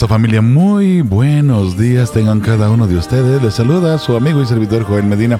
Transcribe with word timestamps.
Hermosa 0.00 0.14
familia, 0.14 0.40
muy 0.40 1.02
buenos 1.02 1.76
días 1.76 2.10
tengan 2.10 2.40
cada 2.40 2.70
uno 2.70 2.86
de 2.86 2.96
ustedes. 2.96 3.42
Les 3.42 3.52
saluda 3.52 3.98
su 3.98 4.16
amigo 4.16 4.40
y 4.40 4.46
servidor 4.46 4.84
Joel 4.84 5.04
Medina 5.04 5.38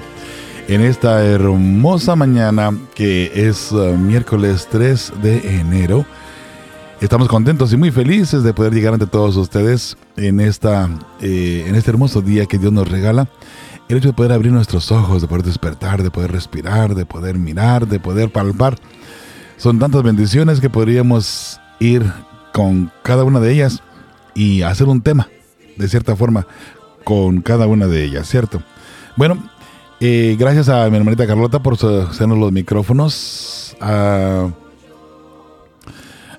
en 0.67 0.81
esta 0.81 1.25
hermosa 1.25 2.15
mañana 2.15 2.71
que 2.93 3.31
es 3.33 3.71
uh, 3.71 3.97
miércoles 3.97 4.67
3 4.69 5.13
de 5.23 5.59
enero. 5.59 6.05
Estamos 6.99 7.27
contentos 7.27 7.73
y 7.73 7.77
muy 7.77 7.89
felices 7.89 8.43
de 8.43 8.53
poder 8.53 8.71
llegar 8.71 8.93
ante 8.93 9.07
todos 9.07 9.35
ustedes 9.35 9.97
en, 10.15 10.39
esta, 10.39 10.87
eh, 11.21 11.65
en 11.65 11.73
este 11.73 11.89
hermoso 11.89 12.21
día 12.21 12.45
que 12.45 12.59
Dios 12.59 12.71
nos 12.71 12.87
regala. 12.87 13.27
El 13.89 13.97
hecho 13.97 14.09
de 14.09 14.13
poder 14.13 14.31
abrir 14.31 14.51
nuestros 14.51 14.91
ojos, 14.91 15.23
de 15.23 15.27
poder 15.27 15.43
despertar, 15.43 16.03
de 16.03 16.11
poder 16.11 16.31
respirar, 16.33 16.93
de 16.93 17.07
poder 17.07 17.39
mirar, 17.39 17.87
de 17.87 17.99
poder 17.99 18.31
palpar. 18.31 18.77
Son 19.57 19.79
tantas 19.79 20.03
bendiciones 20.03 20.59
que 20.59 20.69
podríamos 20.69 21.59
ir 21.79 22.05
con 22.53 22.91
cada 23.01 23.23
una 23.23 23.39
de 23.39 23.53
ellas 23.53 23.81
y 24.33 24.61
hacer 24.61 24.87
un 24.87 25.01
tema, 25.01 25.29
de 25.77 25.87
cierta 25.87 26.15
forma, 26.15 26.47
con 27.03 27.41
cada 27.41 27.67
una 27.67 27.87
de 27.87 28.03
ellas, 28.03 28.27
¿cierto? 28.27 28.61
Bueno, 29.15 29.43
eh, 29.99 30.35
gracias 30.39 30.69
a 30.69 30.89
mi 30.89 30.97
hermanita 30.97 31.27
Carlota 31.27 31.61
por 31.61 31.73
hacernos 31.73 32.37
los 32.37 32.51
micrófonos. 32.51 33.75
Ah, 33.79 34.49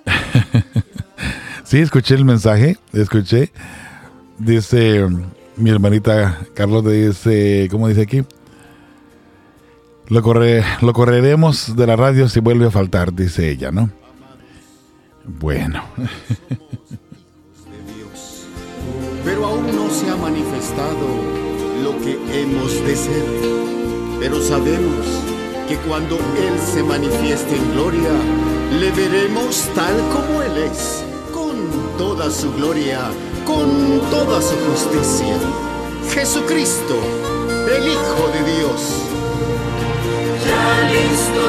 sí, 1.64 1.78
escuché 1.78 2.14
el 2.14 2.24
mensaje, 2.24 2.76
escuché. 2.92 3.52
Dice 4.38 5.06
mi 5.56 5.70
hermanita 5.70 6.40
Carlota, 6.54 6.90
dice, 6.90 7.68
¿cómo 7.70 7.88
dice 7.88 8.02
aquí? 8.02 8.24
Lo, 10.08 10.20
lo 10.80 10.92
correremos 10.92 11.76
de 11.76 11.86
la 11.86 11.96
radio 11.96 12.28
si 12.28 12.40
vuelve 12.40 12.66
a 12.66 12.70
faltar, 12.70 13.12
dice 13.12 13.50
ella, 13.50 13.70
¿no? 13.70 13.90
Bueno. 15.24 15.84
pero 19.25 19.47
aún 19.47 19.67
no 19.75 19.91
se 19.91 20.09
ha 20.11 20.17
manifestado 20.17 21.06
lo 21.83 21.98
que 21.98 22.19
hemos 22.33 22.75
de 22.84 22.97
ser. 22.97 23.25
Pero 24.20 24.41
sabemos 24.41 25.06
que 25.69 25.77
cuando 25.89 26.17
Él 26.17 26.59
se 26.75 26.83
manifieste 26.83 27.56
en 27.56 27.73
gloria, 27.73 28.11
le 28.78 28.91
veremos 28.93 29.69
tal 29.75 29.95
como 30.12 30.43
Él 30.43 30.56
es, 30.59 31.05
con 31.33 31.56
toda 31.98 32.31
su 32.31 32.53
gloria, 32.55 33.00
con 33.47 34.00
toda 34.11 34.41
su 34.41 34.55
justicia. 34.70 35.37
Jesucristo, 36.12 36.95
el 37.77 37.89
Hijo 37.89 38.28
de 38.33 38.53
Dios. 38.59 38.81
Ya 40.44 40.91
listo 40.91 41.43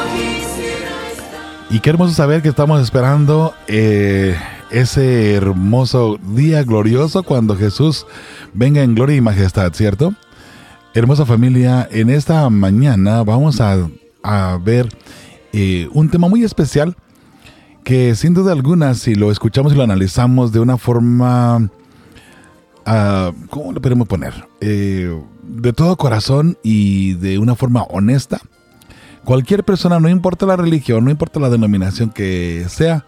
Y 1.70 1.80
qué 1.80 1.90
hermoso 1.90 2.14
saber 2.14 2.42
que 2.42 2.48
estamos 2.48 2.80
esperando 2.80 3.54
eh, 3.66 4.36
ese 4.70 5.34
hermoso 5.34 6.18
día 6.34 6.62
glorioso 6.62 7.22
cuando 7.22 7.56
Jesús 7.56 8.06
venga 8.52 8.82
en 8.82 8.94
gloria 8.94 9.16
y 9.16 9.20
majestad, 9.20 9.72
¿cierto? 9.72 10.14
Hermosa 10.94 11.26
familia, 11.26 11.88
en 11.90 12.10
esta 12.10 12.48
mañana 12.50 13.22
vamos 13.22 13.60
a, 13.60 13.88
ver 14.64 14.88
eh, 15.52 15.88
un 15.92 16.08
tema 16.08 16.28
muy 16.28 16.44
especial 16.44 16.96
que 17.84 18.14
sin 18.14 18.32
duda 18.32 18.52
alguna, 18.52 18.94
si 18.94 19.14
lo 19.14 19.30
escuchamos 19.30 19.72
y 19.72 19.76
lo 19.76 19.82
analizamos 19.82 20.52
de 20.52 20.60
una 20.60 20.78
forma, 20.78 21.68
uh, 22.86 23.32
¿cómo 23.50 23.72
lo 23.72 23.82
podemos 23.82 24.08
poner? 24.08 24.32
Eh, 24.60 25.14
de 25.42 25.72
todo 25.72 25.96
corazón 25.96 26.56
y 26.62 27.14
de 27.14 27.38
una 27.38 27.54
forma 27.54 27.82
honesta, 27.82 28.40
cualquier 29.24 29.64
persona, 29.64 30.00
no 30.00 30.08
importa 30.08 30.46
la 30.46 30.56
religión, 30.56 31.04
no 31.04 31.10
importa 31.10 31.40
la 31.40 31.50
denominación 31.50 32.10
que 32.10 32.64
sea, 32.68 33.04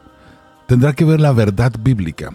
tendrá 0.66 0.93
que 0.93 1.04
ver 1.04 1.21
la 1.21 1.32
verdad 1.32 1.72
bíblica. 1.81 2.34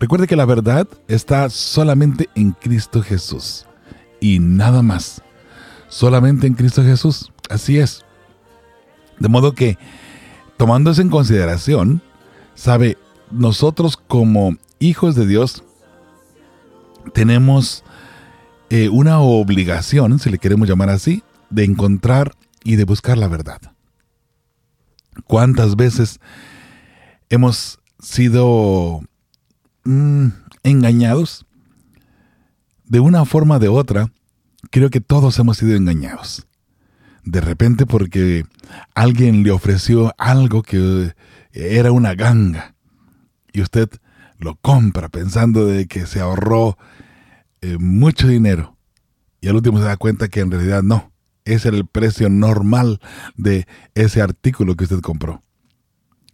Recuerde 0.00 0.26
que 0.26 0.36
la 0.36 0.44
verdad 0.44 0.86
está 1.08 1.48
solamente 1.48 2.28
en 2.34 2.52
Cristo 2.52 3.02
Jesús 3.02 3.66
y 4.20 4.38
nada 4.38 4.82
más. 4.82 5.22
Solamente 5.88 6.46
en 6.46 6.54
Cristo 6.54 6.82
Jesús. 6.82 7.32
Así 7.48 7.78
es. 7.78 8.04
De 9.18 9.28
modo 9.28 9.54
que, 9.54 9.78
tomando 10.56 10.90
eso 10.90 11.02
en 11.02 11.08
consideración, 11.08 12.02
sabe, 12.54 12.98
nosotros 13.30 13.96
como 13.96 14.56
hijos 14.78 15.14
de 15.14 15.26
Dios 15.26 15.62
tenemos 17.12 17.84
eh, 18.70 18.88
una 18.88 19.20
obligación, 19.20 20.18
si 20.18 20.30
le 20.30 20.38
queremos 20.38 20.68
llamar 20.68 20.90
así, 20.90 21.22
de 21.50 21.64
encontrar 21.64 22.34
y 22.64 22.76
de 22.76 22.84
buscar 22.84 23.16
la 23.18 23.28
verdad. 23.28 23.60
¿Cuántas 25.26 25.76
veces 25.76 26.18
hemos 27.30 27.80
sido 28.00 29.02
mm, 29.84 30.28
engañados. 30.62 31.46
De 32.84 33.00
una 33.00 33.24
forma 33.24 33.56
o 33.56 33.58
de 33.58 33.68
otra, 33.68 34.12
creo 34.70 34.90
que 34.90 35.00
todos 35.00 35.38
hemos 35.38 35.58
sido 35.58 35.74
engañados. 35.74 36.46
De 37.24 37.40
repente 37.40 37.86
porque 37.86 38.44
alguien 38.94 39.42
le 39.42 39.50
ofreció 39.50 40.14
algo 40.18 40.62
que 40.62 41.14
era 41.52 41.92
una 41.92 42.14
ganga 42.14 42.74
y 43.52 43.62
usted 43.62 43.88
lo 44.38 44.56
compra 44.56 45.08
pensando 45.08 45.64
de 45.66 45.86
que 45.86 46.06
se 46.06 46.20
ahorró 46.20 46.76
eh, 47.62 47.78
mucho 47.78 48.28
dinero 48.28 48.76
y 49.40 49.48
al 49.48 49.56
último 49.56 49.78
se 49.78 49.84
da 49.84 49.96
cuenta 49.96 50.28
que 50.28 50.40
en 50.40 50.50
realidad 50.50 50.82
no, 50.82 51.12
ese 51.44 51.68
era 51.68 51.76
el 51.76 51.86
precio 51.86 52.28
normal 52.30 53.00
de 53.36 53.66
ese 53.94 54.22
artículo 54.22 54.74
que 54.74 54.84
usted 54.84 55.00
compró. 55.00 55.42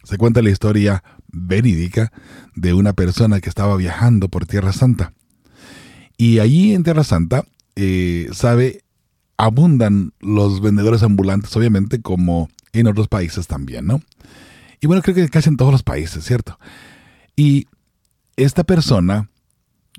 Se 0.03 0.17
cuenta 0.17 0.41
la 0.41 0.49
historia 0.49 1.03
verídica 1.27 2.11
de 2.55 2.73
una 2.73 2.93
persona 2.93 3.39
que 3.39 3.49
estaba 3.49 3.75
viajando 3.77 4.29
por 4.29 4.45
Tierra 4.45 4.73
Santa. 4.73 5.13
Y 6.17 6.39
allí 6.39 6.73
en 6.73 6.83
Tierra 6.83 7.03
Santa, 7.03 7.45
eh, 7.75 8.29
sabe, 8.31 8.83
abundan 9.37 10.13
los 10.19 10.61
vendedores 10.61 11.03
ambulantes, 11.03 11.55
obviamente, 11.55 12.01
como 12.01 12.49
en 12.73 12.87
otros 12.87 13.07
países 13.07 13.47
también, 13.47 13.85
¿no? 13.85 14.01
Y 14.79 14.87
bueno, 14.87 15.01
creo 15.01 15.15
que 15.15 15.29
casi 15.29 15.49
en 15.49 15.57
todos 15.57 15.71
los 15.71 15.83
países, 15.83 16.23
¿cierto? 16.25 16.59
Y 17.35 17.67
esta 18.35 18.63
persona 18.63 19.29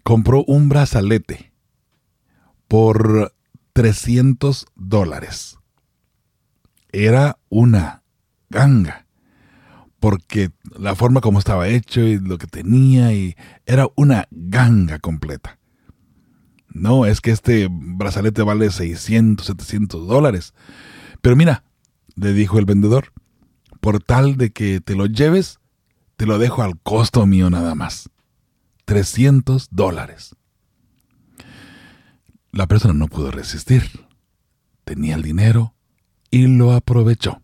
compró 0.02 0.44
un 0.44 0.69
brazalete 0.69 1.52
por 2.66 3.34
300 3.72 4.66
dólares. 4.74 5.58
Era 6.90 7.38
una 7.48 8.02
ganga 8.50 9.01
porque 10.02 10.50
la 10.76 10.96
forma 10.96 11.20
como 11.20 11.38
estaba 11.38 11.68
hecho 11.68 12.00
y 12.00 12.18
lo 12.18 12.36
que 12.36 12.48
tenía 12.48 13.12
y 13.12 13.37
era 13.66 13.87
una 13.94 14.26
ganga 14.32 14.99
completa. 14.99 15.60
No, 16.70 17.06
es 17.06 17.20
que 17.20 17.31
este 17.31 17.69
brazalete 17.70 18.43
vale 18.43 18.72
600, 18.72 19.46
700 19.46 20.08
dólares. 20.08 20.54
Pero 21.20 21.37
mira, 21.37 21.62
le 22.16 22.32
dijo 22.32 22.58
el 22.58 22.64
vendedor, 22.64 23.12
por 23.81 24.02
tal 24.02 24.37
de 24.37 24.50
que 24.50 24.81
te 24.81 24.96
lo 24.96 25.06
lleves, 25.06 25.60
te 26.16 26.26
lo 26.26 26.38
dejo 26.38 26.64
al 26.64 26.81
costo 26.81 27.25
mío 27.25 27.48
nada 27.48 27.76
más. 27.76 28.10
300 28.87 29.69
dólares. 29.70 30.34
La 32.50 32.66
persona 32.66 32.94
no 32.94 33.06
pudo 33.06 33.31
resistir. 33.31 33.84
Tenía 34.82 35.14
el 35.14 35.22
dinero 35.22 35.75
y 36.28 36.48
lo 36.48 36.72
aprovechó. 36.72 37.40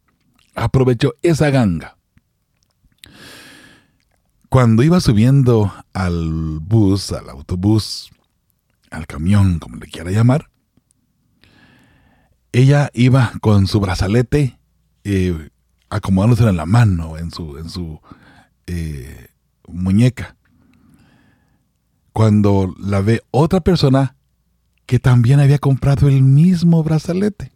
Aprovechó 0.56 1.14
esa 1.22 1.50
ganga 1.50 1.97
cuando 4.48 4.82
iba 4.82 5.00
subiendo 5.00 5.72
al 5.92 6.60
bus, 6.60 7.12
al 7.12 7.28
autobús, 7.28 8.10
al 8.90 9.06
camión, 9.06 9.58
como 9.58 9.76
le 9.76 9.86
quiera 9.86 10.10
llamar, 10.10 10.50
ella 12.52 12.90
iba 12.94 13.32
con 13.40 13.66
su 13.66 13.78
brazalete 13.80 14.58
eh, 15.04 15.50
en 15.90 16.56
la 16.56 16.66
mano, 16.66 17.18
en 17.18 17.30
su, 17.30 17.58
en 17.58 17.68
su 17.68 18.00
eh, 18.66 19.28
muñeca. 19.66 20.36
Cuando 22.12 22.74
la 22.78 23.00
ve 23.00 23.22
otra 23.30 23.60
persona 23.60 24.16
que 24.86 24.98
también 24.98 25.40
había 25.40 25.58
comprado 25.58 26.08
el 26.08 26.22
mismo 26.22 26.82
brazalete. 26.82 27.52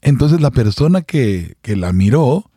Entonces 0.00 0.40
la 0.40 0.50
persona 0.50 1.02
que, 1.02 1.56
que 1.60 1.76
la 1.76 1.92
miró 1.92 2.50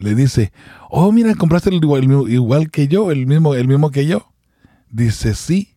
le 0.00 0.14
dice, 0.14 0.50
oh, 0.88 1.12
mira, 1.12 1.34
compraste 1.34 1.68
el 1.68 1.76
igual, 1.76 2.70
que 2.70 2.88
yo, 2.88 3.10
el 3.10 3.26
mismo, 3.26 3.54
el 3.54 3.68
mismo 3.68 3.90
que 3.90 4.06
yo. 4.06 4.32
Dice, 4.90 5.34
sí. 5.34 5.76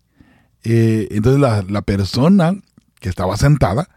Eh, 0.63 1.09
entonces 1.11 1.41
la, 1.41 1.81
persona 1.81 2.55
que 3.01 3.09
estaba 3.09 3.35
sentada 3.35 3.89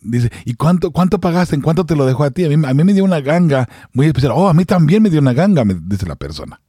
dice, 0.00 0.30
¿y 0.44 0.54
cuánto, 0.54 0.92
cuánto 0.92 1.18
pagaste? 1.18 1.56
¿En 1.56 1.60
cuánto 1.60 1.84
te 1.84 1.96
lo 1.96 2.06
dejó 2.06 2.22
a 2.22 2.30
ti? 2.30 2.44
A 2.44 2.56
mí, 2.56 2.66
a 2.66 2.72
mí 2.72 2.84
me 2.84 2.94
dio 2.94 3.02
una 3.02 3.20
ganga 3.20 3.68
muy 3.92 4.06
especial. 4.06 4.32
Oh, 4.34 4.48
a 4.48 4.54
mí 4.54 4.64
también 4.64 5.02
me 5.02 5.10
dio 5.10 5.20
una 5.20 5.32
ganga, 5.32 5.64
me 5.64 5.74
dice 5.74 6.06
la 6.06 6.14
persona. 6.14 6.60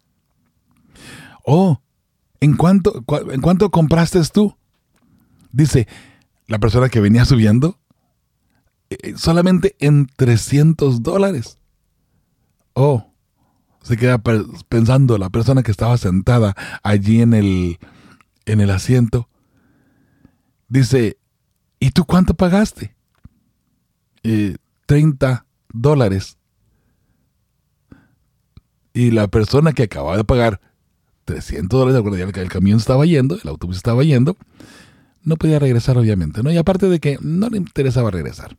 Oh, 1.45 1.79
¿en 2.39 2.57
cuánto, 2.57 3.05
¿en 3.31 3.41
cuánto 3.41 3.69
compraste 3.69 4.19
tú? 4.33 4.57
Dice 5.51 5.87
la 6.47 6.57
persona 6.57 6.89
que 6.89 6.99
venía 6.99 7.23
subiendo, 7.23 7.77
eh, 8.89 9.13
solamente 9.15 9.75
en 9.79 10.07
300 10.07 11.03
dólares. 11.03 11.60
Oh, 12.73 13.11
se 13.81 13.97
queda 13.97 14.21
pensando 14.69 15.17
la 15.17 15.29
persona 15.29 15.63
que 15.63 15.71
estaba 15.71 15.97
sentada 15.97 16.55
allí 16.83 17.21
en 17.21 17.33
el, 17.33 17.79
en 18.45 18.61
el 18.61 18.69
asiento. 18.69 19.27
Dice, 20.67 21.17
¿y 21.79 21.91
tú 21.91 22.05
cuánto 22.05 22.33
pagaste? 22.33 22.95
30 24.21 25.31
eh, 25.31 25.37
dólares. 25.73 26.37
Y 28.93 29.11
la 29.11 29.27
persona 29.27 29.73
que 29.73 29.83
acababa 29.83 30.17
de 30.17 30.23
pagar 30.23 30.61
300 31.25 31.79
dólares, 31.79 32.33
que 32.33 32.41
el 32.41 32.49
camión 32.49 32.77
estaba 32.77 33.05
yendo, 33.05 33.37
el 33.41 33.49
autobús 33.49 33.77
estaba 33.77 34.03
yendo, 34.03 34.37
no 35.23 35.37
podía 35.37 35.59
regresar 35.59 35.97
obviamente, 35.97 36.43
¿no? 36.43 36.51
Y 36.51 36.57
aparte 36.57 36.87
de 36.87 36.99
que 36.99 37.17
no 37.21 37.49
le 37.49 37.57
interesaba 37.57 38.11
regresar. 38.11 38.57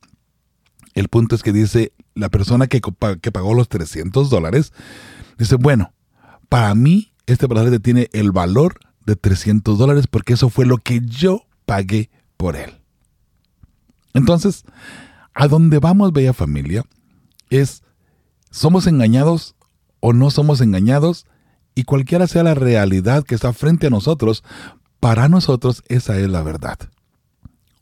El 0.94 1.08
punto 1.08 1.34
es 1.34 1.42
que 1.42 1.52
dice 1.52 1.92
la 2.14 2.28
persona 2.28 2.66
que, 2.66 2.80
pagó 2.80 3.54
los 3.54 3.68
300 3.68 4.30
dólares, 4.30 4.72
dice, 5.38 5.56
bueno, 5.56 5.92
para 6.48 6.74
mí 6.74 7.12
este 7.26 7.48
pasaje 7.48 7.78
tiene 7.80 8.08
el 8.12 8.32
valor 8.32 8.78
de 9.06 9.16
300 9.16 9.78
dólares 9.78 10.06
porque 10.06 10.34
eso 10.34 10.50
fue 10.50 10.66
lo 10.66 10.78
que 10.78 11.00
yo 11.04 11.46
pagué 11.64 12.10
por 12.36 12.56
él. 12.56 12.70
Entonces, 14.14 14.64
a 15.34 15.48
dónde 15.48 15.78
vamos, 15.78 16.12
bella 16.12 16.34
familia, 16.34 16.84
es, 17.48 17.82
¿somos 18.50 18.86
engañados 18.86 19.54
o 20.00 20.12
no 20.12 20.30
somos 20.30 20.60
engañados? 20.60 21.26
Y 21.74 21.84
cualquiera 21.84 22.26
sea 22.26 22.42
la 22.42 22.54
realidad 22.54 23.24
que 23.24 23.34
está 23.34 23.54
frente 23.54 23.86
a 23.86 23.90
nosotros, 23.90 24.44
para 25.00 25.28
nosotros 25.28 25.82
esa 25.88 26.18
es 26.18 26.28
la 26.28 26.42
verdad. 26.42 26.78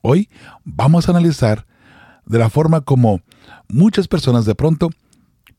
Hoy 0.01 0.31
vamos 0.65 1.09
a 1.09 1.11
analizar 1.11 1.67
de 2.27 2.39
la 2.39 2.51
forma 2.51 2.81
como 2.83 3.21
muchas 3.69 4.09
personas 4.09 4.45
de 4.45 4.55
pronto 4.55 4.91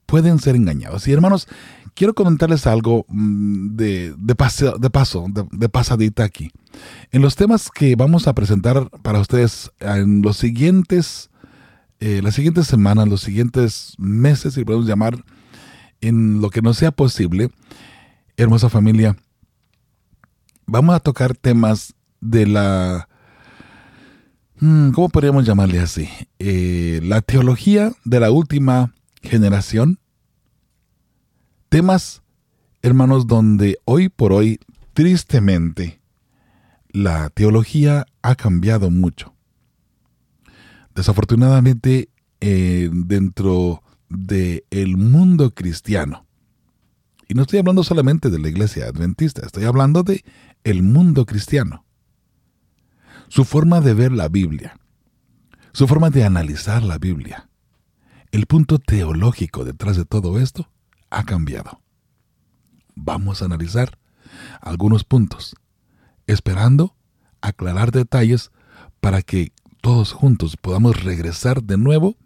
pueden 0.06 0.40
ser 0.40 0.56
engañados. 0.56 1.08
Y 1.08 1.13
hermanos, 1.13 1.48
quiero 1.94 2.13
comentarles 2.13 2.68
algo 2.68 3.06
mm, 3.08 3.75
de, 3.75 4.13
de, 4.18 4.36
paso, 4.36 4.75
de, 4.78 5.69
pasadita 5.69 6.24
aquí. 6.24 6.52
En 7.12 7.22
los 7.22 7.36
temas 7.36 7.69
que 7.69 7.96
vamos 7.96 8.28
a 8.28 8.34
presentar 8.34 8.90
para 9.02 9.19
ustedes 9.19 9.72
en 9.80 10.22
los 10.22 10.38
siguientes, 10.38 11.30
eh, 12.00 12.22
las 12.22 12.36
siguientes 12.36 12.68
semanas, 12.68 13.08
los 13.08 13.22
siguientes 13.22 13.96
meses, 13.98 14.54
si 14.54 14.66
podemos 14.66 14.88
llamar, 14.88 15.24
en 16.02 16.42
lo 16.42 16.50
que 16.50 16.62
no 16.62 16.74
sea 16.74 16.92
posible, 16.92 17.52
hermosa 18.38 18.69
familia, 18.69 19.16
vamos 20.66 20.96
a 20.96 21.00
tocar 21.00 21.36
temas 21.36 21.94
de 22.22 22.48
la 22.48 23.08
¿cómo 24.62 25.10
podríamos 25.10 25.46
llamarle 25.46 25.80
así? 25.80 26.08
Eh, 26.38 27.00
la 27.04 27.22
teología 27.22 27.94
de 28.06 28.19
la 28.19 28.30
última 28.30 28.94
generación. 29.24 29.98
Temas, 31.69 32.22
hermanos, 32.84 33.25
donde 33.25 33.80
hoy 33.86 34.10
por 34.10 34.34
hoy, 34.34 34.60
tristemente, 34.94 36.00
la 36.92 37.30
teología 37.30 38.06
ha 38.22 38.36
cambiado 38.36 38.92
mucho. 38.92 39.34
Desafortunadamente, 40.94 42.10
eh, 42.40 42.90
dentro 42.92 43.81
del 44.10 44.63
el 44.69 44.98
mundo 44.98 45.56
cristiano, 45.56 46.28
y 47.28 47.34
no 47.34 47.44
estoy 47.44 47.60
hablando 47.60 47.84
solamente 47.84 48.30
de 48.30 48.38
la 48.38 48.50
iglesia 48.50 48.86
adventista, 48.86 49.44
estoy 49.44 49.63
hablando 49.63 50.04
de 50.04 50.24
el 50.63 50.84
mundo 50.84 51.25
cristiano 51.25 51.86
su 53.31 53.45
forma 53.45 53.80
de 53.80 53.94
ver 53.94 54.12
la 54.12 54.28
Biblia, 54.28 54.78
su 55.72 55.88
forma 55.88 56.10
de 56.10 56.25
analizar 56.25 56.83
la 56.83 56.98
Biblia, 56.98 57.48
el 58.33 58.45
punto 58.45 58.78
teológico 58.78 59.63
detrás 59.63 59.95
de 59.95 60.04
todo 60.04 60.38
esto 60.38 60.69
ha 61.10 61.24
cambiado. 61.24 61.80
Vamos 62.94 63.42
a 63.42 63.45
analizar 63.45 63.98
algunos 64.60 65.06
puntos, 65.06 65.56
esperando 66.28 66.98
aclarar 67.39 67.94
detalles 67.94 68.51
para 69.00 69.22
que 69.22 69.54
todos 69.80 70.12
juntos 70.12 70.57
podamos 70.57 71.01
regresar 71.01 71.63
de 71.63 71.77
nuevo 71.77 72.18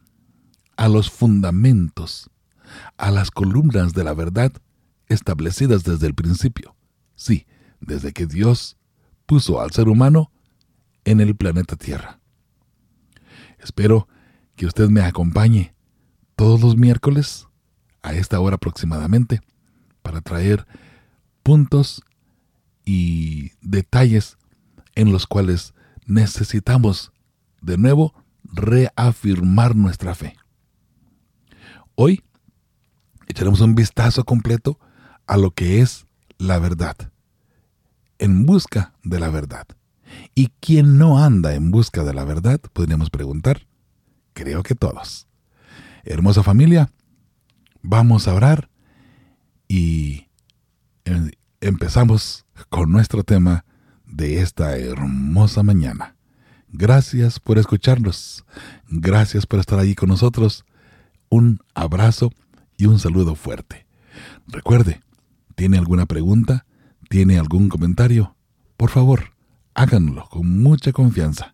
a 0.75 0.87
los 0.87 1.11
fundamentos, 1.11 2.31
a 2.97 3.11
las 3.11 3.29
columnas 3.29 3.93
de 3.93 4.03
la 4.03 4.15
verdad 4.15 4.51
establecidas 5.07 5.83
desde 5.83 6.07
el 6.07 6.15
principio. 6.15 6.75
Sí, 7.13 7.45
desde 7.79 8.11
que 8.11 8.25
Dios 8.25 8.75
puso 9.27 9.61
al 9.61 9.69
ser 9.69 9.87
humano 9.87 10.31
en 11.05 11.21
el 11.21 11.35
planeta 11.35 11.75
Tierra. 11.75 12.19
Espero 13.59 14.07
que 14.55 14.65
usted 14.65 14.89
me 14.89 15.01
acompañe 15.01 15.73
todos 16.35 16.61
los 16.61 16.75
miércoles 16.75 17.47
a 18.01 18.13
esta 18.13 18.39
hora 18.39 18.55
aproximadamente 18.55 19.41
para 20.01 20.21
traer 20.21 20.67
puntos 21.43 22.03
y 22.83 23.51
detalles 23.61 24.37
en 24.95 25.11
los 25.11 25.25
cuales 25.25 25.73
necesitamos 26.05 27.11
de 27.61 27.77
nuevo 27.77 28.13
reafirmar 28.43 29.75
nuestra 29.75 30.13
fe. 30.13 30.35
Hoy 31.95 32.23
echaremos 33.27 33.61
un 33.61 33.75
vistazo 33.75 34.23
completo 34.23 34.79
a 35.27 35.37
lo 35.37 35.51
que 35.51 35.81
es 35.81 36.05
la 36.37 36.59
verdad, 36.59 36.95
en 38.19 38.45
busca 38.45 38.93
de 39.03 39.19
la 39.19 39.29
verdad. 39.29 39.65
¿Y 40.33 40.49
quién 40.59 40.97
no 40.97 41.23
anda 41.23 41.53
en 41.55 41.71
busca 41.71 42.03
de 42.03 42.13
la 42.13 42.25
verdad? 42.25 42.59
Podríamos 42.73 43.09
preguntar. 43.09 43.67
Creo 44.33 44.63
que 44.63 44.75
todos. 44.75 45.27
Hermosa 46.03 46.43
familia, 46.43 46.91
vamos 47.81 48.27
a 48.27 48.33
orar 48.33 48.69
y 49.67 50.27
em, 51.05 51.31
empezamos 51.61 52.45
con 52.69 52.91
nuestro 52.91 53.23
tema 53.23 53.65
de 54.05 54.41
esta 54.41 54.77
hermosa 54.77 55.63
mañana. 55.63 56.15
Gracias 56.69 57.39
por 57.39 57.57
escucharnos. 57.57 58.45
Gracias 58.89 59.45
por 59.45 59.59
estar 59.59 59.79
ahí 59.79 59.95
con 59.95 60.09
nosotros. 60.09 60.65
Un 61.29 61.59
abrazo 61.73 62.31
y 62.77 62.85
un 62.85 62.99
saludo 62.99 63.35
fuerte. 63.35 63.85
Recuerde, 64.47 65.01
¿tiene 65.55 65.77
alguna 65.77 66.05
pregunta? 66.05 66.65
¿Tiene 67.09 67.39
algún 67.39 67.69
comentario? 67.69 68.35
Por 68.77 68.89
favor, 68.89 69.34
háganlo 69.75 70.27
con 70.29 70.63
mucha 70.63 70.91
confianza. 70.91 71.53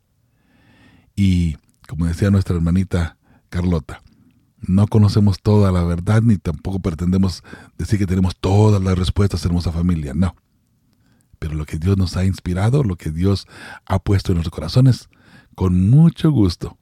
Y 1.16 1.58
como 1.88 2.06
decía 2.06 2.32
nuestra 2.32 2.56
hermanita 2.56 3.18
Carlota, 3.50 4.01
no 4.60 4.88
conocemos 4.88 5.42
toda 5.42 5.72
la 5.72 5.84
verdad 5.84 6.22
ni 6.22 6.38
tampoco 6.38 6.80
pretendemos 6.80 7.44
decir 7.78 8.00
que 8.00 8.06
tenemos 8.06 8.38
todas 8.38 8.82
las 8.82 8.98
respuestas, 8.98 9.44
hermosa 9.44 9.72
familia, 9.72 10.13
no. 10.13 10.36
Pero 11.40 11.56
lo 11.56 11.66
que 11.66 11.80
Dios 11.80 11.98
nos 11.98 12.16
ha 12.16 12.24
inspirado, 12.24 12.84
lo 12.84 12.96
que 12.96 13.12
Dios 13.12 13.48
ha 13.86 14.00
puesto 14.00 14.32
en 14.32 14.36
nuestros 14.36 14.54
corazones, 14.54 15.10
con 15.56 15.90
mucho 15.90 16.32
gusto 16.32 16.78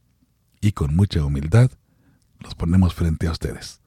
y 0.62 0.74
con 0.74 0.96
mucha 0.96 1.24
humildad, 1.24 1.72
los 2.40 2.56
ponemos 2.56 2.94
frente 2.94 3.28
a 3.28 3.32
ustedes, 3.32 3.82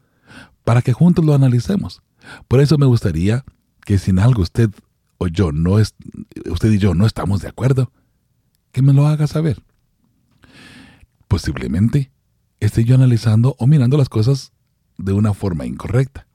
para 0.64 0.80
que 0.80 0.94
juntos 0.94 1.24
lo 1.24 1.34
analicemos. 1.34 2.02
Por 2.48 2.60
eso 2.60 2.78
me 2.78 2.86
gustaría 2.86 3.44
que 3.84 3.98
si 3.98 4.10
en 4.10 4.18
algo 4.18 4.42
usted 4.42 4.70
o 5.22 5.28
yo 5.28 5.52
no 5.52 5.78
es, 5.78 5.94
usted 6.50 6.72
y 6.72 6.78
yo 6.78 6.94
no 6.94 7.06
estamos 7.06 7.42
de 7.42 7.48
acuerdo, 7.48 7.92
que 8.72 8.82
me 8.82 8.92
lo 8.92 9.06
haga 9.06 9.28
saber. 9.28 9.62
Posiblemente 11.28 12.10
esté 12.58 12.84
yo 12.84 12.96
analizando 12.96 13.54
o 13.58 13.66
mirando 13.66 13.96
las 13.96 14.08
cosas 14.08 14.52
de 14.98 15.12
una 15.12 15.32
forma 15.32 15.64
incorrecta. 15.64 16.26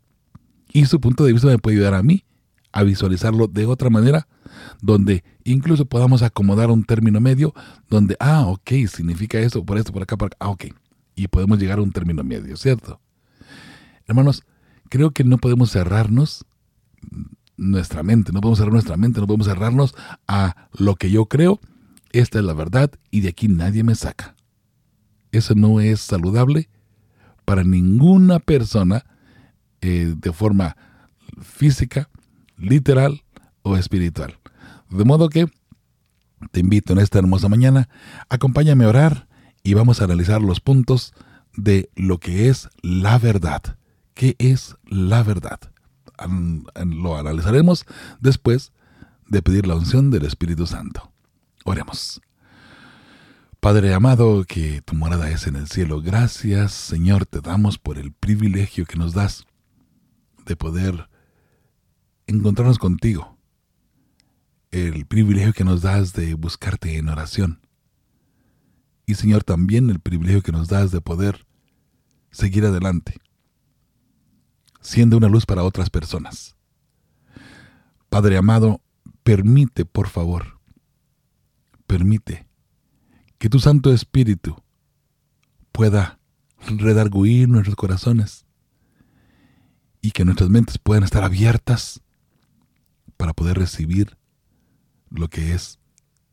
Y 0.71 0.85
su 0.85 1.01
punto 1.01 1.25
de 1.25 1.33
vista 1.33 1.47
me 1.47 1.59
puede 1.59 1.77
ayudar 1.77 1.95
a 1.95 2.03
mí 2.03 2.23
a 2.71 2.83
visualizarlo 2.83 3.47
de 3.47 3.65
otra 3.65 3.89
manera, 3.89 4.27
donde 4.81 5.23
incluso 5.43 5.85
podamos 5.85 6.21
acomodar 6.21 6.71
un 6.71 6.83
término 6.83 7.19
medio, 7.19 7.53
donde, 7.89 8.15
ah, 8.19 8.45
ok, 8.47 8.71
significa 8.87 9.39
eso, 9.39 9.65
por 9.65 9.77
esto, 9.77 9.91
por 9.91 10.03
acá, 10.03 10.15
por 10.15 10.27
acá, 10.27 10.37
ah, 10.39 10.49
ok. 10.49 10.65
Y 11.15 11.27
podemos 11.27 11.59
llegar 11.59 11.79
a 11.79 11.81
un 11.81 11.91
término 11.91 12.23
medio, 12.23 12.55
¿cierto? 12.55 13.01
Hermanos, 14.05 14.43
creo 14.89 15.11
que 15.11 15.25
no 15.25 15.37
podemos 15.39 15.71
cerrarnos 15.71 16.45
nuestra 17.57 18.03
mente, 18.03 18.31
no 18.31 18.39
podemos 18.39 18.59
cerrar 18.59 18.73
nuestra 18.73 18.97
mente, 18.97 19.19
no 19.19 19.27
podemos 19.27 19.47
cerrarnos 19.47 19.95
a 20.27 20.69
lo 20.77 20.95
que 20.95 21.11
yo 21.11 21.25
creo, 21.25 21.59
esta 22.11 22.39
es 22.39 22.45
la 22.45 22.53
verdad 22.53 22.91
y 23.11 23.21
de 23.21 23.29
aquí 23.29 23.47
nadie 23.47 23.83
me 23.83 23.95
saca. 23.95 24.35
Eso 25.31 25.55
no 25.55 25.81
es 25.81 25.99
saludable 25.99 26.69
para 27.45 27.63
ninguna 27.63 28.39
persona 28.39 29.05
eh, 29.81 30.15
de 30.17 30.31
forma 30.31 30.77
física, 31.41 32.09
literal 32.57 33.23
o 33.61 33.75
espiritual. 33.77 34.37
De 34.89 35.03
modo 35.03 35.29
que 35.29 35.47
te 36.51 36.59
invito 36.59 36.93
en 36.93 36.99
esta 36.99 37.19
hermosa 37.19 37.49
mañana, 37.49 37.89
acompáñame 38.29 38.85
a 38.85 38.89
orar 38.89 39.27
y 39.63 39.73
vamos 39.73 40.01
a 40.01 40.05
analizar 40.05 40.41
los 40.41 40.59
puntos 40.59 41.13
de 41.55 41.89
lo 41.95 42.19
que 42.19 42.49
es 42.49 42.69
la 42.81 43.17
verdad. 43.17 43.77
¿Qué 44.13 44.35
es 44.39 44.75
la 44.85 45.23
verdad? 45.23 45.59
Lo 46.85 47.17
analizaremos 47.17 47.85
después 48.19 48.71
de 49.27 49.41
pedir 49.41 49.67
la 49.67 49.75
unción 49.75 50.09
del 50.09 50.25
Espíritu 50.25 50.65
Santo. 50.65 51.11
Oremos. 51.65 52.21
Padre 53.59 53.93
amado, 53.93 54.45
que 54.45 54.81
tu 54.81 54.95
morada 54.95 55.29
es 55.29 55.47
en 55.47 55.55
el 55.55 55.67
cielo, 55.67 56.01
gracias 56.01 56.71
Señor 56.71 57.25
te 57.25 57.41
damos 57.41 57.77
por 57.77 57.97
el 57.97 58.13
privilegio 58.13 58.85
que 58.85 58.97
nos 58.97 59.13
das 59.13 59.45
de 60.45 60.55
poder 60.55 61.09
encontrarnos 62.27 62.77
contigo, 62.77 63.37
el 64.71 65.05
privilegio 65.05 65.53
que 65.53 65.63
nos 65.63 65.81
das 65.81 66.13
de 66.13 66.35
buscarte 66.35 66.97
en 66.97 67.09
oración. 67.09 67.59
Y 69.05 69.15
Señor, 69.15 69.43
también 69.43 69.89
el 69.89 69.99
privilegio 69.99 70.41
que 70.41 70.51
nos 70.51 70.67
das 70.67 70.91
de 70.91 71.01
poder 71.01 71.47
seguir 72.31 72.65
adelante, 72.65 73.19
siendo 74.81 75.17
una 75.17 75.27
luz 75.27 75.45
para 75.45 75.63
otras 75.63 75.89
personas. 75.89 76.55
Padre 78.09 78.37
amado, 78.37 78.81
permite, 79.23 79.85
por 79.85 80.07
favor, 80.07 80.59
permite 81.85 82.47
que 83.37 83.49
tu 83.49 83.59
Santo 83.59 83.91
Espíritu 83.91 84.61
pueda 85.71 86.19
redarguir 86.65 87.47
nuestros 87.47 87.75
corazones 87.75 88.45
y 90.01 90.11
que 90.11 90.25
nuestras 90.25 90.49
mentes 90.49 90.77
puedan 90.77 91.03
estar 91.03 91.23
abiertas 91.23 92.01
para 93.17 93.33
poder 93.33 93.57
recibir 93.57 94.17
lo 95.09 95.27
que 95.27 95.53
es 95.53 95.79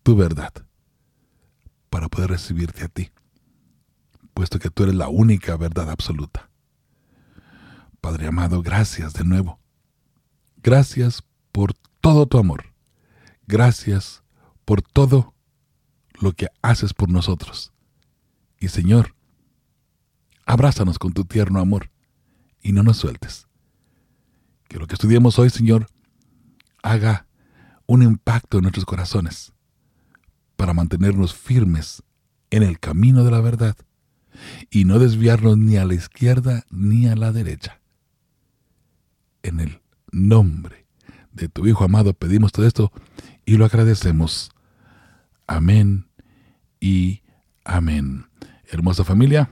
tu 0.03 0.17
verdad, 0.17 0.53
para 1.91 2.09
poder 2.09 2.31
recibirte 2.31 2.85
a 2.85 2.89
ti, 2.89 3.11
puesto 4.35 4.59
que 4.59 4.71
tú 4.71 4.85
eres 4.85 4.95
la 4.95 5.09
única 5.09 5.57
verdad 5.57 5.91
absoluta. 5.91 6.51
Padre 8.05 8.27
amado, 8.27 8.61
gracias 8.61 9.15
de 9.15 9.25
nuevo. 9.25 9.59
Gracias 10.63 11.25
por 11.53 11.73
todo 12.03 12.27
tu 12.27 12.37
amor. 12.37 12.75
Gracias 13.47 14.23
por 14.67 14.83
todo 14.83 15.33
lo 16.21 16.33
que 16.33 16.49
haces 16.61 16.93
por 16.93 17.09
nosotros. 17.09 17.73
Y 18.61 18.69
Señor, 18.69 19.15
abrázanos 20.45 20.99
con 20.99 21.15
tu 21.15 21.25
tierno 21.25 21.61
amor 21.61 21.91
y 22.61 22.73
no 22.73 22.83
nos 22.83 22.99
sueltes. 22.99 23.49
Que 24.69 24.79
lo 24.79 24.87
que 24.87 24.97
estudiemos 24.97 25.39
hoy, 25.39 25.49
Señor, 25.49 25.87
haga 26.83 27.27
un 27.87 28.03
impacto 28.03 28.59
en 28.59 28.65
nuestros 28.65 28.85
corazones 28.85 29.55
para 30.57 30.75
mantenernos 30.75 31.35
firmes 31.35 32.03
en 32.51 32.65
el 32.65 32.79
camino 32.79 33.25
de 33.25 33.31
la 33.31 33.41
verdad 33.41 33.75
y 34.69 34.85
no 34.85 34.99
desviarnos 34.99 35.57
ni 35.57 35.79
a 35.79 35.87
la 35.87 35.95
izquierda 35.95 36.67
ni 36.71 37.07
a 37.09 37.17
la 37.17 37.33
derecha. 37.33 37.81
En 39.45 39.61
el 39.61 39.81
nombre 40.11 40.87
de 41.33 41.49
tu 41.49 41.67
Hijo 41.67 41.85
amado 41.85 42.15
pedimos 42.15 42.51
todo 42.51 42.67
esto 42.67 42.91
y 43.45 43.59
lo 43.59 43.67
agradecemos. 43.67 44.51
Amén 45.47 46.07
y 46.81 47.21
amén. 47.65 48.27
Hermosa 48.71 49.05
familia. 49.05 49.51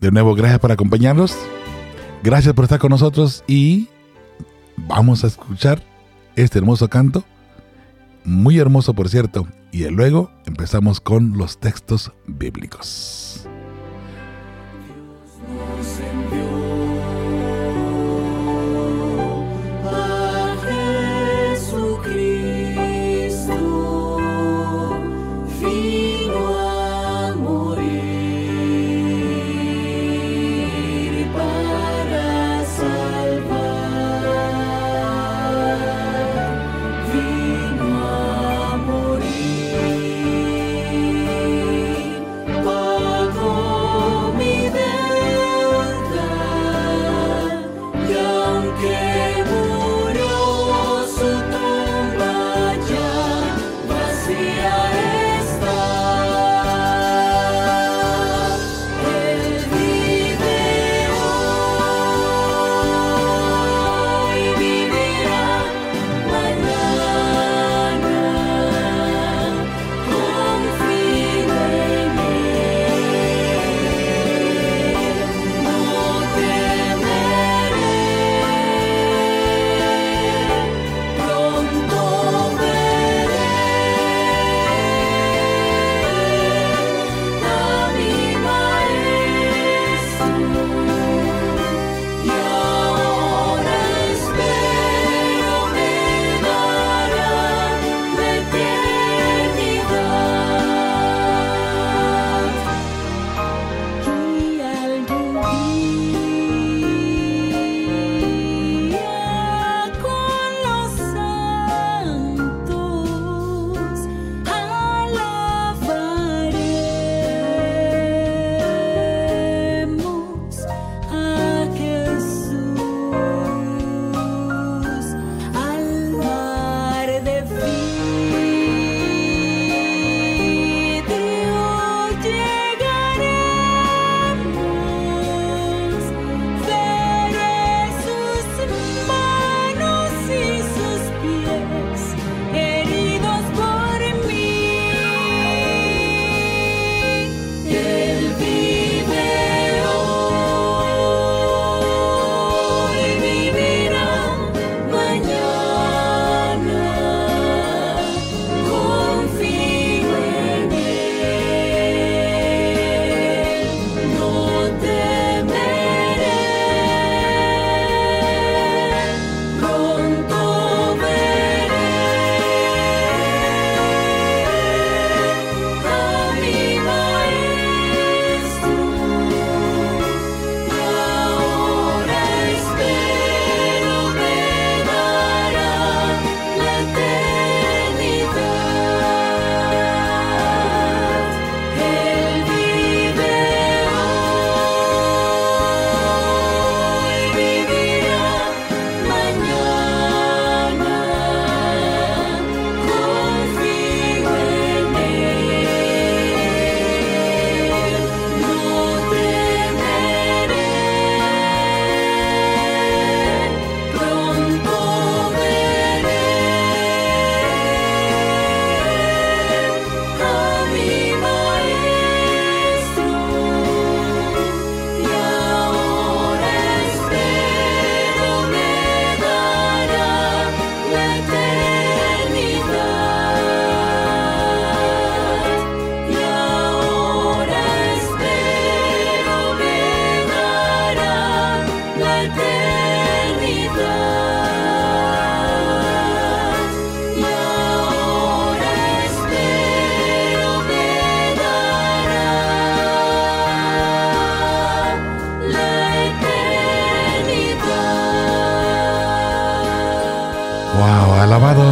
De 0.00 0.12
nuevo, 0.12 0.34
gracias 0.36 0.60
por 0.60 0.70
acompañarnos. 0.70 1.36
Gracias 2.22 2.54
por 2.54 2.64
estar 2.64 2.78
con 2.78 2.90
nosotros 2.90 3.42
y 3.48 3.88
vamos 4.76 5.24
a 5.24 5.26
escuchar 5.26 5.82
este 6.36 6.58
hermoso 6.58 6.88
canto. 6.88 7.24
Muy 8.24 8.58
hermoso, 8.60 8.94
por 8.94 9.08
cierto. 9.08 9.48
Y 9.72 9.84
luego 9.88 10.30
empezamos 10.46 11.00
con 11.00 11.36
los 11.36 11.58
textos 11.58 12.12
bíblicos. 12.26 13.48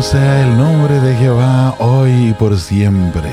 Sea 0.02 0.42
el 0.42 0.59
nombre 0.59 1.00
de 1.00 1.14
Jehová 1.14 1.76
hoy 1.78 2.30
y 2.30 2.32
por 2.35 2.59
siempre. 2.59 3.30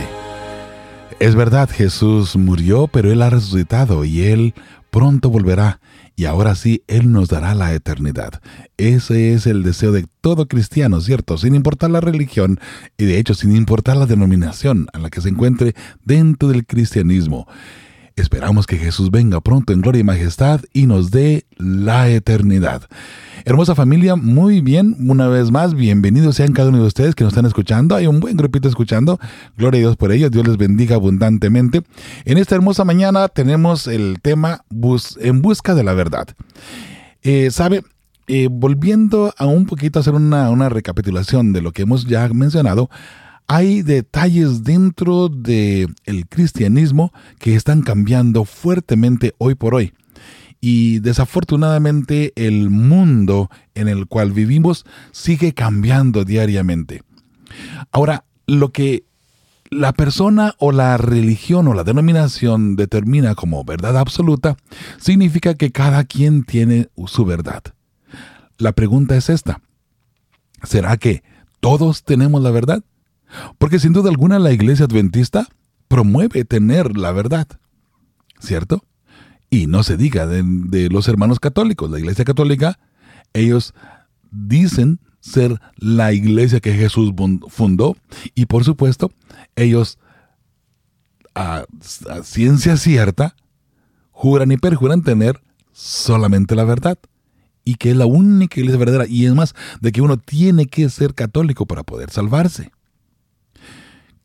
Es 1.19 1.33
verdad, 1.33 1.67
Jesús 1.67 2.35
murió, 2.35 2.87
pero 2.87 3.11
Él 3.11 3.23
ha 3.23 3.31
resucitado 3.31 4.05
y 4.05 4.21
Él 4.21 4.53
pronto 4.91 5.31
volverá. 5.31 5.81
Y 6.15 6.25
ahora 6.25 6.53
sí, 6.53 6.83
Él 6.87 7.11
nos 7.11 7.27
dará 7.27 7.55
la 7.55 7.73
eternidad. 7.73 8.39
Ese 8.77 9.33
es 9.33 9.47
el 9.47 9.63
deseo 9.63 9.91
de 9.91 10.05
todo 10.21 10.47
cristiano, 10.47 11.01
¿cierto? 11.01 11.39
Sin 11.39 11.55
importar 11.55 11.89
la 11.89 12.01
religión 12.01 12.59
y 12.97 13.05
de 13.05 13.17
hecho 13.17 13.33
sin 13.33 13.55
importar 13.55 13.97
la 13.97 14.05
denominación 14.05 14.87
a 14.93 14.99
la 14.99 15.09
que 15.09 15.21
se 15.21 15.29
encuentre 15.29 15.73
dentro 16.05 16.49
del 16.49 16.67
cristianismo. 16.67 17.47
Esperamos 18.19 18.67
que 18.67 18.77
Jesús 18.77 19.11
venga 19.11 19.39
pronto 19.39 19.71
en 19.71 19.81
gloria 19.81 20.01
y 20.01 20.03
majestad 20.03 20.61
y 20.73 20.87
nos 20.87 21.09
dé 21.09 21.45
la 21.55 22.09
eternidad. 22.09 22.83
Hermosa 23.45 23.75
familia, 23.75 24.17
muy 24.17 24.59
bien, 24.59 24.97
una 25.07 25.29
vez 25.29 25.51
más, 25.51 25.73
bienvenidos 25.73 26.35
sean 26.35 26.51
cada 26.51 26.67
uno 26.67 26.79
de 26.79 26.87
ustedes 26.87 27.15
que 27.15 27.23
nos 27.23 27.31
están 27.31 27.45
escuchando. 27.45 27.95
Hay 27.95 28.07
un 28.07 28.19
buen 28.19 28.35
grupito 28.35 28.67
escuchando. 28.67 29.19
Gloria 29.57 29.79
a 29.79 29.81
Dios 29.81 29.95
por 29.95 30.11
ellos, 30.11 30.31
Dios 30.31 30.45
les 30.45 30.57
bendiga 30.57 30.95
abundantemente. 30.97 31.83
En 32.25 32.37
esta 32.37 32.55
hermosa 32.55 32.83
mañana 32.83 33.29
tenemos 33.29 33.87
el 33.87 34.17
tema 34.21 34.65
En 35.21 35.41
busca 35.41 35.73
de 35.73 35.83
la 35.85 35.93
verdad. 35.93 36.27
Eh, 37.21 37.51
¿Sabe? 37.51 37.83
Eh, 38.27 38.49
volviendo 38.51 39.33
a 39.37 39.45
un 39.45 39.65
poquito 39.65 39.97
a 39.97 40.01
hacer 40.01 40.13
una, 40.13 40.49
una 40.49 40.67
recapitulación 40.67 41.53
de 41.53 41.61
lo 41.61 41.71
que 41.71 41.83
hemos 41.83 42.05
ya 42.05 42.27
mencionado, 42.27 42.89
hay 43.49 43.81
detalles 43.81 44.63
dentro 44.63 45.27
del 45.27 45.95
el 46.05 46.27
cristianismo 46.27 47.11
que 47.39 47.55
están 47.55 47.81
cambiando 47.81 48.45
fuertemente 48.45 49.33
hoy 49.39 49.55
por 49.55 49.73
hoy. 49.73 49.93
Y 50.61 50.99
desafortunadamente 50.99 52.31
el 52.35 52.69
mundo 52.69 53.49
en 53.73 53.87
el 53.87 54.05
cual 54.05 54.33
vivimos 54.33 54.85
sigue 55.11 55.55
cambiando 55.55 56.25
diariamente. 56.25 57.01
Ahora, 57.91 58.23
lo 58.45 58.71
que 58.71 59.05
la 59.71 59.93
persona 59.93 60.53
o 60.59 60.71
la 60.71 60.97
religión 60.97 61.67
o 61.67 61.73
la 61.73 61.83
denominación 61.83 62.75
determina 62.75 63.33
como 63.33 63.63
verdad 63.63 63.97
absoluta 63.97 64.57
significa 64.99 65.55
que 65.55 65.71
cada 65.71 66.03
quien 66.03 66.43
tiene 66.43 66.89
su 67.07 67.25
verdad. 67.25 67.63
La 68.59 68.73
pregunta 68.73 69.17
es 69.17 69.27
esta. 69.27 69.59
¿Será 70.61 70.97
que 70.97 71.23
todos 71.59 72.03
tenemos 72.03 72.43
la 72.43 72.51
verdad? 72.51 72.83
Porque 73.57 73.79
sin 73.79 73.93
duda 73.93 74.09
alguna 74.09 74.39
la 74.39 74.51
iglesia 74.51 74.85
adventista 74.85 75.47
promueve 75.87 76.45
tener 76.45 76.97
la 76.97 77.11
verdad, 77.11 77.47
¿cierto? 78.39 78.85
Y 79.49 79.67
no 79.67 79.83
se 79.83 79.97
diga 79.97 80.27
de, 80.27 80.89
los 80.89 81.07
hermanos 81.07 81.39
católicos, 81.39 81.89
la 81.89 81.99
iglesia 81.99 82.23
católica, 82.23 82.79
ellos 83.33 83.73
dicen 84.31 84.99
ser 85.19 85.59
la 85.75 86.13
iglesia 86.13 86.59
que 86.59 86.73
Jesús 86.73 87.11
fundó 87.49 87.97
y 88.35 88.45
por 88.45 88.63
supuesto 88.63 89.11
ellos 89.55 89.97
a, 91.35 91.65
a, 92.09 92.23
ciencia 92.23 92.77
cierta 92.77 93.35
juran 94.11 94.51
y 94.51 94.57
perjuran 94.57 95.01
tener 95.01 95.41
solamente 95.73 96.55
la 96.55 96.63
verdad 96.63 96.97
y 97.65 97.75
que 97.75 97.91
es 97.91 97.97
la 97.97 98.05
única 98.05 98.59
iglesia 98.59 98.79
verdadera 98.79 99.05
y 99.07 99.25
es 99.25 99.33
más 99.33 99.55
de 99.81 99.91
que 99.91 100.01
uno 100.01 100.17
tiene 100.17 100.67
que 100.67 100.89
ser 100.89 101.13
católico 101.15 101.65
para 101.65 101.83
poder 101.83 102.11
salvarse. 102.11 102.71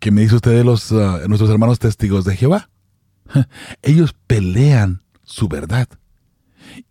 ¿Qué 0.04 0.10
me 0.10 0.20
dice 0.20 0.34
usted 0.34 0.50
de 0.50 0.64
los, 0.64 0.92
ah, 0.92 1.22
nuestros 1.28 1.48
hermanos 1.48 1.78
testigos 1.78 2.26
de 2.26 2.36
Jehová? 2.36 2.68
Ellos 3.82 4.14
pelean 4.26 5.02
su 5.22 5.48
verdad. 5.48 5.88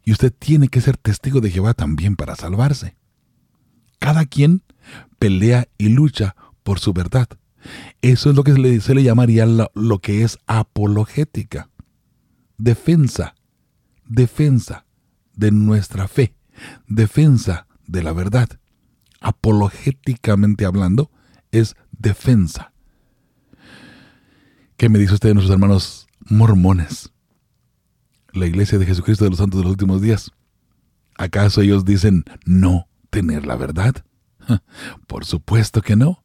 Y 0.03 0.13
usted 0.13 0.33
tiene 0.33 0.67
que 0.67 0.81
ser 0.81 0.97
testigo 0.97 1.39
de 1.39 1.51
Jehová 1.51 1.75
también 1.75 2.15
para 2.15 2.35
salvarse. 2.35 2.95
Cada 3.99 4.25
quien 4.25 4.63
pelea 5.19 5.67
y 5.77 5.89
lucha 5.89 6.35
por 6.63 6.79
su 6.79 6.91
verdad. 6.91 7.27
Eso 8.01 8.31
es 8.31 8.35
lo 8.35 8.43
que 8.43 8.53
se 8.53 8.57
le, 8.57 8.79
le 8.79 9.03
llamaría 9.03 9.45
lo 9.45 9.99
que 9.99 10.23
es 10.23 10.39
apologética. 10.47 11.69
Defensa, 12.57 13.35
defensa 14.07 14.87
de 15.35 15.51
nuestra 15.51 16.07
fe, 16.07 16.33
defensa 16.87 17.67
de 17.85 18.01
la 18.01 18.11
verdad. 18.11 18.49
Apologéticamente 19.21 20.65
hablando, 20.65 21.11
es 21.51 21.75
defensa. 21.91 22.72
¿Qué 24.77 24.89
me 24.89 24.99
dice 24.99 25.13
usted 25.13 25.29
de 25.29 25.35
nuestros 25.35 25.53
hermanos 25.53 26.07
mormones? 26.19 27.11
La 28.31 28.47
iglesia 28.47 28.79
de 28.79 28.85
Jesucristo 28.85 29.23
de 29.23 29.29
los 29.29 29.39
Santos 29.39 29.59
de 29.59 29.63
los 29.63 29.71
Últimos 29.71 30.01
Días. 30.01 30.31
¿Acaso 31.15 31.61
ellos 31.61 31.85
dicen 31.85 32.23
no 32.45 32.87
tener 33.09 33.45
la 33.45 33.55
verdad? 33.55 34.03
Por 35.07 35.25
supuesto 35.25 35.81
que 35.81 35.95
no. 35.95 36.23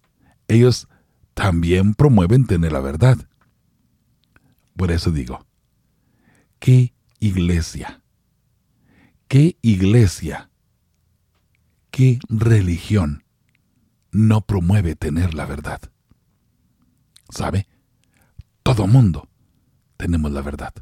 Ellos 0.49 0.89
también 1.35 1.95
promueven 1.95 2.47
tener 2.47 2.73
la 2.73 2.81
verdad. 2.81 3.19
Por 4.77 4.91
eso 4.91 5.11
digo, 5.11 5.47
¿qué 6.59 6.95
iglesia? 7.21 8.03
¿Qué 9.29 9.59
iglesia? 9.61 10.51
¿Qué 11.91 12.19
religión 12.29 13.25
no 14.11 14.41
promueve 14.41 14.97
tener 14.97 15.35
la 15.35 15.45
verdad? 15.45 15.81
¿Sabe? 17.29 17.67
Todo 18.63 18.87
mundo 18.87 19.29
tenemos 19.97 20.33
la 20.33 20.41
verdad. 20.41 20.73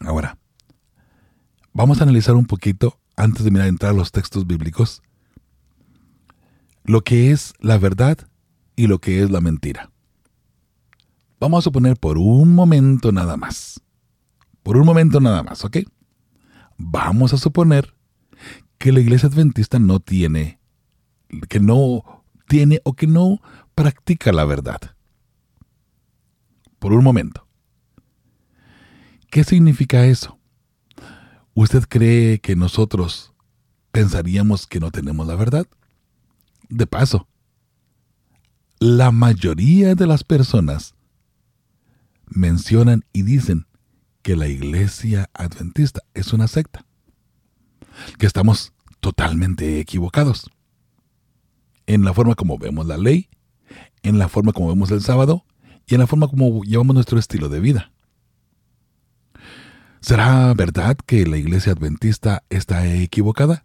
Ahora, 0.00 0.38
vamos 1.72 2.00
a 2.00 2.04
analizar 2.04 2.34
un 2.34 2.46
poquito, 2.46 2.98
antes 3.16 3.44
de 3.44 3.50
mirar 3.50 3.68
entrar 3.68 3.92
a 3.92 3.96
los 3.96 4.12
textos 4.12 4.46
bíblicos, 4.46 5.02
lo 6.84 7.02
que 7.02 7.32
es 7.32 7.52
la 7.60 7.78
verdad 7.78 8.18
y 8.76 8.86
lo 8.86 9.00
que 9.00 9.22
es 9.22 9.30
la 9.30 9.40
mentira. 9.40 9.90
Vamos 11.40 11.58
a 11.58 11.62
suponer 11.62 11.96
por 11.96 12.18
un 12.18 12.54
momento 12.54 13.12
nada 13.12 13.36
más. 13.36 13.80
Por 14.62 14.76
un 14.76 14.86
momento 14.86 15.20
nada 15.20 15.42
más, 15.42 15.64
¿ok? 15.64 15.78
Vamos 16.78 17.32
a 17.32 17.38
suponer 17.38 17.94
que 18.78 18.92
la 18.92 19.00
iglesia 19.00 19.28
adventista 19.28 19.78
no 19.78 20.00
tiene, 20.00 20.60
que 21.48 21.60
no 21.60 22.24
tiene 22.48 22.80
o 22.84 22.92
que 22.92 23.06
no 23.06 23.40
practica 23.74 24.32
la 24.32 24.44
verdad 24.44 24.95
por 26.86 26.92
un 26.92 27.02
momento. 27.02 27.44
¿Qué 29.28 29.42
significa 29.42 30.06
eso? 30.06 30.38
¿Usted 31.52 31.82
cree 31.88 32.38
que 32.38 32.54
nosotros 32.54 33.32
pensaríamos 33.90 34.68
que 34.68 34.78
no 34.78 34.92
tenemos 34.92 35.26
la 35.26 35.34
verdad? 35.34 35.66
De 36.68 36.86
paso, 36.86 37.26
la 38.78 39.10
mayoría 39.10 39.96
de 39.96 40.06
las 40.06 40.22
personas 40.22 40.94
mencionan 42.26 43.04
y 43.12 43.22
dicen 43.22 43.66
que 44.22 44.36
la 44.36 44.46
iglesia 44.46 45.28
adventista 45.34 46.02
es 46.14 46.32
una 46.32 46.46
secta, 46.46 46.86
que 48.16 48.26
estamos 48.26 48.74
totalmente 49.00 49.80
equivocados 49.80 50.48
en 51.88 52.04
la 52.04 52.14
forma 52.14 52.36
como 52.36 52.58
vemos 52.58 52.86
la 52.86 52.96
ley, 52.96 53.28
en 54.04 54.20
la 54.20 54.28
forma 54.28 54.52
como 54.52 54.68
vemos 54.68 54.92
el 54.92 55.02
sábado 55.02 55.44
y 55.86 55.94
en 55.94 56.00
la 56.00 56.06
forma 56.06 56.28
como 56.28 56.62
llevamos 56.62 56.94
nuestro 56.94 57.18
estilo 57.18 57.48
de 57.48 57.60
vida. 57.60 57.92
¿Será 60.00 60.52
verdad 60.54 60.96
que 61.06 61.26
la 61.26 61.36
iglesia 61.36 61.72
adventista 61.72 62.44
está 62.48 62.86
equivocada? 62.86 63.64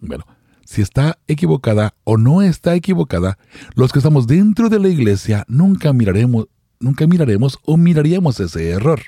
Bueno, 0.00 0.24
si 0.64 0.82
está 0.82 1.18
equivocada 1.26 1.94
o 2.04 2.16
no 2.16 2.42
está 2.42 2.74
equivocada, 2.74 3.38
los 3.74 3.92
que 3.92 3.98
estamos 3.98 4.26
dentro 4.26 4.68
de 4.68 4.78
la 4.78 4.88
iglesia 4.88 5.44
nunca 5.48 5.92
miraremos, 5.92 6.46
nunca 6.78 7.06
miraremos 7.06 7.58
o 7.64 7.76
miraríamos 7.76 8.40
ese 8.40 8.70
error. 8.70 9.00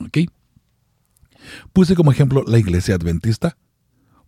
¿Ok? 0.00 0.18
Puse 1.72 1.94
como 1.94 2.12
ejemplo 2.12 2.44
la 2.46 2.58
iglesia 2.58 2.96
adventista, 2.96 3.56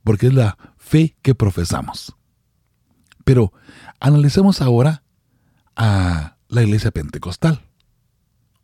porque 0.04 0.28
es 0.28 0.34
la 0.34 0.56
fe 0.76 1.16
que 1.22 1.34
profesamos. 1.34 2.14
Pero 3.24 3.52
analicemos 4.00 4.62
ahora 4.62 5.02
a 5.74 6.37
la 6.48 6.62
iglesia 6.62 6.90
pentecostal 6.90 7.62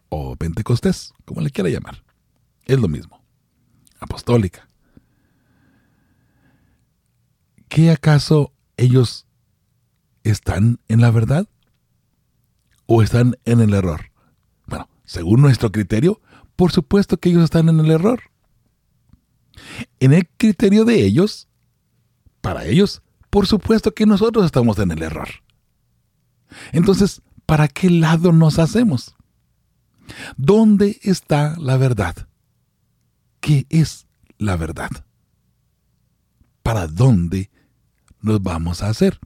o 0.08 0.36
pentecostés, 0.36 1.12
como 1.24 1.40
le 1.40 1.50
quiera 1.50 1.70
llamar. 1.70 2.02
Es 2.64 2.80
lo 2.80 2.88
mismo. 2.88 3.22
Apostólica. 4.00 4.68
¿Qué 7.68 7.90
acaso 7.90 8.52
ellos 8.76 9.26
están 10.22 10.78
en 10.88 11.00
la 11.00 11.10
verdad 11.10 11.48
o 12.86 13.02
están 13.02 13.36
en 13.44 13.60
el 13.60 13.74
error? 13.74 14.12
Bueno, 14.66 14.88
según 15.04 15.40
nuestro 15.40 15.72
criterio, 15.72 16.20
por 16.56 16.72
supuesto 16.72 17.18
que 17.18 17.30
ellos 17.30 17.44
están 17.44 17.68
en 17.68 17.80
el 17.80 17.90
error. 17.90 18.22
en 20.00 20.12
el 20.12 20.28
criterio 20.36 20.84
de 20.84 21.04
ellos, 21.04 21.48
para 22.40 22.64
ellos, 22.66 23.02
por 23.30 23.46
supuesto 23.46 23.94
que 23.94 24.04
nosotros 24.04 24.44
estamos 24.44 24.78
en 24.78 24.90
el 24.90 25.02
error. 25.02 25.28
Entonces, 26.72 27.22
¿para 27.46 27.68
qué 27.68 27.90
lado 27.90 28.32
nos 28.32 28.58
hacemos? 28.58 29.14
¿Dónde 30.36 30.98
está 31.02 31.56
la 31.58 31.76
verdad? 31.76 32.28
¿Qué 33.40 33.66
es 33.70 34.06
la 34.38 34.56
verdad? 34.56 34.90
¿Para 36.62 36.86
dónde 36.86 37.50
nos 38.20 38.42
vamos 38.42 38.82
a 38.82 38.88
hacer? 38.88 39.20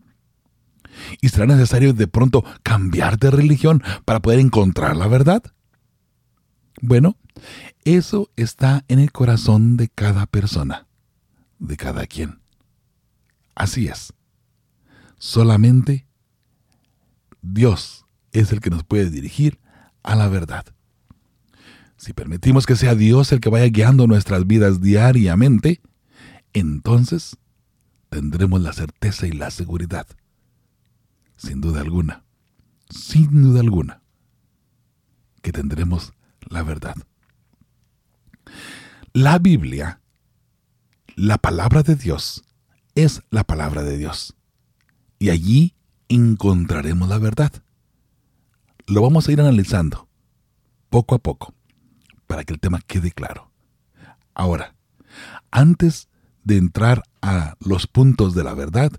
¿Y 1.20 1.28
será 1.28 1.46
necesario 1.46 1.92
de 1.92 2.08
pronto 2.08 2.44
cambiar 2.62 3.18
de 3.18 3.30
religión 3.30 3.82
para 4.04 4.20
poder 4.20 4.40
encontrar 4.40 4.96
la 4.96 5.06
verdad? 5.06 5.42
Bueno, 6.80 7.16
eso 7.84 8.30
está 8.36 8.84
en 8.88 8.98
el 8.98 9.12
corazón 9.12 9.76
de 9.76 9.88
cada 9.88 10.26
persona, 10.26 10.86
de 11.58 11.76
cada 11.76 12.06
quien. 12.06 12.40
Así 13.54 13.88
es. 13.88 14.12
Solamente 15.18 16.06
Dios 17.42 18.06
es 18.40 18.52
el 18.52 18.60
que 18.60 18.70
nos 18.70 18.84
puede 18.84 19.10
dirigir 19.10 19.58
a 20.02 20.14
la 20.14 20.28
verdad. 20.28 20.64
Si 21.96 22.12
permitimos 22.12 22.66
que 22.66 22.76
sea 22.76 22.94
Dios 22.94 23.32
el 23.32 23.40
que 23.40 23.48
vaya 23.48 23.66
guiando 23.66 24.06
nuestras 24.06 24.46
vidas 24.46 24.80
diariamente, 24.80 25.80
entonces 26.52 27.36
tendremos 28.08 28.60
la 28.60 28.72
certeza 28.72 29.26
y 29.26 29.32
la 29.32 29.50
seguridad. 29.50 30.06
Sin 31.36 31.60
duda 31.60 31.80
alguna, 31.80 32.24
sin 32.88 33.42
duda 33.42 33.60
alguna, 33.60 34.02
que 35.42 35.52
tendremos 35.52 36.12
la 36.48 36.62
verdad. 36.62 36.96
La 39.12 39.38
Biblia, 39.38 40.00
la 41.16 41.38
palabra 41.38 41.82
de 41.82 41.96
Dios, 41.96 42.44
es 42.94 43.22
la 43.30 43.44
palabra 43.44 43.82
de 43.82 43.96
Dios. 43.98 44.34
Y 45.18 45.30
allí 45.30 45.74
encontraremos 46.08 47.08
la 47.08 47.18
verdad. 47.18 47.52
Lo 48.88 49.02
vamos 49.02 49.28
a 49.28 49.32
ir 49.32 49.40
analizando 49.40 50.08
poco 50.88 51.14
a 51.14 51.18
poco 51.18 51.52
para 52.26 52.44
que 52.44 52.54
el 52.54 52.58
tema 52.58 52.80
quede 52.86 53.10
claro. 53.10 53.50
Ahora, 54.32 54.74
antes 55.50 56.08
de 56.42 56.56
entrar 56.56 57.02
a 57.20 57.54
los 57.60 57.86
puntos 57.86 58.34
de 58.34 58.44
la 58.44 58.54
verdad, 58.54 58.90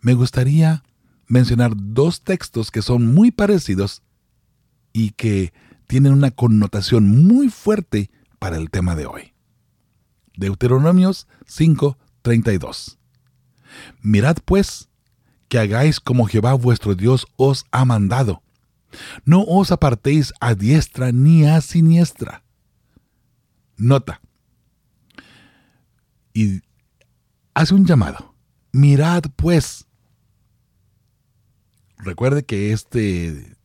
me 0.00 0.14
gustaría 0.14 0.84
mencionar 1.26 1.72
dos 1.76 2.22
textos 2.22 2.70
que 2.70 2.80
son 2.80 3.12
muy 3.12 3.30
parecidos 3.30 4.02
y 4.94 5.10
que 5.10 5.52
tienen 5.86 6.14
una 6.14 6.30
connotación 6.30 7.26
muy 7.26 7.50
fuerte 7.50 8.10
para 8.38 8.56
el 8.56 8.70
tema 8.70 8.96
de 8.96 9.04
hoy. 9.04 9.34
Deuteronomios 10.34 11.28
5:32. 11.46 12.96
Mirad 14.00 14.38
pues 14.46 14.88
que 15.50 15.58
hagáis 15.58 16.00
como 16.00 16.26
Jehová 16.26 16.54
vuestro 16.54 16.94
Dios 16.94 17.26
os 17.36 17.66
ha 17.70 17.84
mandado. 17.84 18.42
No 19.24 19.44
os 19.46 19.70
apartéis 19.70 20.32
a 20.40 20.54
diestra 20.54 21.12
ni 21.12 21.46
a 21.46 21.60
siniestra. 21.60 22.42
Nota. 23.76 24.20
Y 26.34 26.62
hace 27.54 27.74
un 27.74 27.86
llamado. 27.86 28.34
Mirad 28.72 29.24
pues. 29.36 29.86
Recuerde 31.98 32.44
que 32.44 32.72
este, 32.72 33.56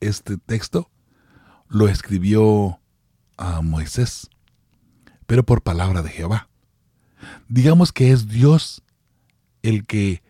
este 0.00 0.36
texto 0.36 0.90
lo 1.68 1.88
escribió 1.88 2.80
a 3.36 3.62
Moisés, 3.62 4.28
pero 5.26 5.44
por 5.44 5.62
palabra 5.62 6.02
de 6.02 6.10
Jehová. 6.10 6.48
Digamos 7.48 7.92
que 7.92 8.10
es 8.10 8.28
Dios 8.28 8.82
el 9.62 9.86
que 9.86 10.22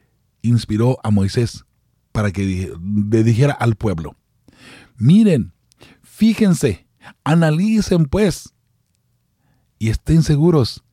inspiró 0.43 0.99
a 1.03 1.11
Moisés 1.11 1.65
para 2.13 2.33
que 2.33 2.75
le 3.11 3.25
dijera 3.25 3.53
al 3.53 3.77
pueblo, 3.77 4.17
miren, 4.99 5.53
fíjense, 6.03 6.87
analicen 7.25 8.05
pues, 8.07 8.53
y 9.79 9.89
estén 9.89 10.23
seguros, 10.23 10.85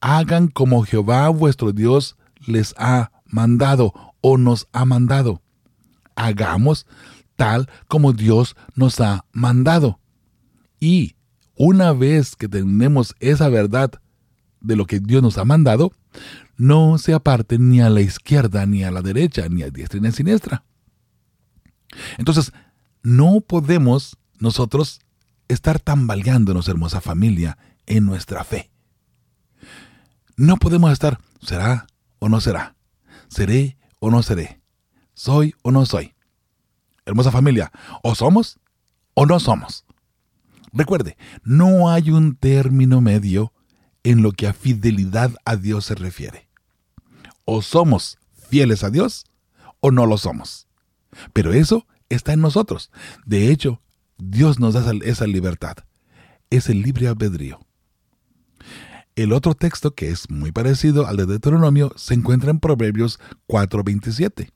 hagan 0.00 0.48
como 0.48 0.84
Jehová 0.84 1.28
vuestro 1.28 1.72
Dios 1.72 2.16
les 2.46 2.74
ha 2.76 3.12
mandado 3.26 3.92
o 4.20 4.38
nos 4.38 4.68
ha 4.72 4.84
mandado. 4.84 5.42
Hagamos 6.16 6.86
tal 7.36 7.68
como 7.88 8.12
Dios 8.12 8.56
nos 8.74 9.00
ha 9.00 9.24
mandado. 9.32 10.00
Y 10.80 11.16
una 11.56 11.92
vez 11.92 12.36
que 12.36 12.48
tenemos 12.48 13.14
esa 13.20 13.48
verdad 13.48 13.92
de 14.60 14.76
lo 14.76 14.86
que 14.86 15.00
Dios 15.00 15.22
nos 15.22 15.38
ha 15.38 15.44
mandado, 15.44 15.92
no 16.56 16.98
se 16.98 17.12
aparten 17.12 17.70
ni 17.70 17.80
a 17.80 17.90
la 17.90 18.00
izquierda, 18.00 18.66
ni 18.66 18.84
a 18.84 18.90
la 18.90 19.02
derecha, 19.02 19.48
ni 19.48 19.62
a 19.62 19.70
diestra 19.70 20.00
ni 20.00 20.08
a 20.08 20.12
siniestra. 20.12 20.64
Entonces, 22.18 22.52
no 23.04 23.42
podemos 23.42 24.16
nosotros 24.40 25.00
estar 25.46 25.78
tambaleándonos, 25.78 26.68
hermosa 26.68 27.00
familia, 27.00 27.58
en 27.86 28.06
nuestra 28.06 28.42
fe. 28.44 28.70
No 30.36 30.56
podemos 30.56 30.90
estar, 30.90 31.20
¿será 31.42 31.86
o 32.18 32.28
no 32.28 32.40
será? 32.40 32.74
¿Seré 33.28 33.76
o 34.00 34.10
no 34.10 34.22
seré? 34.22 34.60
¿Soy 35.12 35.54
o 35.62 35.70
no 35.70 35.84
soy? 35.84 36.14
Hermosa 37.04 37.30
familia, 37.30 37.70
o 38.02 38.14
somos 38.14 38.58
o 39.12 39.26
no 39.26 39.38
somos. 39.38 39.84
Recuerde, 40.72 41.18
no 41.44 41.90
hay 41.90 42.10
un 42.10 42.36
término 42.36 43.02
medio 43.02 43.52
en 44.02 44.22
lo 44.22 44.32
que 44.32 44.46
a 44.46 44.54
fidelidad 44.54 45.30
a 45.44 45.56
Dios 45.56 45.84
se 45.84 45.94
refiere. 45.94 46.48
O 47.44 47.60
somos 47.60 48.18
fieles 48.48 48.82
a 48.82 48.90
Dios 48.90 49.26
o 49.80 49.90
no 49.90 50.06
lo 50.06 50.16
somos. 50.16 50.68
Pero 51.34 51.52
eso 51.52 51.86
está 52.14 52.32
en 52.32 52.40
nosotros. 52.40 52.90
De 53.24 53.50
hecho, 53.50 53.80
Dios 54.18 54.58
nos 54.58 54.74
da 54.74 54.92
esa 55.04 55.26
libertad, 55.26 55.76
ese 56.50 56.74
libre 56.74 57.08
albedrío. 57.08 57.60
El 59.16 59.32
otro 59.32 59.54
texto 59.54 59.94
que 59.94 60.08
es 60.08 60.28
muy 60.28 60.50
parecido 60.50 61.06
al 61.06 61.16
de 61.16 61.26
Deuteronomio 61.26 61.92
se 61.96 62.14
encuentra 62.14 62.50
en 62.50 62.58
Proverbios 62.58 63.20
4:27. 63.46 64.50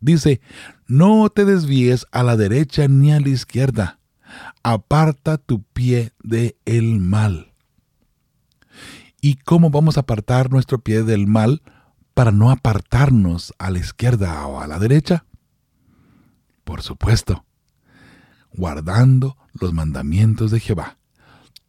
Dice, 0.00 0.40
no 0.86 1.28
te 1.28 1.44
desvíes 1.44 2.06
a 2.12 2.22
la 2.22 2.36
derecha 2.36 2.86
ni 2.88 3.12
a 3.12 3.20
la 3.20 3.28
izquierda, 3.28 3.98
aparta 4.62 5.38
tu 5.38 5.62
pie 5.62 6.12
de 6.22 6.56
el 6.64 7.00
mal. 7.00 7.52
¿Y 9.20 9.36
cómo 9.36 9.70
vamos 9.70 9.96
a 9.96 10.00
apartar 10.00 10.50
nuestro 10.50 10.78
pie 10.78 11.02
del 11.02 11.26
mal 11.26 11.62
para 12.14 12.30
no 12.30 12.50
apartarnos 12.50 13.52
a 13.58 13.70
la 13.70 13.80
izquierda 13.80 14.46
o 14.46 14.60
a 14.60 14.66
la 14.66 14.78
derecha? 14.78 15.24
Por 16.68 16.82
supuesto, 16.82 17.46
guardando 18.52 19.38
los 19.54 19.72
mandamientos 19.72 20.50
de 20.50 20.60
Jehová, 20.60 20.98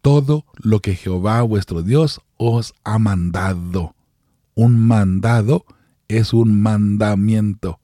todo 0.02 0.46
lo 0.58 0.82
que 0.82 0.94
Jehová 0.94 1.42
vuestro 1.44 1.84
Dios 1.84 2.20
os 2.36 2.74
ha 2.84 3.00
mandado. 3.00 3.96
Un 4.56 4.78
mandado 4.78 5.64
es 6.10 6.34
un 6.34 6.62
mandamiento 6.62 7.80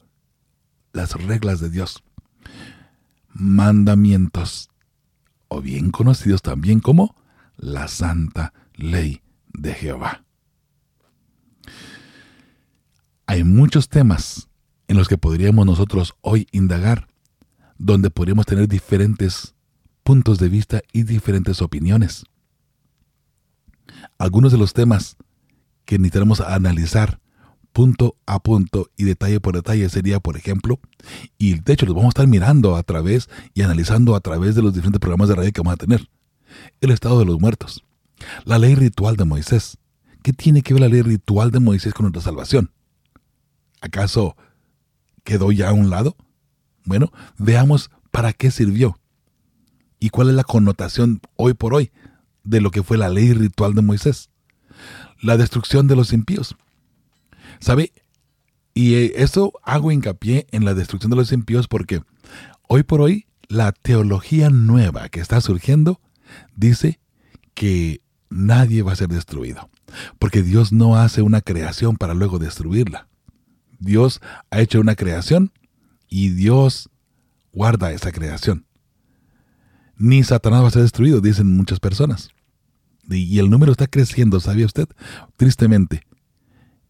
las 0.92 1.14
reglas 1.14 1.62
de 1.62 1.70
Dios. 1.70 2.04
Mandamientos, 3.30 4.70
o 5.48 5.62
bien 5.62 5.92
conocidos 5.92 6.42
también 6.42 6.82
como 6.82 7.16
la 7.56 7.88
santa 7.88 8.52
ley 8.74 9.22
de 9.54 9.74
Jehová. 9.74 10.26
Hay 13.26 13.46
muchos 13.46 13.88
temas 13.88 14.50
en 14.88 14.98
los 14.98 15.08
que 15.08 15.18
podríamos 15.18 15.66
nosotros 15.66 16.16
hoy 16.22 16.48
indagar, 16.52 17.08
donde 17.78 18.10
podríamos 18.10 18.46
tener 18.46 18.68
diferentes 18.68 19.56
puntos 20.04 20.40
de 20.40 20.50
vista 20.50 20.82
y 20.94 21.04
diferentes 21.04 21.62
opiniones. 21.62 22.26
Algunos 24.18 24.52
de 24.52 24.58
los 24.58 24.74
temas 24.74 25.18
que 25.86 25.98
necesitamos 25.98 26.42
analizar 26.42 27.20
punto 27.74 28.16
a 28.26 28.40
punto 28.40 28.90
y 28.96 29.04
detalle 29.04 29.42
por 29.42 29.56
detalle 29.56 29.90
sería, 29.90 30.20
por 30.20 30.38
ejemplo, 30.38 30.80
y 31.38 31.60
de 31.60 31.74
hecho 31.74 31.86
los 31.86 31.94
vamos 31.94 32.10
a 32.10 32.16
estar 32.16 32.28
mirando 32.28 32.76
a 32.76 32.84
través 32.84 33.30
y 33.54 33.64
analizando 33.64 34.16
a 34.16 34.22
través 34.22 34.56
de 34.56 34.62
los 34.62 34.74
diferentes 34.74 35.02
programas 35.02 35.28
de 35.28 35.36
radio 35.36 35.52
que 35.52 35.62
vamos 35.62 35.74
a 35.74 35.78
tener. 35.78 36.10
El 36.80 36.92
estado 36.92 37.20
de 37.20 37.26
los 37.26 37.40
muertos. 37.40 37.84
La 38.46 38.60
ley 38.60 38.76
ritual 38.76 39.18
de 39.18 39.26
Moisés. 39.26 39.78
¿Qué 40.24 40.32
tiene 40.32 40.62
que 40.62 40.74
ver 40.74 40.82
la 40.82 40.88
ley 40.88 41.02
ritual 41.02 41.52
de 41.52 41.60
Moisés 41.60 41.94
con 41.94 42.06
nuestra 42.06 42.22
salvación? 42.22 42.72
¿Acaso 43.82 44.38
quedó 45.26 45.52
ya 45.52 45.70
a 45.70 45.74
un 45.74 45.90
lado? 45.90 46.16
Bueno, 46.86 47.12
veamos 47.38 47.92
para 48.12 48.32
qué 48.32 48.52
sirvió 48.52 48.98
y 50.00 50.10
cuál 50.10 50.30
es 50.30 50.36
la 50.36 50.46
connotación 50.46 51.20
hoy 51.36 51.54
por 51.54 51.74
hoy 51.74 51.92
de 52.46 52.62
lo 52.62 52.72
que 52.72 52.84
fue 52.84 52.98
la 52.98 53.10
ley 53.10 53.34
ritual 53.34 53.74
de 53.74 53.82
Moisés. 53.82 54.30
La 55.20 55.36
destrucción 55.36 55.88
de 55.88 55.96
los 55.96 56.14
impíos. 56.14 56.56
¿Sabe? 57.60 57.92
Y 58.74 58.96
eh, 58.96 59.14
eso 59.16 59.54
hago 59.64 59.92
hincapié 59.92 60.48
en 60.52 60.64
la 60.64 60.74
destrucción 60.74 61.10
de 61.10 61.18
los 61.18 61.32
impíos 61.32 61.68
porque 61.68 62.02
hoy 62.68 62.84
por 62.84 63.02
hoy 63.02 63.26
la 63.48 63.72
teología 63.72 64.50
nueva 64.50 65.10
que 65.10 65.20
está 65.20 65.42
surgiendo 65.42 66.00
dice 66.56 67.00
que 67.54 68.02
nadie 68.30 68.84
va 68.84 68.92
a 68.92 68.98
ser 68.98 69.08
destruido. 69.08 69.70
Porque 70.20 70.44
Dios 70.44 70.72
no 70.72 70.98
hace 70.98 71.22
una 71.22 71.42
creación 71.42 71.96
para 71.96 72.14
luego 72.14 72.38
destruirla. 72.38 73.08
Dios 73.86 74.20
ha 74.50 74.60
hecho 74.62 74.82
una 74.82 74.96
creación 74.96 75.52
y 76.10 76.30
Dios 76.30 76.90
guarda 77.54 77.92
esa 77.92 78.12
creación. 78.12 78.66
Ni 79.98 80.24
Satanás 80.24 80.64
va 80.64 80.68
a 80.68 80.72
ser 80.72 80.82
destruido, 80.82 81.22
dicen 81.22 81.56
muchas 81.56 81.80
personas. 81.80 82.30
Y 83.08 83.38
el 83.38 83.50
número 83.50 83.72
está 83.72 83.88
creciendo, 83.88 84.40
¿sabía 84.40 84.66
usted? 84.66 84.88
Tristemente. 85.38 86.02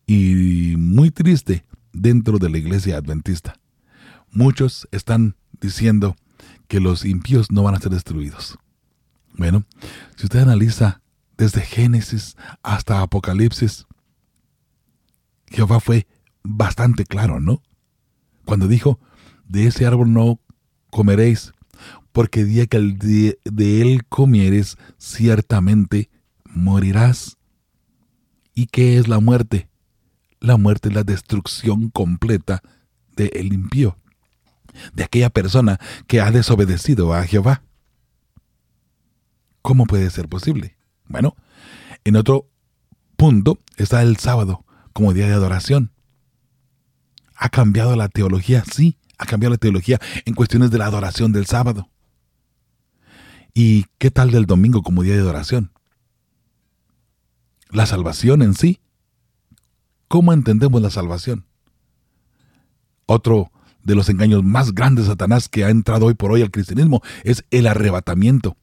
Y 0.08 0.76
muy 0.78 1.12
triste 1.12 1.66
dentro 1.92 2.40
de 2.40 2.50
la 2.50 2.58
iglesia 2.58 2.98
adventista. 2.98 3.60
Muchos 4.32 4.88
están 4.92 5.36
diciendo 5.60 6.16
que 6.68 6.80
los 6.80 7.06
impíos 7.06 7.52
no 7.52 7.64
van 7.64 7.76
a 7.76 7.80
ser 7.80 7.92
destruidos. 7.92 8.58
Bueno, 9.38 9.66
si 10.16 10.26
usted 10.26 10.40
analiza 10.40 11.02
desde 11.38 11.62
Génesis 11.62 12.38
hasta 12.64 13.02
Apocalipsis, 13.02 13.86
Jehová 15.48 15.82
fue 15.82 16.08
bastante 16.46 17.06
claro, 17.06 17.40
¿no? 17.40 17.62
Cuando 18.46 18.68
dijo, 18.68 19.00
de 19.48 19.68
ese 19.68 19.86
árbol 19.86 20.14
no 20.14 20.40
comeréis, 20.92 21.54
porque 22.12 22.46
día 22.46 22.68
que 22.68 22.80
de 22.80 23.82
él 23.82 24.06
comieres, 24.06 24.78
ciertamente 24.98 26.10
morirás. 26.46 27.38
¿Y 28.54 28.68
qué 28.68 28.98
es 28.98 29.08
la 29.08 29.20
muerte? 29.20 29.68
La 30.40 30.58
muerte 30.58 30.90
es 30.90 30.96
la 30.96 31.04
destrucción 31.04 31.90
completa 31.90 32.62
del 33.16 33.32
el 33.34 33.54
impío, 33.54 33.98
de 34.94 35.04
aquella 35.04 35.30
persona 35.30 35.80
que 36.08 36.22
ha 36.22 36.32
desobedecido 36.32 37.14
a 37.14 37.24
Jehová. 37.24 37.64
¿Cómo 39.62 39.86
puede 39.86 40.10
ser 40.12 40.30
posible? 40.30 40.78
Bueno, 41.08 41.36
en 42.04 42.16
otro 42.16 42.48
punto 43.18 43.60
está 43.78 44.04
el 44.04 44.18
sábado 44.18 44.64
como 44.94 45.14
día 45.14 45.28
de 45.28 45.34
adoración. 45.34 45.92
¿Ha 47.36 47.50
cambiado 47.50 47.96
la 47.96 48.08
teología? 48.08 48.64
Sí, 48.72 48.98
ha 49.18 49.26
cambiado 49.26 49.52
la 49.52 49.58
teología 49.58 50.00
en 50.26 50.34
cuestiones 50.34 50.72
de 50.72 50.78
la 50.78 50.86
adoración 50.86 51.32
del 51.32 51.46
sábado. 51.46 51.90
¿Y 53.54 53.86
qué 53.98 54.12
tal 54.12 54.32
del 54.32 54.46
domingo 54.46 54.82
como 54.82 55.04
día 55.04 55.14
de 55.14 55.22
adoración? 55.22 55.72
La 57.70 57.86
salvación 57.86 58.42
en 58.42 58.54
sí. 58.54 58.80
¿Cómo 60.08 60.34
entendemos 60.34 60.82
la 60.82 60.90
salvación? 60.90 61.46
Otro 63.06 63.52
de 63.84 63.96
los 63.96 64.10
engaños 64.10 64.44
más 64.44 64.74
grandes 64.74 65.06
de 65.06 65.12
Satanás 65.12 65.48
que 65.48 65.64
ha 65.64 65.70
entrado 65.70 66.08
hoy 66.08 66.16
por 66.16 66.32
hoy 66.32 66.42
al 66.42 66.52
cristianismo 66.52 67.02
es 67.24 67.46
el 67.52 67.68
arrebatamiento 67.68 68.58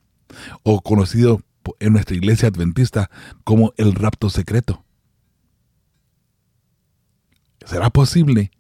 o 0.62 0.80
conocido 0.80 1.42
en 1.78 1.92
nuestra 1.92 2.16
iglesia 2.16 2.48
adventista 2.48 3.10
como 3.44 3.72
el 3.76 3.94
rapto 3.94 4.30
secreto. 4.30 4.84
¿Será 7.64 7.90
posible 7.90 8.50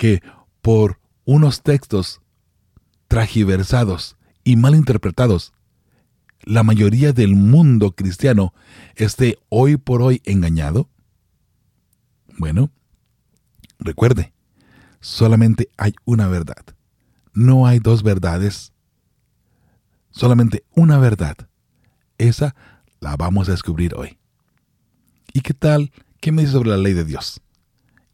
que 0.00 0.22
por 0.62 0.98
unos 1.26 1.60
textos 1.62 2.22
tragiversados 3.06 4.16
y 4.44 4.56
mal 4.56 4.74
interpretados, 4.74 5.52
la 6.42 6.62
mayoría 6.62 7.12
del 7.12 7.36
mundo 7.36 7.92
cristiano 7.92 8.54
esté 8.96 9.36
hoy 9.50 9.76
por 9.76 10.00
hoy 10.00 10.22
engañado? 10.24 10.88
Bueno, 12.38 12.70
recuerde, 13.78 14.32
solamente 15.00 15.68
hay 15.76 15.92
una 16.06 16.28
verdad. 16.28 16.64
No 17.34 17.66
hay 17.66 17.78
dos 17.78 18.02
verdades 18.02 18.72
solamente 20.12 20.64
una 20.74 20.98
verdad. 20.98 21.36
Esa 22.16 22.56
la 23.00 23.16
vamos 23.16 23.48
a 23.48 23.52
descubrir 23.52 23.94
hoy. 23.96 24.16
¿Y 25.34 25.42
qué 25.42 25.52
tal? 25.52 25.92
¿Qué 26.22 26.32
me 26.32 26.40
dice 26.40 26.54
sobre 26.54 26.70
la 26.70 26.78
ley 26.78 26.94
de 26.94 27.04
Dios? 27.04 27.42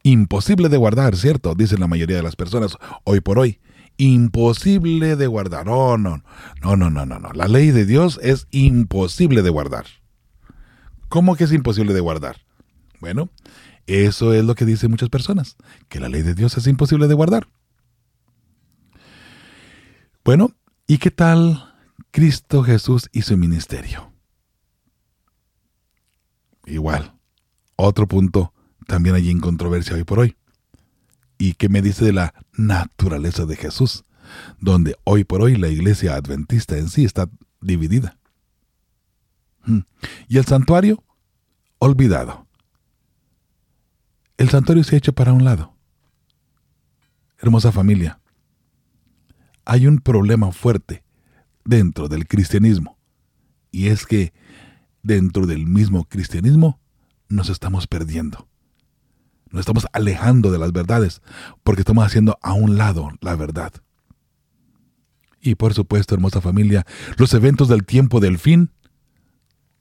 Imposible 0.07 0.69
de 0.69 0.77
guardar, 0.77 1.17
¿cierto? 1.17 1.53
Dicen 1.53 1.81
la 1.81 1.87
mayoría 1.87 2.15
de 2.15 2.23
las 2.23 2.37
personas 2.37 2.77
hoy 3.03 3.19
por 3.19 3.39
hoy. 3.39 3.59
Imposible 3.97 5.17
de 5.17 5.27
guardar. 5.27 5.65
No, 5.65 5.97
no, 5.97 6.23
no, 6.61 6.77
no, 6.77 6.89
no, 6.89 7.05
no, 7.05 7.19
no. 7.19 7.33
La 7.33 7.49
ley 7.49 7.71
de 7.71 7.85
Dios 7.85 8.17
es 8.23 8.47
imposible 8.51 9.41
de 9.41 9.49
guardar. 9.49 9.85
¿Cómo 11.09 11.35
que 11.35 11.43
es 11.43 11.51
imposible 11.51 11.93
de 11.93 11.99
guardar? 11.99 12.37
Bueno, 13.01 13.29
eso 13.85 14.33
es 14.33 14.45
lo 14.45 14.55
que 14.55 14.63
dicen 14.63 14.91
muchas 14.91 15.09
personas, 15.09 15.57
que 15.89 15.99
la 15.99 16.07
ley 16.07 16.21
de 16.21 16.35
Dios 16.35 16.55
es 16.55 16.67
imposible 16.67 17.09
de 17.09 17.13
guardar. 17.13 17.49
Bueno, 20.23 20.53
¿y 20.87 20.99
qué 20.99 21.11
tal 21.11 21.75
Cristo 22.11 22.63
Jesús 22.63 23.09
y 23.11 23.23
su 23.23 23.37
ministerio. 23.37 24.13
Igual, 26.65 27.13
otro 27.75 28.07
punto 28.07 28.53
también 28.87 29.15
allí 29.15 29.29
en 29.29 29.39
controversia 29.39 29.95
hoy 29.95 30.03
por 30.03 30.19
hoy. 30.19 30.35
¿Y 31.37 31.53
qué 31.53 31.69
me 31.69 31.81
dice 31.81 32.03
de 32.03 32.13
la 32.13 32.33
naturaleza 32.53 33.45
de 33.45 33.55
Jesús? 33.55 34.05
Donde 34.59 34.95
hoy 35.03 35.23
por 35.23 35.41
hoy 35.41 35.55
la 35.55 35.67
iglesia 35.67 36.15
adventista 36.15 36.77
en 36.77 36.89
sí 36.89 37.05
está 37.05 37.29
dividida. 37.61 38.17
Hmm. 39.65 39.81
Y 40.27 40.37
el 40.37 40.45
santuario, 40.45 41.03
olvidado. 41.79 42.47
El 44.37 44.49
santuario 44.49 44.83
se 44.83 44.95
ha 44.95 44.97
hecho 44.97 45.13
para 45.13 45.33
un 45.33 45.43
lado. 45.43 45.75
Hermosa 47.39 47.71
familia, 47.71 48.19
hay 49.65 49.85
un 49.85 49.99
problema 49.99 50.51
fuerte 50.51 51.03
dentro 51.65 52.07
del 52.07 52.27
cristianismo. 52.27 52.97
Y 53.71 53.87
es 53.87 54.05
que 54.05 54.33
dentro 55.03 55.45
del 55.45 55.67
mismo 55.67 56.05
cristianismo 56.05 56.79
nos 57.29 57.49
estamos 57.49 57.85
perdiendo. 57.85 58.47
Nos 59.51 59.61
estamos 59.61 59.87
alejando 59.93 60.51
de 60.51 60.59
las 60.59 60.71
verdades 60.71 61.21
porque 61.63 61.81
estamos 61.81 62.05
haciendo 62.05 62.37
a 62.41 62.53
un 62.53 62.77
lado 62.77 63.09
la 63.21 63.35
verdad. 63.35 63.73
Y 65.41 65.55
por 65.55 65.73
supuesto, 65.73 66.15
hermosa 66.15 66.41
familia, 66.41 66.85
los 67.17 67.33
eventos 67.33 67.67
del 67.67 67.85
tiempo 67.85 68.19
del 68.19 68.37
fin, 68.37 68.71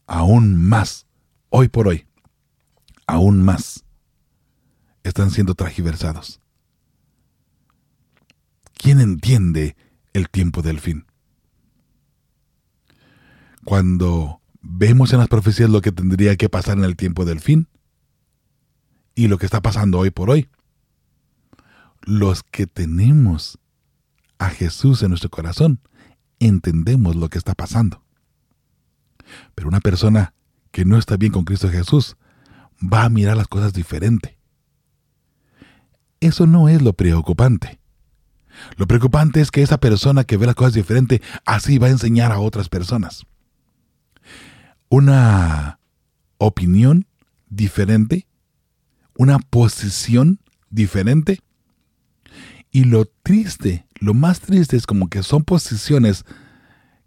aún 0.06 0.56
más, 0.56 1.06
hoy 1.48 1.68
por 1.68 1.88
hoy, 1.88 2.06
aún 3.06 3.42
más, 3.42 3.84
están 5.02 5.30
siendo 5.30 5.54
tragiversados. 5.54 6.40
¿Quién 8.74 9.00
entiende 9.00 9.76
el 10.12 10.28
tiempo 10.28 10.62
del 10.62 10.78
fin? 10.78 11.06
cuando 13.66 14.40
vemos 14.62 15.12
en 15.12 15.18
las 15.18 15.26
profecías 15.26 15.68
lo 15.68 15.80
que 15.80 15.90
tendría 15.90 16.36
que 16.36 16.48
pasar 16.48 16.78
en 16.78 16.84
el 16.84 16.94
tiempo 16.94 17.24
del 17.24 17.40
fin 17.40 17.66
y 19.16 19.26
lo 19.26 19.38
que 19.38 19.46
está 19.46 19.60
pasando 19.60 19.98
hoy 19.98 20.10
por 20.10 20.30
hoy. 20.30 20.48
Los 22.02 22.44
que 22.44 22.68
tenemos 22.68 23.58
a 24.38 24.50
Jesús 24.50 25.02
en 25.02 25.08
nuestro 25.08 25.30
corazón, 25.30 25.80
entendemos 26.38 27.16
lo 27.16 27.28
que 27.28 27.38
está 27.38 27.54
pasando. 27.54 28.04
Pero 29.56 29.66
una 29.66 29.80
persona 29.80 30.34
que 30.70 30.84
no 30.84 30.96
está 30.96 31.16
bien 31.16 31.32
con 31.32 31.44
Cristo 31.44 31.68
Jesús 31.68 32.16
va 32.80 33.02
a 33.02 33.08
mirar 33.08 33.36
las 33.36 33.48
cosas 33.48 33.72
diferente. 33.72 34.38
Eso 36.20 36.46
no 36.46 36.68
es 36.68 36.80
lo 36.80 36.92
preocupante. 36.92 37.80
Lo 38.76 38.86
preocupante 38.86 39.40
es 39.40 39.50
que 39.50 39.62
esa 39.62 39.78
persona 39.78 40.22
que 40.22 40.36
ve 40.36 40.46
las 40.46 40.54
cosas 40.54 40.74
diferente 40.74 41.20
así 41.44 41.78
va 41.78 41.88
a 41.88 41.90
enseñar 41.90 42.30
a 42.30 42.38
otras 42.38 42.68
personas 42.68 43.26
una 44.88 45.78
opinión 46.38 47.06
diferente, 47.48 48.26
una 49.16 49.38
posición 49.38 50.40
diferente. 50.70 51.40
Y 52.70 52.84
lo 52.84 53.06
triste, 53.22 53.86
lo 54.00 54.14
más 54.14 54.40
triste 54.40 54.76
es 54.76 54.86
como 54.86 55.08
que 55.08 55.22
son 55.22 55.44
posiciones 55.44 56.24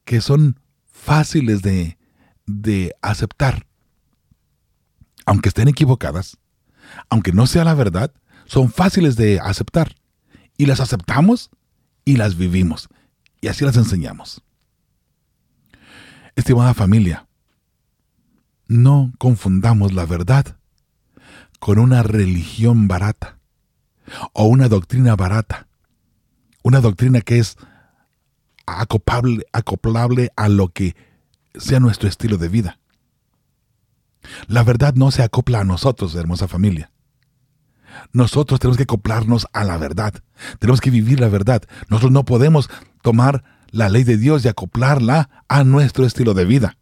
que 0.05 0.21
son 0.21 0.59
fáciles 0.91 1.61
de, 1.61 1.97
de 2.45 2.95
aceptar. 3.01 3.67
Aunque 5.25 5.49
estén 5.49 5.67
equivocadas, 5.67 6.37
aunque 7.09 7.31
no 7.31 7.45
sea 7.45 7.63
la 7.63 7.75
verdad, 7.75 8.11
son 8.45 8.71
fáciles 8.71 9.15
de 9.15 9.39
aceptar. 9.39 9.95
Y 10.57 10.65
las 10.65 10.79
aceptamos 10.79 11.51
y 12.03 12.17
las 12.17 12.35
vivimos. 12.35 12.89
Y 13.41 13.47
así 13.47 13.63
las 13.63 13.77
enseñamos. 13.77 14.41
Estimada 16.35 16.73
familia, 16.73 17.27
no 18.67 19.13
confundamos 19.19 19.93
la 19.93 20.05
verdad 20.05 20.58
con 21.59 21.79
una 21.79 22.03
religión 22.03 22.87
barata 22.87 23.37
o 24.33 24.45
una 24.45 24.67
doctrina 24.67 25.15
barata, 25.15 25.67
una 26.63 26.81
doctrina 26.81 27.21
que 27.21 27.39
es 27.39 27.57
acoplable, 28.65 29.45
acoplable 29.51 30.31
a 30.35 30.49
lo 30.49 30.69
que 30.69 30.95
sea 31.55 31.79
nuestro 31.79 32.09
estilo 32.09 32.37
de 32.37 32.49
vida. 32.49 32.79
La 34.47 34.63
verdad 34.63 34.93
no 34.95 35.11
se 35.11 35.23
acopla 35.23 35.61
a 35.61 35.63
nosotros, 35.63 36.15
hermosa 36.15 36.47
familia. 36.47 36.91
Nosotros 38.13 38.59
tenemos 38.59 38.77
que 38.77 38.83
acoplarnos 38.83 39.47
a 39.53 39.63
la 39.63 39.77
verdad. 39.77 40.13
Tenemos 40.59 40.81
que 40.81 40.91
vivir 40.91 41.19
la 41.19 41.29
verdad. 41.29 41.63
Nosotros 41.89 42.11
no 42.11 42.25
podemos 42.25 42.69
tomar 43.01 43.43
la 43.71 43.89
ley 43.89 44.03
de 44.03 44.17
Dios 44.17 44.45
y 44.45 44.47
acoplarla 44.47 45.43
a 45.47 45.63
nuestro 45.63 46.05
estilo 46.05 46.33
de 46.33 46.45
vida. 46.45 46.75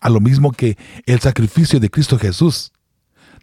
a 0.00 0.10
lo 0.10 0.20
mismo 0.20 0.52
que 0.52 0.76
el 1.06 1.20
sacrificio 1.20 1.80
de 1.80 1.90
Cristo 1.90 2.18
Jesús. 2.18 2.72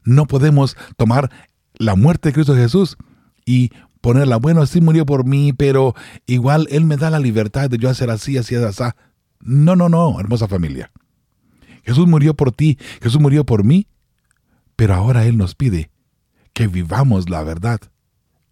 No 0.07 0.25
podemos 0.25 0.77
tomar 0.95 1.29
la 1.73 1.95
muerte 1.95 2.29
de 2.29 2.33
Cristo 2.33 2.55
Jesús 2.55 2.95
y 3.45 3.71
ponerla, 3.99 4.37
bueno, 4.37 4.65
sí 4.65 4.79
murió 4.79 5.05
por 5.05 5.25
mí, 5.25 5.51
pero 5.51 5.95
igual 6.25 6.65
Él 6.71 6.85
me 6.85 6.95
da 6.95 7.09
la 7.09 7.19
libertad 7.19 7.69
de 7.69 7.77
yo 7.77 7.89
hacer 7.89 8.09
así, 8.09 8.37
así, 8.37 8.55
así. 8.55 8.83
No, 9.41 9.75
no, 9.75 9.89
no, 9.89 10.17
hermosa 10.17 10.47
familia. 10.47 10.91
Jesús 11.83 12.07
murió 12.07 12.35
por 12.35 12.53
ti, 12.53 12.77
Jesús 13.01 13.19
murió 13.19 13.45
por 13.45 13.65
mí, 13.65 13.87
pero 14.77 14.93
ahora 14.93 15.25
Él 15.25 15.35
nos 15.35 15.55
pide 15.55 15.91
que 16.53 16.67
vivamos 16.67 17.29
la 17.29 17.43
verdad 17.43 17.81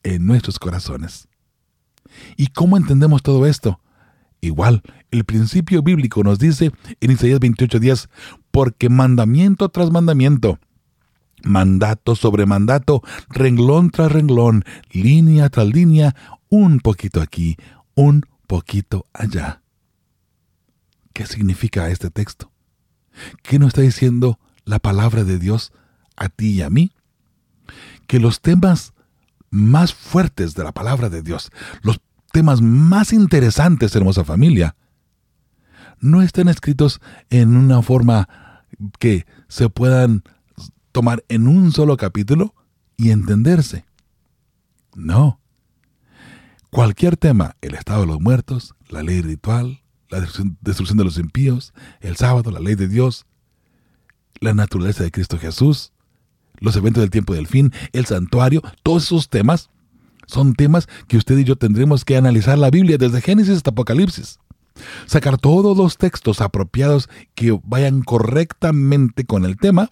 en 0.03 0.25
nuestros 0.25 0.59
corazones. 0.59 1.29
¿Y 2.35 2.47
cómo 2.47 2.75
entendemos 2.75 3.23
todo 3.23 3.45
esto? 3.45 3.79
Igual, 4.41 4.81
el 5.09 5.23
principio 5.23 5.81
bíblico 5.81 6.21
nos 6.21 6.37
dice 6.37 6.73
en 6.99 7.11
Isaías 7.11 7.39
28:10, 7.39 8.09
porque 8.51 8.89
mandamiento 8.89 9.69
tras 9.69 9.89
mandamiento, 9.89 10.59
mandato 11.45 12.15
sobre 12.15 12.45
mandato, 12.45 13.01
renglón 13.29 13.91
tras 13.91 14.12
renglón, 14.12 14.65
línea 14.91 15.49
tras 15.49 15.67
línea, 15.67 16.15
un 16.49 16.79
poquito 16.79 17.21
aquí, 17.21 17.58
un 17.93 18.25
poquito 18.47 19.05
allá. 19.13 19.62
¿Qué 21.13 21.25
significa 21.25 21.89
este 21.89 22.10
texto? 22.10 22.51
¿Qué 23.43 23.60
nos 23.60 23.69
está 23.69 23.81
diciendo 23.81 24.39
la 24.65 24.79
palabra 24.79 25.23
de 25.23 25.39
Dios 25.39 25.71
a 26.17 26.27
ti 26.29 26.49
y 26.49 26.62
a 26.62 26.69
mí? 26.69 26.91
Que 28.08 28.19
los 28.19 28.41
temas 28.41 28.93
más 29.49 29.93
fuertes 29.93 30.53
de 30.55 30.63
la 30.63 30.73
palabra 30.73 31.10
de 31.10 31.21
Dios, 31.21 31.51
los 31.81 32.01
temas 32.34 32.62
más 32.62 33.13
interesantes, 33.13 33.95
hermosa 33.95 34.25
familia, 34.25 34.75
no 36.01 36.21
están 36.21 36.49
escritos 36.49 36.99
en 37.29 37.55
una 37.55 37.81
forma 37.81 38.27
que 38.99 39.25
se 39.47 39.69
puedan 39.69 40.23
tomar 40.95 41.25
en 41.27 41.49
un 41.49 41.73
solo 41.73 41.97
capítulo 41.97 42.55
y 42.95 43.12
entenderse. 43.12 43.84
No. 44.95 45.41
Cualquier 46.69 47.17
tema, 47.17 47.58
el 47.60 47.75
estado 47.75 47.99
de 48.01 48.08
los 48.08 48.21
muertos, 48.21 48.75
la 48.88 49.03
ley 49.03 49.19
ritual, 49.19 49.81
la 50.08 50.21
destrucción 50.21 50.97
de 50.97 51.03
los 51.03 51.17
impíos, 51.17 51.73
el 51.99 52.15
sábado, 52.15 52.49
la 52.49 52.62
ley 52.62 52.75
de 52.75 52.88
Dios, 52.88 53.25
la 54.39 54.53
naturaleza 54.53 55.03
de 55.03 55.12
Cristo 55.12 55.38
Jesús, 55.38 55.91
los 56.62 56.77
eventos 56.77 57.01
del 57.01 57.10
tiempo 57.10 57.34
del 57.34 57.47
fin, 57.47 57.73
el 57.91 58.05
santuario, 58.05 58.62
todos 58.81 59.03
esos 59.03 59.27
temas 59.27 59.71
son 60.27 60.53
temas 60.53 60.88
que 61.10 61.17
usted 61.17 61.38
y 61.38 61.43
yo 61.43 61.58
tendremos 61.58 62.05
que 62.05 62.15
analizar 62.15 62.58
la 62.58 62.69
Biblia 62.69 62.97
desde 62.97 63.19
Génesis 63.19 63.58
hasta 63.58 63.71
Apocalipsis. 63.71 64.39
Sacar 65.08 65.39
todos 65.39 65.75
los 65.75 65.97
textos 65.97 66.39
apropiados 66.39 67.10
que 67.34 67.60
vayan 67.65 68.01
correctamente 68.01 69.25
con 69.25 69.43
el 69.43 69.58
tema 69.58 69.91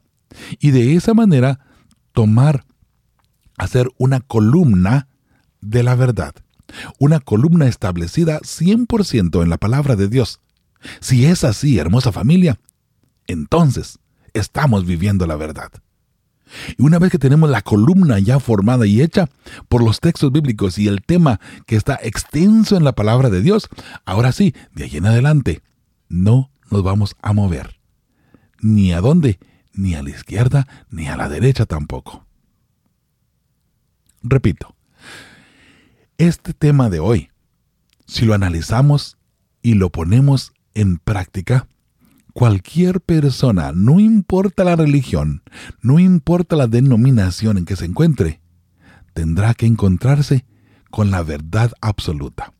y 0.59 0.71
de 0.71 0.95
esa 0.95 1.13
manera 1.13 1.59
tomar, 2.11 2.65
hacer 3.57 3.89
una 3.97 4.19
columna 4.21 5.07
de 5.61 5.83
la 5.83 5.95
verdad. 5.95 6.33
Una 6.99 7.19
columna 7.19 7.67
establecida 7.67 8.39
100% 8.39 9.43
en 9.43 9.49
la 9.49 9.57
palabra 9.57 9.95
de 9.95 10.07
Dios. 10.07 10.39
Si 10.99 11.25
es 11.25 11.43
así, 11.43 11.77
hermosa 11.77 12.11
familia, 12.11 12.59
entonces 13.27 13.99
estamos 14.33 14.85
viviendo 14.85 15.27
la 15.27 15.35
verdad. 15.35 15.71
Y 16.77 16.83
una 16.83 16.99
vez 16.99 17.11
que 17.11 17.19
tenemos 17.19 17.49
la 17.49 17.61
columna 17.61 18.19
ya 18.19 18.39
formada 18.39 18.85
y 18.85 19.01
hecha 19.01 19.29
por 19.69 19.83
los 19.83 19.99
textos 19.99 20.31
bíblicos 20.31 20.77
y 20.77 20.87
el 20.87 21.01
tema 21.01 21.39
que 21.65 21.75
está 21.75 21.99
extenso 22.01 22.75
en 22.75 22.83
la 22.83 22.93
palabra 22.93 23.29
de 23.29 23.41
Dios, 23.41 23.69
ahora 24.05 24.31
sí, 24.31 24.53
de 24.73 24.85
ahí 24.85 24.97
en 24.97 25.05
adelante, 25.05 25.61
no 26.09 26.51
nos 26.69 26.83
vamos 26.83 27.15
a 27.21 27.33
mover. 27.33 27.79
Ni 28.61 28.93
a 28.93 29.01
dónde, 29.01 29.39
ni 29.73 29.95
a 29.95 30.03
la 30.03 30.09
izquierda, 30.09 30.67
ni 30.89 31.07
a 31.07 31.17
la 31.17 31.29
derecha 31.29 31.65
tampoco. 31.65 32.25
Repito, 34.21 34.75
este 36.17 36.53
tema 36.53 36.89
de 36.89 36.99
hoy, 36.99 37.29
si 38.05 38.25
lo 38.25 38.33
analizamos 38.33 39.17
y 39.61 39.73
lo 39.73 39.89
ponemos 39.89 40.53
en 40.73 40.97
práctica, 40.97 41.67
Cualquier 42.33 42.99
persona, 42.99 43.73
no 43.75 43.99
importa 43.99 44.63
la 44.63 44.75
religión, 44.75 45.43
no 45.83 45.99
importa 45.99 46.55
la 46.55 46.65
denominación 46.65 47.59
en 47.59 47.65
que 47.65 47.75
se 47.75 47.85
encuentre, 47.85 48.41
tendrá 49.13 49.53
que 49.53 49.67
encontrarse 49.67 50.43
con 50.89 51.11
la 51.11 51.21
verdad 51.21 51.73
absoluta. 51.79 52.51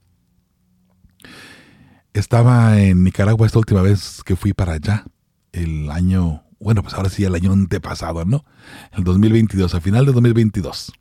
Estaba 2.13 2.79
en 2.79 3.03
Nicaragua 3.03 3.47
esta 3.47 3.57
última 3.57 3.81
vez 3.81 4.21
que 4.23 4.35
fui 4.35 4.53
para 4.53 4.73
allá, 4.73 5.05
el 5.51 5.89
año, 5.89 6.42
bueno, 6.63 6.81
pues 6.81 6.93
ahora 6.93 7.09
sí, 7.09 7.25
el 7.25 7.35
año 7.35 7.51
antepasado, 7.51 8.23
¿no? 8.23 8.45
El 8.93 9.03
2022, 9.03 9.75
a 9.75 9.81
final 9.81 10.05
de 10.05 10.13
2022. 10.13 10.93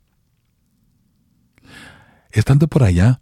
Estando 2.31 2.67
por 2.67 2.83
allá, 2.83 3.21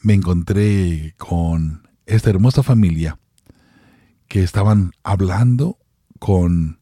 me 0.00 0.14
encontré 0.14 1.14
con 1.16 1.88
esta 2.06 2.30
hermosa 2.30 2.62
familia 2.62 3.20
que 4.26 4.42
estaban 4.42 4.92
hablando 5.04 5.78
con 6.18 6.80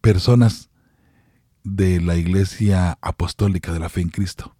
personas 0.00 0.70
de 1.64 2.00
la 2.00 2.16
Iglesia 2.16 2.98
Apostólica 3.00 3.72
de 3.72 3.80
la 3.80 3.88
Fe 3.88 4.02
en 4.02 4.10
Cristo. 4.10 4.54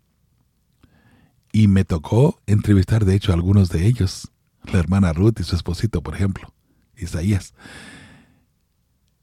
Y 1.53 1.69
me 1.69 1.85
tocó 1.85 2.41
entrevistar, 2.47 3.05
de 3.05 3.15
hecho, 3.15 3.31
a 3.31 3.35
algunos 3.35 3.69
de 3.69 3.87
ellos, 3.87 4.33
la 4.65 4.79
hermana 4.79 5.13
Ruth 5.13 5.39
y 5.39 5.45
su 5.45 5.55
esposito, 5.55 6.03
por 6.03 6.15
ejemplo, 6.15 6.53
Isaías. 6.97 7.55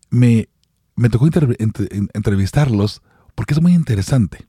Me, 0.10 0.50
me 0.96 1.10
tocó 1.10 1.28
entrevistarlos 1.28 3.02
porque 3.36 3.54
es 3.54 3.62
muy 3.62 3.74
interesante. 3.74 4.46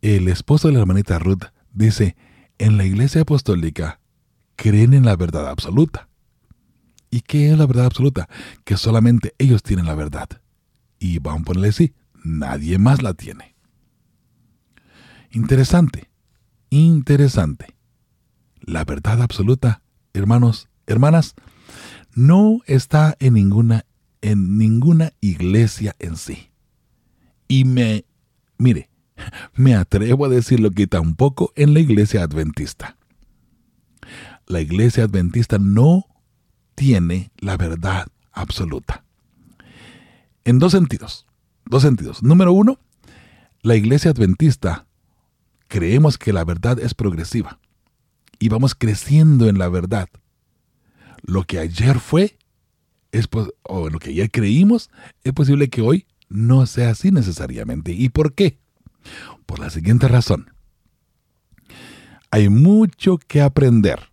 El 0.00 0.28
esposo 0.28 0.68
de 0.68 0.74
la 0.74 0.80
hermanita 0.80 1.18
Ruth 1.18 1.44
dice, 1.72 2.16
en 2.58 2.76
la 2.76 2.84
iglesia 2.84 3.22
apostólica 3.22 4.00
creen 4.56 4.94
en 4.94 5.04
la 5.04 5.16
verdad 5.16 5.48
absoluta. 5.48 6.08
¿Y 7.10 7.20
qué 7.20 7.50
es 7.50 7.58
la 7.58 7.66
verdad 7.66 7.86
absoluta? 7.86 8.28
Que 8.64 8.76
solamente 8.76 9.34
ellos 9.38 9.62
tienen 9.62 9.86
la 9.86 9.94
verdad. 9.94 10.28
Y 10.98 11.18
vamos 11.18 11.42
a 11.42 11.44
ponerle 11.44 11.68
así, 11.68 11.94
nadie 12.24 12.78
más 12.78 13.02
la 13.02 13.14
tiene. 13.14 13.54
Interesante, 15.30 16.10
interesante. 16.70 17.76
La 18.60 18.84
verdad 18.84 19.20
absoluta, 19.22 19.82
hermanos, 20.12 20.68
hermanas, 20.86 21.34
no 22.14 22.60
está 22.66 23.16
en 23.20 23.34
ninguna, 23.34 23.84
en 24.20 24.58
ninguna 24.58 25.12
iglesia 25.20 25.94
en 25.98 26.16
sí. 26.16 26.50
Y 27.48 27.64
me, 27.64 28.04
mire, 28.58 28.88
me 29.54 29.74
atrevo 29.74 30.26
a 30.26 30.28
decirlo 30.28 30.70
que 30.70 30.86
tampoco 30.86 31.52
en 31.56 31.74
la 31.74 31.80
iglesia 31.80 32.22
adventista. 32.22 32.96
La 34.46 34.60
iglesia 34.60 35.04
adventista 35.04 35.58
no 35.58 36.06
tiene 36.74 37.30
la 37.38 37.56
verdad 37.56 38.08
absoluta. 38.32 39.04
En 40.44 40.58
dos 40.58 40.72
sentidos. 40.72 41.26
Dos 41.64 41.82
sentidos. 41.82 42.22
Número 42.22 42.52
uno, 42.52 42.78
la 43.62 43.76
iglesia 43.76 44.10
adventista 44.10 44.86
creemos 45.68 46.18
que 46.18 46.32
la 46.32 46.44
verdad 46.44 46.78
es 46.80 46.94
progresiva 46.94 47.58
y 48.38 48.48
vamos 48.48 48.74
creciendo 48.74 49.48
en 49.48 49.58
la 49.58 49.68
verdad. 49.68 50.08
Lo 51.22 51.44
que 51.44 51.58
ayer 51.58 51.98
fue, 51.98 52.36
es, 53.12 53.28
o 53.62 53.88
lo 53.88 53.98
que 53.98 54.10
ayer 54.10 54.30
creímos, 54.30 54.90
es 55.24 55.32
posible 55.32 55.68
que 55.68 55.82
hoy 55.82 56.06
no 56.28 56.66
sea 56.66 56.90
así 56.90 57.10
necesariamente. 57.10 57.92
¿Y 57.92 58.08
por 58.08 58.34
qué? 58.34 58.58
Por 59.46 59.58
la 59.58 59.70
siguiente 59.70 60.08
razón. 60.08 60.50
Hay 62.30 62.48
mucho 62.48 63.18
que 63.18 63.42
aprender 63.42 64.10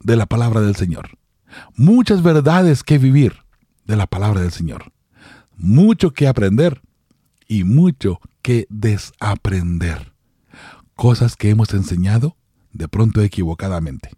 de 0.00 0.16
la 0.16 0.26
palabra 0.26 0.60
del 0.60 0.76
Señor 0.76 1.18
muchas 1.76 2.22
verdades 2.22 2.82
que 2.82 2.98
vivir 2.98 3.36
de 3.84 3.96
la 3.96 4.06
palabra 4.06 4.40
del 4.40 4.52
Señor, 4.52 4.92
mucho 5.56 6.12
que 6.12 6.28
aprender 6.28 6.82
y 7.46 7.64
mucho 7.64 8.20
que 8.42 8.66
desaprender. 8.68 10.12
Cosas 10.94 11.36
que 11.36 11.50
hemos 11.50 11.72
enseñado 11.74 12.36
de 12.72 12.88
pronto 12.88 13.22
equivocadamente. 13.22 14.10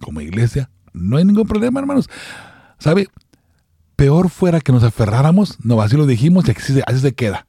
Como 0.00 0.20
iglesia, 0.20 0.70
no 0.98 1.16
hay 1.16 1.24
ningún 1.24 1.46
problema, 1.46 1.80
hermanos. 1.80 2.08
¿Sabe? 2.78 3.08
Peor 3.96 4.30
fuera 4.30 4.60
que 4.60 4.72
nos 4.72 4.84
aferráramos, 4.84 5.58
no, 5.64 5.80
así 5.80 5.96
lo 5.96 6.06
dijimos 6.06 6.46
y 6.46 6.52
así, 6.52 6.80
así 6.86 7.00
se 7.00 7.14
queda. 7.14 7.46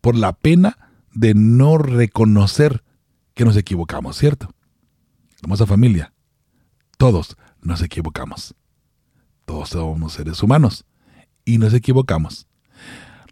Por 0.00 0.16
la 0.16 0.32
pena 0.32 0.78
de 1.12 1.34
no 1.34 1.78
reconocer 1.78 2.82
que 3.34 3.44
nos 3.44 3.56
equivocamos, 3.56 4.16
¿cierto? 4.16 4.48
Hermosa 5.42 5.66
familia, 5.66 6.12
todos 6.98 7.36
nos 7.62 7.82
equivocamos. 7.82 8.54
Todos 9.44 9.70
somos 9.70 10.14
seres 10.14 10.42
humanos 10.42 10.84
y 11.44 11.58
nos 11.58 11.74
equivocamos. 11.74 12.46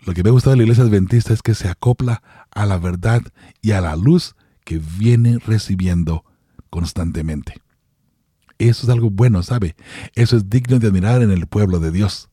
Lo 0.04 0.14
que 0.14 0.22
me 0.22 0.30
gusta 0.30 0.50
de 0.50 0.56
la 0.56 0.62
iglesia 0.62 0.84
adventista 0.84 1.32
es 1.32 1.42
que 1.42 1.54
se 1.54 1.68
acopla 1.68 2.22
a 2.50 2.66
la 2.66 2.78
verdad 2.78 3.22
y 3.60 3.72
a 3.72 3.80
la 3.80 3.96
luz 3.96 4.34
que 4.64 4.78
viene 4.78 5.38
recibiendo 5.38 6.24
constantemente. 6.70 7.62
Eso 8.68 8.86
es 8.86 8.90
algo 8.90 9.10
bueno, 9.10 9.42
¿sabe? 9.42 9.74
Eso 10.14 10.36
es 10.36 10.48
digno 10.48 10.78
de 10.78 10.86
admirar 10.86 11.20
en 11.20 11.32
el 11.32 11.48
pueblo 11.48 11.80
de 11.80 11.90
Dios. 11.90 12.28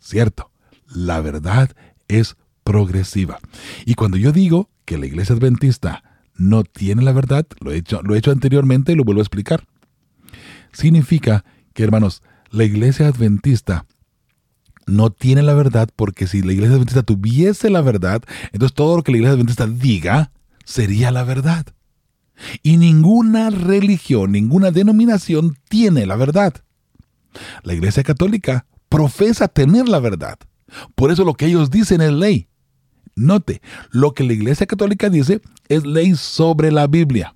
Cierto, 0.00 0.50
la 0.88 1.20
verdad 1.20 1.70
es 2.08 2.36
progresiva. 2.64 3.38
Y 3.84 3.94
cuando 3.94 4.16
yo 4.16 4.32
digo 4.32 4.68
que 4.84 4.98
la 4.98 5.06
iglesia 5.06 5.36
adventista 5.36 6.02
no 6.34 6.64
tiene 6.64 7.02
la 7.02 7.12
verdad, 7.12 7.46
lo 7.60 7.70
he 7.70 7.76
hecho, 7.76 8.02
lo 8.02 8.14
he 8.14 8.18
hecho 8.18 8.32
anteriormente 8.32 8.90
y 8.90 8.96
lo 8.96 9.04
vuelvo 9.04 9.20
a 9.20 9.22
explicar. 9.22 9.64
Significa 10.72 11.44
que, 11.72 11.84
hermanos, 11.84 12.22
la 12.50 12.64
iglesia 12.64 13.06
adventista 13.06 13.86
no 14.86 15.10
tiene 15.10 15.42
la 15.42 15.54
verdad 15.54 15.88
porque 15.94 16.26
si 16.26 16.42
la 16.42 16.52
iglesia 16.52 16.74
adventista 16.74 17.04
tuviese 17.04 17.70
la 17.70 17.80
verdad, 17.80 18.22
entonces 18.52 18.74
todo 18.74 18.96
lo 18.96 19.02
que 19.04 19.12
la 19.12 19.18
iglesia 19.18 19.34
adventista 19.34 19.68
diga 19.68 20.32
sería 20.64 21.12
la 21.12 21.22
verdad. 21.22 21.64
Y 22.62 22.76
ninguna 22.76 23.50
religión, 23.50 24.32
ninguna 24.32 24.70
denominación 24.70 25.56
tiene 25.68 26.06
la 26.06 26.16
verdad. 26.16 26.54
La 27.62 27.74
iglesia 27.74 28.02
católica 28.02 28.66
profesa 28.88 29.48
tener 29.48 29.88
la 29.88 30.00
verdad. 30.00 30.38
Por 30.94 31.10
eso 31.10 31.24
lo 31.24 31.34
que 31.34 31.46
ellos 31.46 31.70
dicen 31.70 32.00
es 32.00 32.12
ley. 32.12 32.48
Note, 33.14 33.60
lo 33.90 34.14
que 34.14 34.24
la 34.24 34.32
iglesia 34.32 34.66
católica 34.66 35.10
dice 35.10 35.40
es 35.68 35.84
ley 35.84 36.14
sobre 36.14 36.70
la 36.70 36.86
Biblia. 36.86 37.34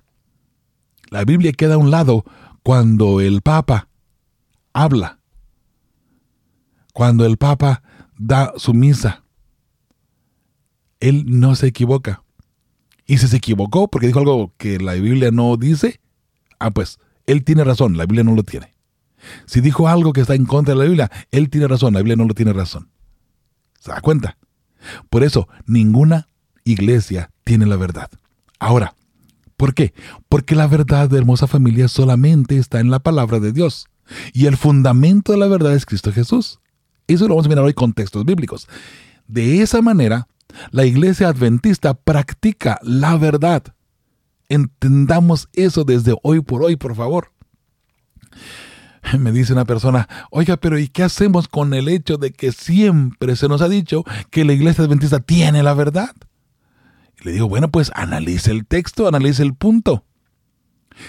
La 1.09 1.25
Biblia 1.25 1.51
queda 1.51 1.75
a 1.75 1.77
un 1.77 1.91
lado 1.91 2.25
cuando 2.63 3.19
el 3.19 3.41
Papa 3.41 3.89
habla, 4.71 5.19
cuando 6.93 7.25
el 7.25 7.37
Papa 7.37 7.83
da 8.17 8.53
su 8.57 8.73
misa. 8.73 9.23
Él 10.99 11.25
no 11.27 11.55
se 11.55 11.67
equivoca. 11.67 12.23
Y 13.05 13.17
si 13.17 13.27
se 13.27 13.37
equivocó 13.37 13.87
porque 13.87 14.07
dijo 14.07 14.19
algo 14.19 14.53
que 14.57 14.79
la 14.79 14.93
Biblia 14.93 15.31
no 15.31 15.57
dice, 15.57 15.99
ah, 16.59 16.71
pues 16.71 16.99
él 17.25 17.43
tiene 17.43 17.63
razón, 17.63 17.97
la 17.97 18.05
Biblia 18.05 18.23
no 18.23 18.35
lo 18.35 18.43
tiene. 18.43 18.73
Si 19.45 19.61
dijo 19.61 19.87
algo 19.87 20.13
que 20.13 20.21
está 20.21 20.35
en 20.35 20.45
contra 20.45 20.73
de 20.73 20.79
la 20.79 20.85
Biblia, 20.85 21.11
él 21.31 21.49
tiene 21.49 21.67
razón, 21.67 21.93
la 21.93 21.99
Biblia 21.99 22.15
no 22.15 22.25
lo 22.25 22.33
tiene 22.33 22.53
razón. 22.53 22.89
¿Se 23.79 23.91
da 23.91 24.01
cuenta? 24.01 24.37
Por 25.09 25.23
eso, 25.23 25.47
ninguna 25.65 26.27
iglesia 26.63 27.31
tiene 27.43 27.65
la 27.65 27.75
verdad. 27.75 28.09
Ahora, 28.59 28.95
¿por 29.57 29.73
qué? 29.73 29.93
Porque 30.29 30.55
la 30.55 30.67
verdad 30.67 31.09
de 31.09 31.17
hermosa 31.17 31.47
familia 31.47 31.87
solamente 31.87 32.57
está 32.57 32.79
en 32.79 32.91
la 32.91 32.99
palabra 32.99 33.39
de 33.39 33.51
Dios. 33.51 33.87
Y 34.33 34.45
el 34.45 34.57
fundamento 34.57 35.31
de 35.31 35.37
la 35.37 35.47
verdad 35.47 35.73
es 35.73 35.85
Cristo 35.85 36.11
Jesús. 36.11 36.59
Eso 37.07 37.27
lo 37.27 37.35
vamos 37.35 37.45
a 37.45 37.49
mirar 37.49 37.65
hoy 37.65 37.73
con 37.73 37.93
textos 37.93 38.25
bíblicos. 38.25 38.67
De 39.27 39.61
esa 39.61 39.81
manera, 39.81 40.27
la 40.71 40.85
iglesia 40.85 41.29
adventista 41.29 41.93
practica 41.93 42.79
la 42.83 43.17
verdad. 43.17 43.63
Entendamos 44.49 45.49
eso 45.53 45.83
desde 45.83 46.15
hoy 46.23 46.41
por 46.41 46.63
hoy, 46.63 46.75
por 46.75 46.95
favor. 46.95 47.31
Me 49.19 49.31
dice 49.31 49.53
una 49.53 49.65
persona, 49.65 50.07
oiga, 50.31 50.57
pero 50.57 50.79
¿y 50.79 50.87
qué 50.87 51.03
hacemos 51.03 51.47
con 51.47 51.73
el 51.73 51.89
hecho 51.89 52.17
de 52.17 52.31
que 52.31 52.51
siempre 52.51 53.35
se 53.35 53.47
nos 53.47 53.61
ha 53.61 53.69
dicho 53.69 54.03
que 54.29 54.45
la 54.45 54.53
iglesia 54.53 54.83
adventista 54.83 55.19
tiene 55.19 55.63
la 55.63 55.73
verdad? 55.73 56.11
Le 57.21 57.31
digo, 57.31 57.47
bueno, 57.47 57.69
pues 57.69 57.91
analice 57.95 58.51
el 58.51 58.65
texto, 58.65 59.07
analice 59.07 59.43
el 59.43 59.55
punto. 59.55 60.05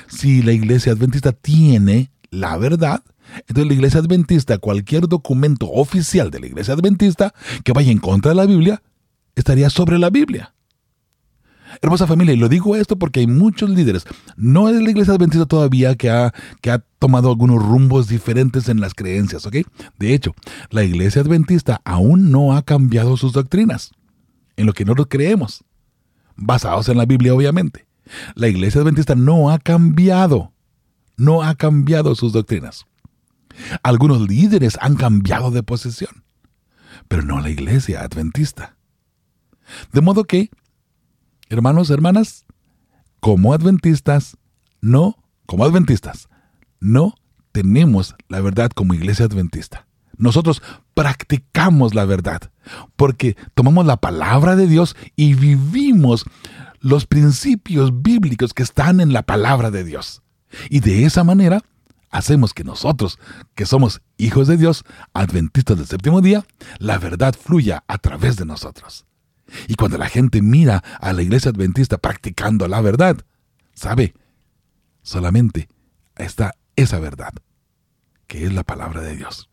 Si 0.06 0.42
la 0.42 0.52
iglesia 0.52 0.92
adventista 0.92 1.32
tiene 1.32 2.10
la 2.30 2.56
verdad, 2.56 3.02
entonces 3.46 3.66
la 3.66 3.74
iglesia 3.74 4.00
adventista, 4.00 4.58
cualquier 4.58 5.08
documento 5.08 5.70
oficial 5.70 6.30
de 6.30 6.40
la 6.40 6.46
iglesia 6.46 6.74
adventista 6.74 7.34
que 7.64 7.72
vaya 7.72 7.90
en 7.90 7.98
contra 7.98 8.30
de 8.30 8.36
la 8.36 8.46
Biblia, 8.46 8.82
estaría 9.34 9.70
sobre 9.70 9.98
la 9.98 10.10
Biblia. 10.10 10.54
Hermosa 11.82 12.06
familia, 12.06 12.34
y 12.34 12.36
lo 12.36 12.48
digo 12.48 12.76
esto 12.76 12.96
porque 12.96 13.20
hay 13.20 13.26
muchos 13.26 13.68
líderes, 13.68 14.04
no 14.36 14.68
es 14.68 14.80
la 14.80 14.90
iglesia 14.90 15.14
adventista 15.14 15.46
todavía 15.46 15.96
que 15.96 16.10
ha, 16.10 16.32
que 16.60 16.70
ha 16.70 16.78
tomado 16.98 17.30
algunos 17.30 17.62
rumbos 17.62 18.06
diferentes 18.06 18.68
en 18.68 18.80
las 18.80 18.94
creencias, 18.94 19.44
¿ok? 19.46 19.56
De 19.98 20.14
hecho, 20.14 20.34
la 20.70 20.84
iglesia 20.84 21.22
adventista 21.22 21.80
aún 21.84 22.30
no 22.30 22.56
ha 22.56 22.62
cambiado 22.62 23.16
sus 23.16 23.32
doctrinas, 23.32 23.90
en 24.56 24.66
lo 24.66 24.72
que 24.72 24.84
nosotros 24.84 25.08
creemos, 25.10 25.64
basados 26.36 26.88
en 26.88 26.98
la 26.98 27.06
Biblia 27.06 27.34
obviamente. 27.34 27.86
La 28.34 28.48
iglesia 28.48 28.80
adventista 28.80 29.14
no 29.14 29.50
ha 29.50 29.58
cambiado, 29.58 30.52
no 31.16 31.42
ha 31.42 31.54
cambiado 31.54 32.14
sus 32.14 32.32
doctrinas. 32.32 32.86
Algunos 33.82 34.20
líderes 34.28 34.78
han 34.80 34.96
cambiado 34.96 35.50
de 35.50 35.62
posición, 35.62 36.24
pero 37.08 37.22
no 37.22 37.40
la 37.40 37.50
iglesia 37.50 38.02
adventista. 38.02 38.76
De 39.92 40.00
modo 40.00 40.24
que 40.24 40.50
hermanos, 41.48 41.90
hermanas, 41.90 42.44
como 43.20 43.52
adventistas, 43.52 44.36
no, 44.80 45.16
como 45.46 45.64
adventistas, 45.64 46.28
no 46.80 47.14
tenemos 47.52 48.14
la 48.28 48.40
verdad 48.40 48.70
como 48.70 48.94
iglesia 48.94 49.26
adventista. 49.26 49.86
Nosotros 50.16 50.62
practicamos 50.94 51.94
la 51.94 52.04
verdad 52.04 52.50
porque 52.96 53.36
tomamos 53.54 53.86
la 53.86 53.96
palabra 53.96 54.56
de 54.56 54.66
Dios 54.66 54.96
y 55.16 55.34
vivimos 55.34 56.24
los 56.80 57.06
principios 57.06 58.02
bíblicos 58.02 58.52
que 58.52 58.62
están 58.62 59.00
en 59.00 59.12
la 59.12 59.22
palabra 59.22 59.70
de 59.70 59.84
Dios. 59.84 60.22
Y 60.68 60.80
de 60.80 61.04
esa 61.04 61.24
manera 61.24 61.62
hacemos 62.10 62.54
que 62.54 62.62
nosotros, 62.62 63.18
que 63.54 63.66
somos 63.66 64.02
hijos 64.18 64.46
de 64.46 64.56
Dios, 64.56 64.84
adventistas 65.14 65.76
del 65.78 65.86
séptimo 65.86 66.20
día, 66.20 66.44
la 66.78 66.98
verdad 66.98 67.34
fluya 67.34 67.82
a 67.88 67.98
través 67.98 68.36
de 68.36 68.44
nosotros. 68.44 69.06
Y 69.68 69.74
cuando 69.74 69.98
la 69.98 70.08
gente 70.08 70.42
mira 70.42 70.82
a 71.00 71.12
la 71.12 71.22
iglesia 71.22 71.50
adventista 71.50 71.98
practicando 71.98 72.68
la 72.68 72.80
verdad, 72.80 73.18
sabe, 73.74 74.14
solamente 75.02 75.68
está 76.16 76.54
esa 76.76 76.98
verdad, 76.98 77.32
que 78.26 78.44
es 78.44 78.52
la 78.52 78.64
palabra 78.64 79.00
de 79.02 79.16
Dios. 79.16 79.50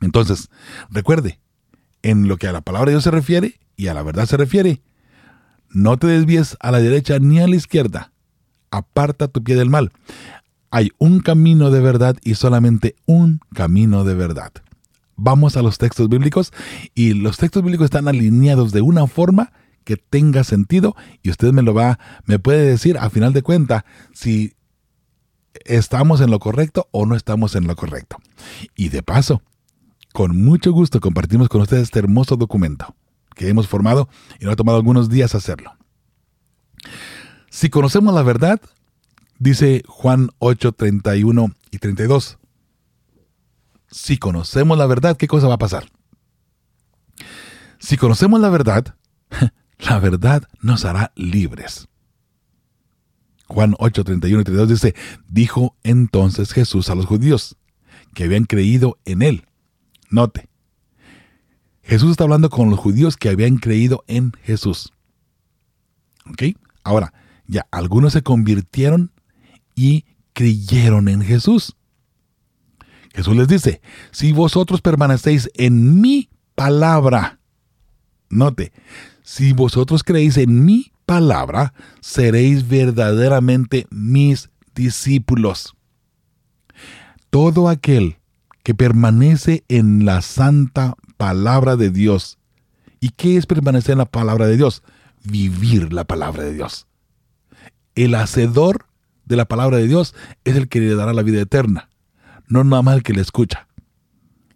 Entonces, 0.00 0.50
recuerde, 0.90 1.40
en 2.02 2.28
lo 2.28 2.36
que 2.36 2.48
a 2.48 2.52
la 2.52 2.60
palabra 2.60 2.86
de 2.86 2.92
Dios 2.92 3.04
se 3.04 3.10
refiere 3.10 3.58
y 3.76 3.88
a 3.88 3.94
la 3.94 4.02
verdad 4.02 4.26
se 4.26 4.36
refiere, 4.36 4.82
no 5.70 5.96
te 5.96 6.06
desvíes 6.06 6.56
a 6.60 6.70
la 6.70 6.80
derecha 6.80 7.18
ni 7.18 7.40
a 7.40 7.48
la 7.48 7.56
izquierda. 7.56 8.12
Aparta 8.70 9.28
tu 9.28 9.42
pie 9.42 9.56
del 9.56 9.70
mal. 9.70 9.92
Hay 10.70 10.90
un 10.98 11.20
camino 11.20 11.70
de 11.70 11.80
verdad 11.80 12.16
y 12.22 12.34
solamente 12.34 12.96
un 13.06 13.40
camino 13.54 14.04
de 14.04 14.14
verdad 14.14 14.52
vamos 15.16 15.56
a 15.56 15.62
los 15.62 15.78
textos 15.78 16.08
bíblicos 16.08 16.52
y 16.94 17.14
los 17.14 17.36
textos 17.38 17.62
bíblicos 17.62 17.86
están 17.86 18.08
alineados 18.08 18.72
de 18.72 18.82
una 18.82 19.06
forma 19.06 19.52
que 19.84 19.96
tenga 19.96 20.44
sentido 20.44 20.96
y 21.22 21.30
usted 21.30 21.52
me 21.52 21.62
lo 21.62 21.72
va, 21.72 21.98
me 22.24 22.38
puede 22.38 22.66
decir 22.66 22.98
a 22.98 23.08
final 23.08 23.32
de 23.32 23.42
cuenta 23.42 23.84
si 24.12 24.54
estamos 25.64 26.20
en 26.20 26.30
lo 26.30 26.38
correcto 26.38 26.88
o 26.90 27.06
no 27.06 27.14
estamos 27.14 27.54
en 27.54 27.66
lo 27.66 27.76
correcto. 27.76 28.18
Y 28.74 28.88
de 28.88 29.02
paso, 29.02 29.42
con 30.12 30.42
mucho 30.42 30.72
gusto 30.72 31.00
compartimos 31.00 31.48
con 31.48 31.60
ustedes 31.60 31.84
este 31.84 31.98
hermoso 32.00 32.36
documento 32.36 32.94
que 33.34 33.48
hemos 33.48 33.68
formado 33.68 34.08
y 34.40 34.44
nos 34.44 34.54
ha 34.54 34.56
tomado 34.56 34.78
algunos 34.78 35.08
días 35.08 35.34
hacerlo. 35.34 35.72
Si 37.50 37.70
conocemos 37.70 38.14
la 38.14 38.22
verdad, 38.22 38.60
dice 39.38 39.82
Juan 39.86 40.30
8, 40.38 40.72
31 40.72 41.52
y 41.70 41.78
32, 41.78 42.38
si 43.90 44.18
conocemos 44.18 44.76
la 44.78 44.86
verdad, 44.86 45.16
¿qué 45.16 45.26
cosa 45.26 45.48
va 45.48 45.54
a 45.54 45.58
pasar? 45.58 45.90
Si 47.78 47.96
conocemos 47.96 48.40
la 48.40 48.48
verdad, 48.48 48.96
la 49.78 49.98
verdad 49.98 50.48
nos 50.60 50.84
hará 50.84 51.12
libres. 51.14 51.88
Juan 53.48 53.74
8, 53.78 54.04
31 54.04 54.40
y 54.40 54.44
32 54.44 54.68
dice, 54.68 54.94
dijo 55.28 55.76
entonces 55.84 56.52
Jesús 56.52 56.90
a 56.90 56.94
los 56.94 57.06
judíos 57.06 57.56
que 58.14 58.24
habían 58.24 58.44
creído 58.44 58.98
en 59.04 59.22
él. 59.22 59.46
Note, 60.10 60.48
Jesús 61.82 62.10
está 62.10 62.24
hablando 62.24 62.50
con 62.50 62.70
los 62.70 62.78
judíos 62.78 63.16
que 63.16 63.28
habían 63.28 63.58
creído 63.58 64.04
en 64.08 64.32
Jesús. 64.42 64.92
¿Ok? 66.28 66.56
Ahora, 66.82 67.12
ya 67.46 67.66
algunos 67.70 68.12
se 68.12 68.22
convirtieron 68.22 69.12
y 69.76 70.04
creyeron 70.32 71.08
en 71.08 71.22
Jesús. 71.22 71.76
Jesús 73.16 73.34
les 73.34 73.48
dice, 73.48 73.80
si 74.10 74.32
vosotros 74.32 74.82
permanecéis 74.82 75.50
en 75.54 76.02
mi 76.02 76.28
palabra, 76.54 77.38
note, 78.28 78.72
si 79.22 79.54
vosotros 79.54 80.04
creéis 80.04 80.36
en 80.36 80.66
mi 80.66 80.92
palabra, 81.06 81.72
seréis 82.00 82.68
verdaderamente 82.68 83.86
mis 83.88 84.50
discípulos. 84.74 85.74
Todo 87.30 87.70
aquel 87.70 88.18
que 88.62 88.74
permanece 88.74 89.64
en 89.68 90.04
la 90.04 90.20
santa 90.20 90.94
palabra 91.16 91.76
de 91.76 91.90
Dios. 91.90 92.36
¿Y 93.00 93.10
qué 93.10 93.38
es 93.38 93.46
permanecer 93.46 93.92
en 93.92 93.98
la 93.98 94.04
palabra 94.04 94.46
de 94.46 94.58
Dios? 94.58 94.82
Vivir 95.24 95.94
la 95.94 96.04
palabra 96.04 96.42
de 96.42 96.52
Dios. 96.52 96.86
El 97.94 98.14
hacedor 98.14 98.84
de 99.24 99.36
la 99.36 99.46
palabra 99.46 99.78
de 99.78 99.88
Dios 99.88 100.14
es 100.44 100.54
el 100.56 100.68
que 100.68 100.80
le 100.80 100.94
dará 100.94 101.14
la 101.14 101.22
vida 101.22 101.40
eterna 101.40 101.88
no 102.48 102.64
nada 102.64 102.82
más 102.82 102.96
el 102.96 103.02
que 103.02 103.12
le 103.12 103.22
escucha 103.22 103.66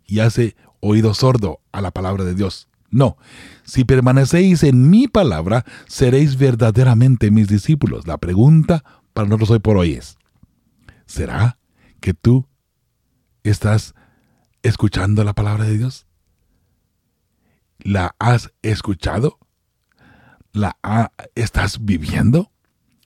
y 0.06 0.20
hace 0.20 0.56
oído 0.80 1.14
sordo 1.14 1.60
a 1.72 1.80
la 1.80 1.92
palabra 1.92 2.24
de 2.24 2.34
Dios. 2.34 2.68
No, 2.90 3.16
si 3.62 3.84
permanecéis 3.84 4.64
en 4.64 4.90
mi 4.90 5.06
palabra, 5.06 5.64
seréis 5.86 6.36
verdaderamente 6.36 7.30
mis 7.30 7.46
discípulos. 7.46 8.08
La 8.08 8.18
pregunta 8.18 8.82
para 9.12 9.28
nosotros 9.28 9.50
hoy 9.50 9.58
por 9.60 9.76
hoy 9.76 9.92
es, 9.92 10.18
¿será 11.06 11.58
que 12.00 12.12
tú 12.12 12.48
estás 13.44 13.94
escuchando 14.62 15.22
la 15.22 15.34
palabra 15.34 15.64
de 15.64 15.78
Dios? 15.78 16.06
¿La 17.78 18.16
has 18.18 18.52
escuchado? 18.62 19.38
¿La 20.52 20.76
estás 21.36 21.84
viviendo? 21.84 22.50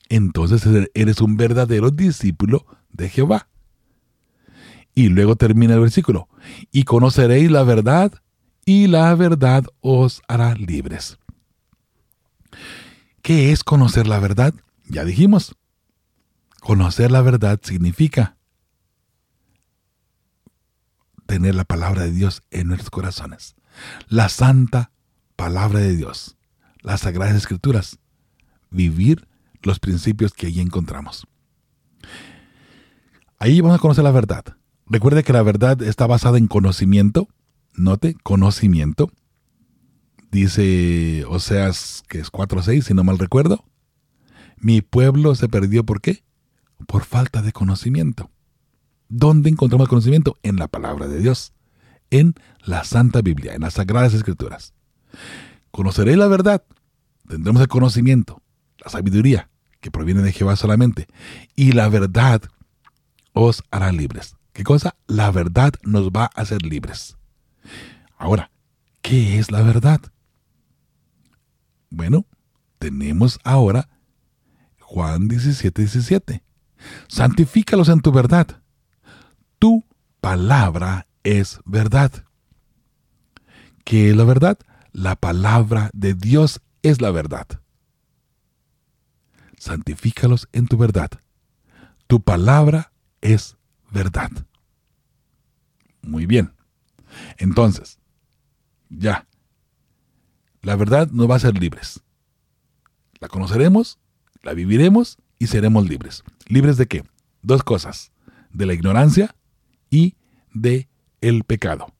Entonces 0.08 0.88
eres 0.94 1.20
un 1.20 1.36
verdadero 1.36 1.90
discípulo 1.90 2.66
de 2.90 3.10
Jehová. 3.10 3.48
Y 4.94 5.08
luego 5.08 5.36
termina 5.36 5.74
el 5.74 5.80
versículo. 5.80 6.28
Y 6.70 6.84
conoceréis 6.84 7.50
la 7.50 7.64
verdad, 7.64 8.12
y 8.64 8.86
la 8.86 9.14
verdad 9.14 9.64
os 9.80 10.22
hará 10.28 10.54
libres. 10.54 11.18
¿Qué 13.22 13.52
es 13.52 13.64
conocer 13.64 14.06
la 14.06 14.20
verdad? 14.20 14.54
Ya 14.88 15.04
dijimos. 15.04 15.56
Conocer 16.60 17.10
la 17.10 17.22
verdad 17.22 17.60
significa 17.62 18.36
tener 21.26 21.54
la 21.54 21.64
palabra 21.64 22.02
de 22.02 22.12
Dios 22.12 22.42
en 22.50 22.68
nuestros 22.68 22.90
corazones. 22.90 23.54
La 24.08 24.28
santa 24.28 24.92
palabra 25.36 25.80
de 25.80 25.96
Dios. 25.96 26.36
Las 26.80 27.00
sagradas 27.00 27.34
escrituras. 27.34 27.98
Vivir 28.70 29.26
los 29.62 29.80
principios 29.80 30.32
que 30.32 30.46
allí 30.46 30.60
encontramos. 30.60 31.26
Ahí 33.38 33.60
vamos 33.60 33.78
a 33.78 33.80
conocer 33.80 34.04
la 34.04 34.10
verdad. 34.10 34.44
Recuerde 34.86 35.22
que 35.22 35.32
la 35.32 35.42
verdad 35.42 35.80
está 35.82 36.06
basada 36.06 36.38
en 36.38 36.46
conocimiento. 36.46 37.28
Note, 37.74 38.16
conocimiento. 38.22 39.10
Dice 40.30 41.24
Oseas 41.28 42.02
que 42.08 42.18
es 42.18 42.30
4.6, 42.30 42.82
si 42.82 42.94
no 42.94 43.04
mal 43.04 43.18
recuerdo. 43.18 43.64
Mi 44.58 44.82
pueblo 44.82 45.34
se 45.34 45.48
perdió 45.48 45.84
¿por 45.84 46.00
qué? 46.00 46.24
Por 46.86 47.04
falta 47.04 47.42
de 47.42 47.52
conocimiento. 47.52 48.30
¿Dónde 49.08 49.50
encontramos 49.50 49.88
conocimiento? 49.88 50.36
En 50.42 50.56
la 50.56 50.68
palabra 50.68 51.06
de 51.06 51.20
Dios, 51.20 51.52
en 52.10 52.34
la 52.64 52.84
Santa 52.84 53.22
Biblia, 53.22 53.54
en 53.54 53.62
las 53.62 53.74
Sagradas 53.74 54.14
Escrituras. 54.14 54.74
Conoceréis 55.70 56.18
la 56.18 56.28
verdad, 56.28 56.64
tendremos 57.28 57.62
el 57.62 57.68
conocimiento, 57.68 58.42
la 58.84 58.90
sabiduría, 58.90 59.50
que 59.80 59.90
proviene 59.90 60.22
de 60.22 60.32
Jehová 60.32 60.56
solamente, 60.56 61.06
y 61.54 61.72
la 61.72 61.88
verdad 61.88 62.42
os 63.32 63.62
hará 63.70 63.92
libres. 63.92 64.36
¿Qué 64.54 64.62
cosa? 64.62 64.94
La 65.08 65.32
verdad 65.32 65.74
nos 65.82 66.10
va 66.10 66.24
a 66.26 66.40
hacer 66.40 66.62
libres. 66.62 67.16
Ahora, 68.16 68.52
¿qué 69.02 69.40
es 69.40 69.50
la 69.50 69.62
verdad? 69.62 70.00
Bueno, 71.90 72.24
tenemos 72.78 73.40
ahora 73.42 73.88
Juan 74.78 75.26
17, 75.26 75.82
17. 75.82 76.44
Santifícalos 77.08 77.88
en 77.88 78.00
tu 78.00 78.12
verdad. 78.12 78.62
Tu 79.58 79.84
palabra 80.20 81.08
es 81.24 81.58
verdad. 81.64 82.12
¿Qué 83.84 84.10
es 84.10 84.16
la 84.16 84.22
verdad? 84.22 84.56
La 84.92 85.16
palabra 85.16 85.90
de 85.94 86.14
Dios 86.14 86.60
es 86.82 87.00
la 87.00 87.10
verdad. 87.10 87.48
Santifícalos 89.58 90.48
en 90.52 90.68
tu 90.68 90.76
verdad. 90.76 91.10
Tu 92.06 92.22
palabra 92.22 92.92
es 93.20 93.56
verdad. 93.94 94.30
Muy 96.02 96.26
bien. 96.26 96.52
Entonces, 97.38 97.98
ya. 98.90 99.26
La 100.60 100.76
verdad 100.76 101.08
nos 101.10 101.28
va 101.28 101.34
a 101.34 101.36
hacer 101.36 101.58
libres. 101.58 102.02
La 103.20 103.28
conoceremos, 103.28 103.98
la 104.42 104.52
viviremos 104.52 105.16
y 105.38 105.46
seremos 105.46 105.88
libres. 105.88 106.24
¿Libres 106.46 106.76
de 106.76 106.86
qué? 106.86 107.04
Dos 107.42 107.62
cosas. 107.62 108.12
De 108.50 108.66
la 108.66 108.74
ignorancia 108.74 109.34
y 109.90 110.16
de 110.52 110.88
el 111.20 111.44
pecado. 111.44 111.94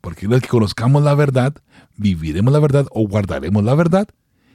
Porque 0.00 0.26
una 0.26 0.36
vez 0.36 0.42
que 0.42 0.48
conozcamos 0.48 1.02
la 1.02 1.14
verdad, 1.14 1.54
viviremos 1.96 2.52
la 2.52 2.60
verdad 2.60 2.86
o 2.90 3.06
guardaremos 3.08 3.64
la 3.64 3.74
verdad 3.74 4.08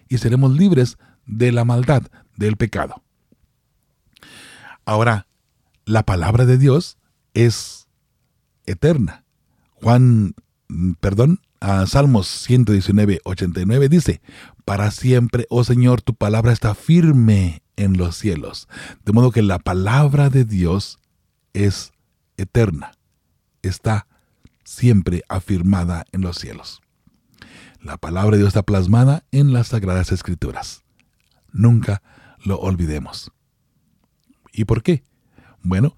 y 0.08 0.18
seremos 0.18 0.56
libres 0.56 0.98
de 1.26 1.52
la 1.52 1.66
maldad, 1.66 2.04
del 2.36 2.58
pecado. 2.58 3.04
Ahora, 4.86 5.28
la 5.86 6.04
palabra 6.04 6.46
de 6.46 6.58
Dios 6.58 6.98
es 7.34 7.88
eterna. 8.66 9.24
Juan, 9.72 10.36
mm, 10.70 10.94
perdón, 11.00 11.42
a 11.60 11.86
Salmos 11.88 12.28
119, 12.28 13.22
89 13.24 13.90
dice, 13.90 14.22
para 14.66 14.92
siempre, 14.92 15.46
oh 15.50 15.64
Señor, 15.64 16.02
tu 16.02 16.14
palabra 16.14 16.52
está 16.52 16.76
firme 16.76 17.64
en 17.78 17.98
los 17.98 18.18
cielos. 18.18 18.68
De 19.06 19.14
modo 19.14 19.32
que 19.32 19.42
la 19.42 19.60
palabra 19.60 20.30
de 20.30 20.46
Dios 20.46 21.00
es 21.54 21.92
eterna, 22.38 22.92
está 23.62 24.08
siempre 24.64 25.24
afirmada 25.30 26.06
en 26.12 26.22
los 26.22 26.38
cielos. 26.38 26.82
La 27.82 27.98
palabra 27.98 28.32
de 28.32 28.38
Dios 28.38 28.50
está 28.50 28.64
plasmada 28.64 29.24
en 29.32 29.54
las 29.54 29.68
sagradas 29.68 30.12
escrituras. 30.12 30.84
Nunca 31.52 32.02
lo 32.44 32.60
olvidemos. 32.60 33.32
¿Y 34.52 34.66
por 34.66 34.84
qué? 34.84 35.04
Bueno, 35.64 35.96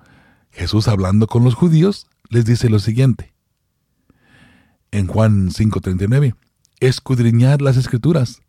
Jesús 0.51 0.87
hablando 0.87 1.27
con 1.27 1.43
los 1.43 1.55
judíos 1.55 2.07
les 2.29 2.45
dice 2.45 2.69
lo 2.69 2.79
siguiente. 2.79 3.33
En 4.91 5.07
Juan 5.07 5.49
5:39, 5.51 6.35
escudriñad 6.79 7.59
las 7.59 7.75
escrituras, 7.75 8.41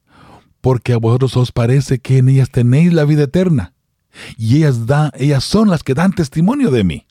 porque 0.60 0.92
a 0.92 0.98
vosotros 0.98 1.36
os 1.36 1.52
parece 1.52 1.98
que 1.98 2.18
en 2.18 2.28
ellas 2.28 2.50
tenéis 2.50 2.92
la 2.92 3.04
vida 3.04 3.24
eterna, 3.24 3.72
y 4.36 4.58
ellas, 4.58 4.86
da, 4.86 5.10
ellas 5.16 5.42
son 5.42 5.68
las 5.68 5.82
que 5.82 5.94
dan 5.94 6.12
testimonio 6.12 6.70
de 6.70 6.84
mí. 6.84 7.06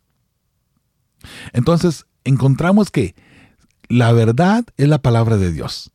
Entonces, 1.54 2.06
encontramos 2.24 2.92
que 2.92 3.16
la 3.90 4.12
verdad 4.12 4.66
es 4.78 4.88
la 4.88 5.02
palabra 5.02 5.38
de 5.38 5.52
Dios. 5.52 5.92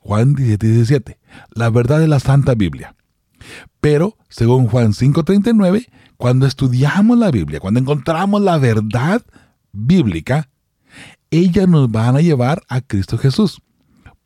Juan 0.00 0.34
17, 0.34 0.66
17. 0.66 1.18
La 1.50 1.70
verdad 1.70 2.02
es 2.02 2.08
la 2.08 2.20
Santa 2.20 2.54
Biblia. 2.54 2.94
Pero, 3.80 4.16
según 4.28 4.66
Juan 4.66 4.92
5:39, 4.92 5.88
cuando 6.16 6.46
estudiamos 6.46 7.18
la 7.18 7.30
Biblia, 7.30 7.60
cuando 7.60 7.80
encontramos 7.80 8.40
la 8.40 8.58
verdad 8.58 9.22
bíblica, 9.72 10.48
ellas 11.30 11.68
nos 11.68 11.90
van 11.90 12.16
a 12.16 12.20
llevar 12.20 12.62
a 12.68 12.80
Cristo 12.80 13.18
Jesús. 13.18 13.60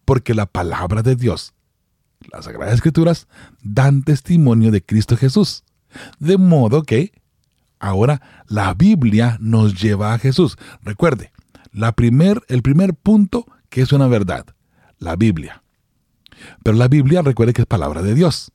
Porque 0.05 0.35
la 0.35 0.47
palabra 0.47 1.03
de 1.03 1.17
Dios, 1.17 1.55
las 2.33 2.45
Sagradas 2.45 2.75
Escrituras, 2.75 3.29
dan 3.63 4.03
testimonio 4.03 4.71
de 4.71 4.83
Cristo 4.83 5.17
Jesús. 5.17 5.65
De 6.19 6.37
modo 6.37 6.83
que 6.83 7.13
ahora 7.79 8.45
la 8.47 8.75
Biblia 8.75 9.37
nos 9.41 9.81
lleva 9.81 10.15
a 10.15 10.19
Jesús. 10.19 10.57
Recuerde, 10.83 11.33
la 11.73 11.93
primer, 11.93 12.43
el 12.49 12.63
primer 12.63 12.95
punto 12.95 13.47
que 13.69 13.83
es 13.83 13.93
una 13.93 14.09
verdad, 14.09 14.47
la 14.99 15.17
Biblia. 15.17 15.63
Pero 16.63 16.77
la 16.77 16.89
Biblia 16.89 17.23
recuerde 17.23 17.53
que 17.53 17.63
es 17.63 17.67
palabra 17.67 18.03
de 18.03 18.15
Dios. 18.15 18.53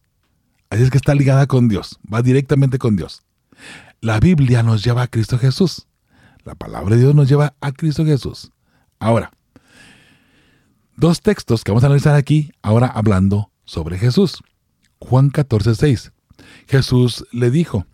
Así 0.70 0.84
es 0.84 0.90
que 0.90 0.98
está 0.98 1.16
ligada 1.16 1.48
con 1.48 1.68
Dios, 1.68 2.00
va 2.12 2.22
directamente 2.22 2.80
con 2.80 2.96
Dios. 2.96 3.25
La 4.02 4.20
Biblia 4.20 4.64
nos 4.64 4.84
lleva 4.84 5.04
a 5.04 5.08
Cristo 5.08 5.38
Jesús. 5.38 5.88
La 6.44 6.56
palabra 6.56 6.96
de 6.96 7.02
Dios 7.02 7.16
nos 7.16 7.28
lleva 7.28 7.56
a 7.60 7.72
Cristo 7.72 8.06
Jesús. 8.06 8.52
Ahora, 9.00 9.32
dos 10.96 11.22
textos 11.22 11.64
que 11.64 11.72
vamos 11.72 11.84
a 11.84 11.88
analizar 11.88 12.16
aquí, 12.16 12.52
ahora 12.62 12.88
hablando 12.88 13.52
sobre 13.64 13.98
Jesús. 13.98 14.44
Juan 15.00 15.30
14, 15.30 15.76
6. 15.76 16.12
Jesús 16.68 17.26
le 17.32 17.50
dijo, 17.50 17.86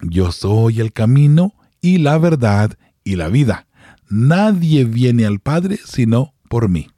Yo 0.00 0.32
soy 0.32 0.80
el 0.80 0.92
camino 0.92 1.54
y 1.80 1.98
la 1.98 2.18
verdad 2.18 2.78
y 3.04 3.16
la 3.16 3.28
vida. 3.28 3.66
Nadie 4.08 4.84
viene 4.84 5.26
al 5.26 5.40
Padre 5.40 5.78
sino 5.84 6.34
por 6.48 6.68
mí. 6.68 6.88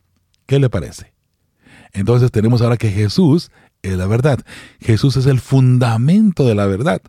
¿Qué 0.47 0.59
le 0.59 0.71
parece? 0.71 1.13
Entonces 1.93 2.31
tenemos 2.31 2.63
ahora 2.63 2.77
que 2.77 2.91
Jesús 2.91 3.51
es 3.83 3.97
la 3.97 4.07
verdad. 4.07 4.41
Jesús 4.81 5.17
es 5.17 5.27
el 5.27 5.41
fundamento 5.41 6.47
de 6.47 6.55
la 6.55 6.67
verdad. 6.67 7.03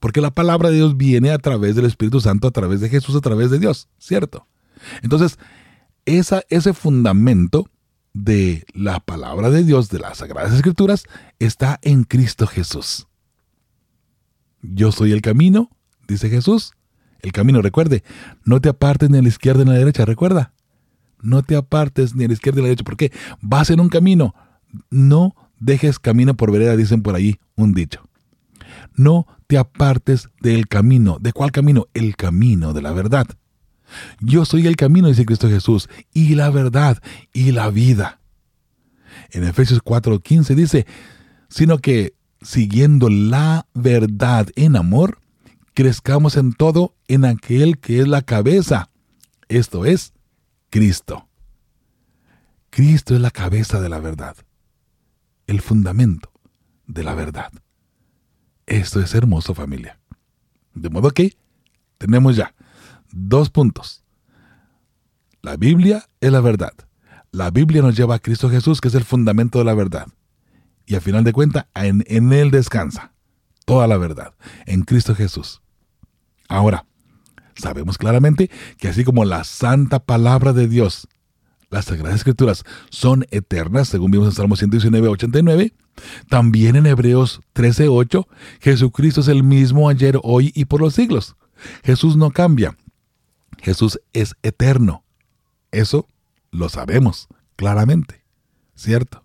Porque 0.00 0.20
la 0.20 0.30
palabra 0.30 0.70
de 0.70 0.76
Dios 0.76 0.96
viene 0.96 1.30
a 1.30 1.38
través 1.38 1.74
del 1.74 1.86
Espíritu 1.86 2.20
Santo, 2.20 2.48
a 2.48 2.52
través 2.52 2.80
de 2.80 2.88
Jesús, 2.88 3.16
a 3.16 3.20
través 3.20 3.50
de 3.50 3.58
Dios, 3.58 3.88
¿cierto? 3.98 4.46
Entonces, 5.02 5.38
ese 6.04 6.72
fundamento 6.74 7.68
de 8.12 8.64
la 8.72 9.00
palabra 9.00 9.50
de 9.50 9.64
Dios, 9.64 9.88
de 9.88 9.98
las 9.98 10.18
Sagradas 10.18 10.54
Escrituras, 10.54 11.04
está 11.38 11.78
en 11.82 12.04
Cristo 12.04 12.46
Jesús. 12.46 13.08
Yo 14.62 14.92
soy 14.92 15.12
el 15.12 15.22
camino, 15.22 15.70
dice 16.08 16.28
Jesús. 16.28 16.72
El 17.20 17.32
camino, 17.32 17.62
recuerde, 17.62 18.04
no 18.44 18.60
te 18.60 18.68
apartes 18.68 19.10
ni 19.10 19.18
a 19.18 19.22
la 19.22 19.28
izquierda 19.28 19.64
ni 19.64 19.70
a 19.70 19.72
la 19.74 19.78
derecha, 19.80 20.04
recuerda. 20.04 20.52
No 21.20 21.42
te 21.42 21.56
apartes 21.56 22.14
ni 22.14 22.24
a 22.24 22.28
la 22.28 22.34
izquierda 22.34 22.56
ni 22.56 22.60
a 22.60 22.64
la 22.64 22.68
derecha, 22.68 22.84
porque 22.84 23.12
vas 23.40 23.70
en 23.70 23.80
un 23.80 23.88
camino. 23.88 24.34
No 24.90 25.34
dejes 25.58 25.98
camino 25.98 26.36
por 26.36 26.52
vereda, 26.52 26.76
dicen 26.76 27.02
por 27.02 27.16
ahí 27.16 27.38
un 27.56 27.72
dicho. 27.72 28.06
No 28.96 29.26
te 29.46 29.58
apartes 29.58 30.28
del 30.40 30.68
camino. 30.68 31.18
¿De 31.20 31.32
cuál 31.32 31.52
camino? 31.52 31.86
El 31.94 32.16
camino 32.16 32.72
de 32.72 32.82
la 32.82 32.92
verdad. 32.92 33.26
Yo 34.20 34.44
soy 34.44 34.66
el 34.66 34.76
camino, 34.76 35.08
dice 35.08 35.26
Cristo 35.26 35.48
Jesús, 35.48 35.88
y 36.12 36.34
la 36.34 36.50
verdad 36.50 37.00
y 37.32 37.52
la 37.52 37.70
vida. 37.70 38.20
En 39.30 39.44
Efesios 39.44 39.80
4:15 39.82 40.54
dice, 40.54 40.86
sino 41.48 41.78
que 41.78 42.14
siguiendo 42.42 43.08
la 43.08 43.66
verdad 43.74 44.48
en 44.56 44.76
amor, 44.76 45.18
crezcamos 45.74 46.36
en 46.36 46.52
todo 46.52 46.94
en 47.08 47.24
aquel 47.24 47.78
que 47.78 48.00
es 48.00 48.08
la 48.08 48.22
cabeza, 48.22 48.90
esto 49.48 49.84
es, 49.84 50.12
Cristo. 50.70 51.28
Cristo 52.70 53.14
es 53.14 53.20
la 53.20 53.30
cabeza 53.30 53.80
de 53.80 53.88
la 53.88 54.00
verdad, 54.00 54.36
el 55.46 55.60
fundamento 55.60 56.30
de 56.86 57.04
la 57.04 57.14
verdad. 57.14 57.52
Esto 58.66 59.00
es 59.00 59.14
hermoso 59.14 59.54
familia. 59.54 59.98
De 60.74 60.90
modo 60.90 61.10
que 61.10 61.36
tenemos 61.98 62.36
ya 62.36 62.54
dos 63.12 63.50
puntos. 63.50 64.02
La 65.40 65.56
Biblia 65.56 66.08
es 66.20 66.32
la 66.32 66.40
verdad. 66.40 66.72
La 67.30 67.50
Biblia 67.50 67.82
nos 67.82 67.96
lleva 67.96 68.16
a 68.16 68.18
Cristo 68.18 68.50
Jesús, 68.50 68.80
que 68.80 68.88
es 68.88 68.94
el 68.94 69.04
fundamento 69.04 69.58
de 69.58 69.64
la 69.64 69.74
verdad. 69.74 70.08
Y 70.86 70.94
al 70.94 71.00
final 71.00 71.24
de 71.24 71.32
cuentas, 71.32 71.66
en, 71.74 72.04
en 72.06 72.32
Él 72.32 72.50
descansa 72.50 73.12
toda 73.64 73.86
la 73.86 73.96
verdad, 73.96 74.34
en 74.66 74.82
Cristo 74.82 75.14
Jesús. 75.14 75.60
Ahora, 76.48 76.86
sabemos 77.56 77.98
claramente 77.98 78.50
que 78.78 78.88
así 78.88 79.04
como 79.04 79.24
la 79.24 79.44
santa 79.44 79.98
palabra 79.98 80.52
de 80.52 80.68
Dios, 80.68 81.08
las 81.70 81.86
Sagradas 81.86 82.16
Escrituras 82.16 82.64
son 82.90 83.26
eternas, 83.30 83.88
según 83.88 84.10
vimos 84.10 84.28
en 84.28 84.34
Salmo 84.34 84.56
119, 84.56 85.08
89, 85.08 85.72
también 86.28 86.76
en 86.76 86.86
Hebreos 86.86 87.40
13, 87.52 87.88
8, 87.88 88.28
Jesucristo 88.60 89.20
es 89.20 89.28
el 89.28 89.42
mismo 89.42 89.88
ayer, 89.88 90.18
hoy 90.22 90.52
y 90.54 90.66
por 90.66 90.80
los 90.80 90.94
siglos. 90.94 91.36
Jesús 91.84 92.16
no 92.16 92.30
cambia. 92.30 92.76
Jesús 93.58 94.00
es 94.12 94.34
eterno. 94.42 95.04
Eso 95.72 96.06
lo 96.50 96.68
sabemos 96.68 97.28
claramente, 97.56 98.22
¿cierto? 98.74 99.22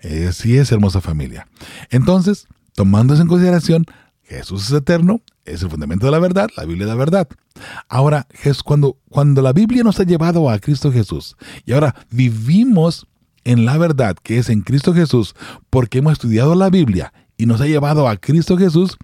Eh, 0.00 0.30
sí 0.32 0.56
es 0.56 0.72
hermosa 0.72 1.00
familia. 1.00 1.46
Entonces, 1.90 2.46
tomando 2.74 3.14
en 3.14 3.26
consideración, 3.26 3.86
Jesús 4.30 4.66
es 4.66 4.72
eterno, 4.72 5.20
es 5.44 5.62
el 5.62 5.70
fundamento 5.70 6.06
de 6.06 6.12
la 6.12 6.20
verdad, 6.20 6.48
la 6.56 6.64
Biblia 6.64 6.84
es 6.84 6.88
la 6.88 6.94
verdad. 6.94 7.28
Ahora, 7.88 8.28
cuando, 8.64 8.96
cuando 9.08 9.42
la 9.42 9.52
Biblia 9.52 9.82
nos 9.82 9.98
ha 9.98 10.04
llevado 10.04 10.48
a 10.48 10.60
Cristo 10.60 10.92
Jesús 10.92 11.36
y 11.66 11.72
ahora 11.72 11.96
vivimos 12.10 13.08
en 13.42 13.64
la 13.64 13.76
verdad 13.76 14.16
que 14.22 14.38
es 14.38 14.48
en 14.48 14.60
Cristo 14.60 14.94
Jesús 14.94 15.34
porque 15.68 15.98
hemos 15.98 16.12
estudiado 16.12 16.54
la 16.54 16.70
Biblia 16.70 17.12
y 17.36 17.46
nos 17.46 17.60
ha 17.60 17.66
llevado 17.66 18.08
a 18.08 18.18
Cristo 18.18 18.56
Jesús, 18.56 18.96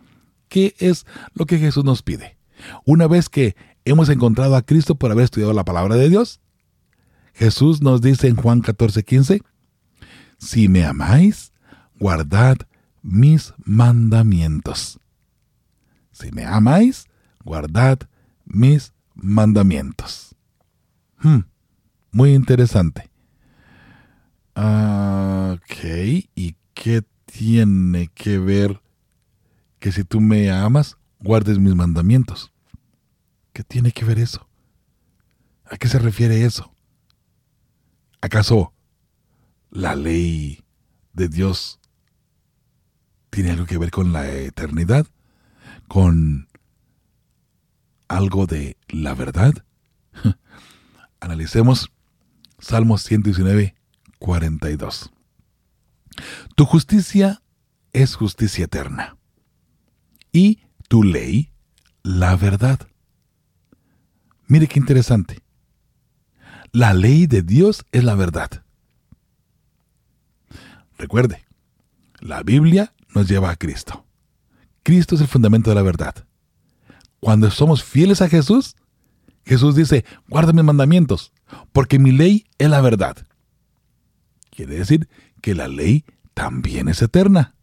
¿qué 0.48 0.76
es 0.78 1.06
lo 1.34 1.44
que 1.44 1.58
Jesús 1.58 1.84
nos 1.84 2.02
pide? 2.02 2.36
Una 2.84 3.08
vez 3.08 3.28
que 3.28 3.56
hemos 3.84 4.08
encontrado 4.10 4.54
a 4.54 4.62
Cristo 4.62 4.94
por 4.94 5.10
haber 5.10 5.24
estudiado 5.24 5.52
la 5.52 5.64
palabra 5.64 5.96
de 5.96 6.08
Dios, 6.08 6.40
Jesús 7.34 7.82
nos 7.82 8.00
dice 8.00 8.28
en 8.28 8.36
Juan 8.36 8.60
14, 8.60 9.02
15, 9.02 9.40
si 10.38 10.68
me 10.68 10.84
amáis, 10.84 11.52
guardad 11.98 12.58
mis 13.02 13.54
mandamientos. 13.64 15.00
Si 16.18 16.32
me 16.32 16.46
amáis, 16.46 17.08
guardad 17.44 17.98
mis 18.46 18.94
mandamientos. 19.14 20.34
Hmm, 21.18 21.40
muy 22.10 22.32
interesante. 22.32 23.10
Ok, 24.54 25.84
¿y 26.34 26.56
qué 26.72 27.02
tiene 27.26 28.08
que 28.14 28.38
ver 28.38 28.80
que 29.78 29.92
si 29.92 30.04
tú 30.04 30.22
me 30.22 30.50
amas, 30.50 30.96
guardes 31.20 31.58
mis 31.58 31.74
mandamientos? 31.74 32.50
¿Qué 33.52 33.62
tiene 33.62 33.92
que 33.92 34.06
ver 34.06 34.18
eso? 34.18 34.48
¿A 35.66 35.76
qué 35.76 35.86
se 35.86 35.98
refiere 35.98 36.46
eso? 36.46 36.72
¿Acaso 38.22 38.72
la 39.70 39.94
ley 39.94 40.64
de 41.12 41.28
Dios 41.28 41.78
tiene 43.28 43.50
algo 43.50 43.66
que 43.66 43.76
ver 43.76 43.90
con 43.90 44.14
la 44.14 44.32
eternidad? 44.32 45.06
¿Con 45.88 46.48
algo 48.08 48.46
de 48.46 48.76
la 48.88 49.14
verdad? 49.14 49.54
Analicemos 51.20 51.90
Salmos 52.58 53.02
119, 53.02 53.76
42. 54.18 55.12
Tu 56.54 56.64
justicia 56.64 57.42
es 57.92 58.14
justicia 58.14 58.64
eterna 58.64 59.16
y 60.32 60.60
tu 60.88 61.02
ley 61.02 61.52
la 62.02 62.36
verdad. 62.36 62.80
Mire 64.46 64.68
qué 64.68 64.78
interesante. 64.78 65.42
La 66.72 66.94
ley 66.94 67.26
de 67.26 67.42
Dios 67.42 67.84
es 67.92 68.04
la 68.04 68.14
verdad. 68.14 68.64
Recuerde, 70.98 71.44
la 72.20 72.42
Biblia 72.42 72.94
nos 73.14 73.28
lleva 73.28 73.50
a 73.50 73.56
Cristo. 73.56 74.05
Cristo 74.86 75.16
es 75.16 75.20
el 75.20 75.26
fundamento 75.26 75.68
de 75.68 75.74
la 75.74 75.82
verdad. 75.82 76.14
Cuando 77.18 77.50
somos 77.50 77.82
fieles 77.82 78.22
a 78.22 78.28
Jesús, 78.28 78.76
Jesús 79.44 79.74
dice, 79.74 80.04
guarda 80.28 80.52
mis 80.52 80.62
mandamientos, 80.62 81.32
porque 81.72 81.98
mi 81.98 82.12
ley 82.12 82.46
es 82.58 82.70
la 82.70 82.80
verdad. 82.80 83.16
Quiere 84.48 84.76
decir 84.76 85.08
que 85.40 85.56
la 85.56 85.66
ley 85.66 86.04
también 86.34 86.86
es 86.86 87.02
eterna. 87.02 87.56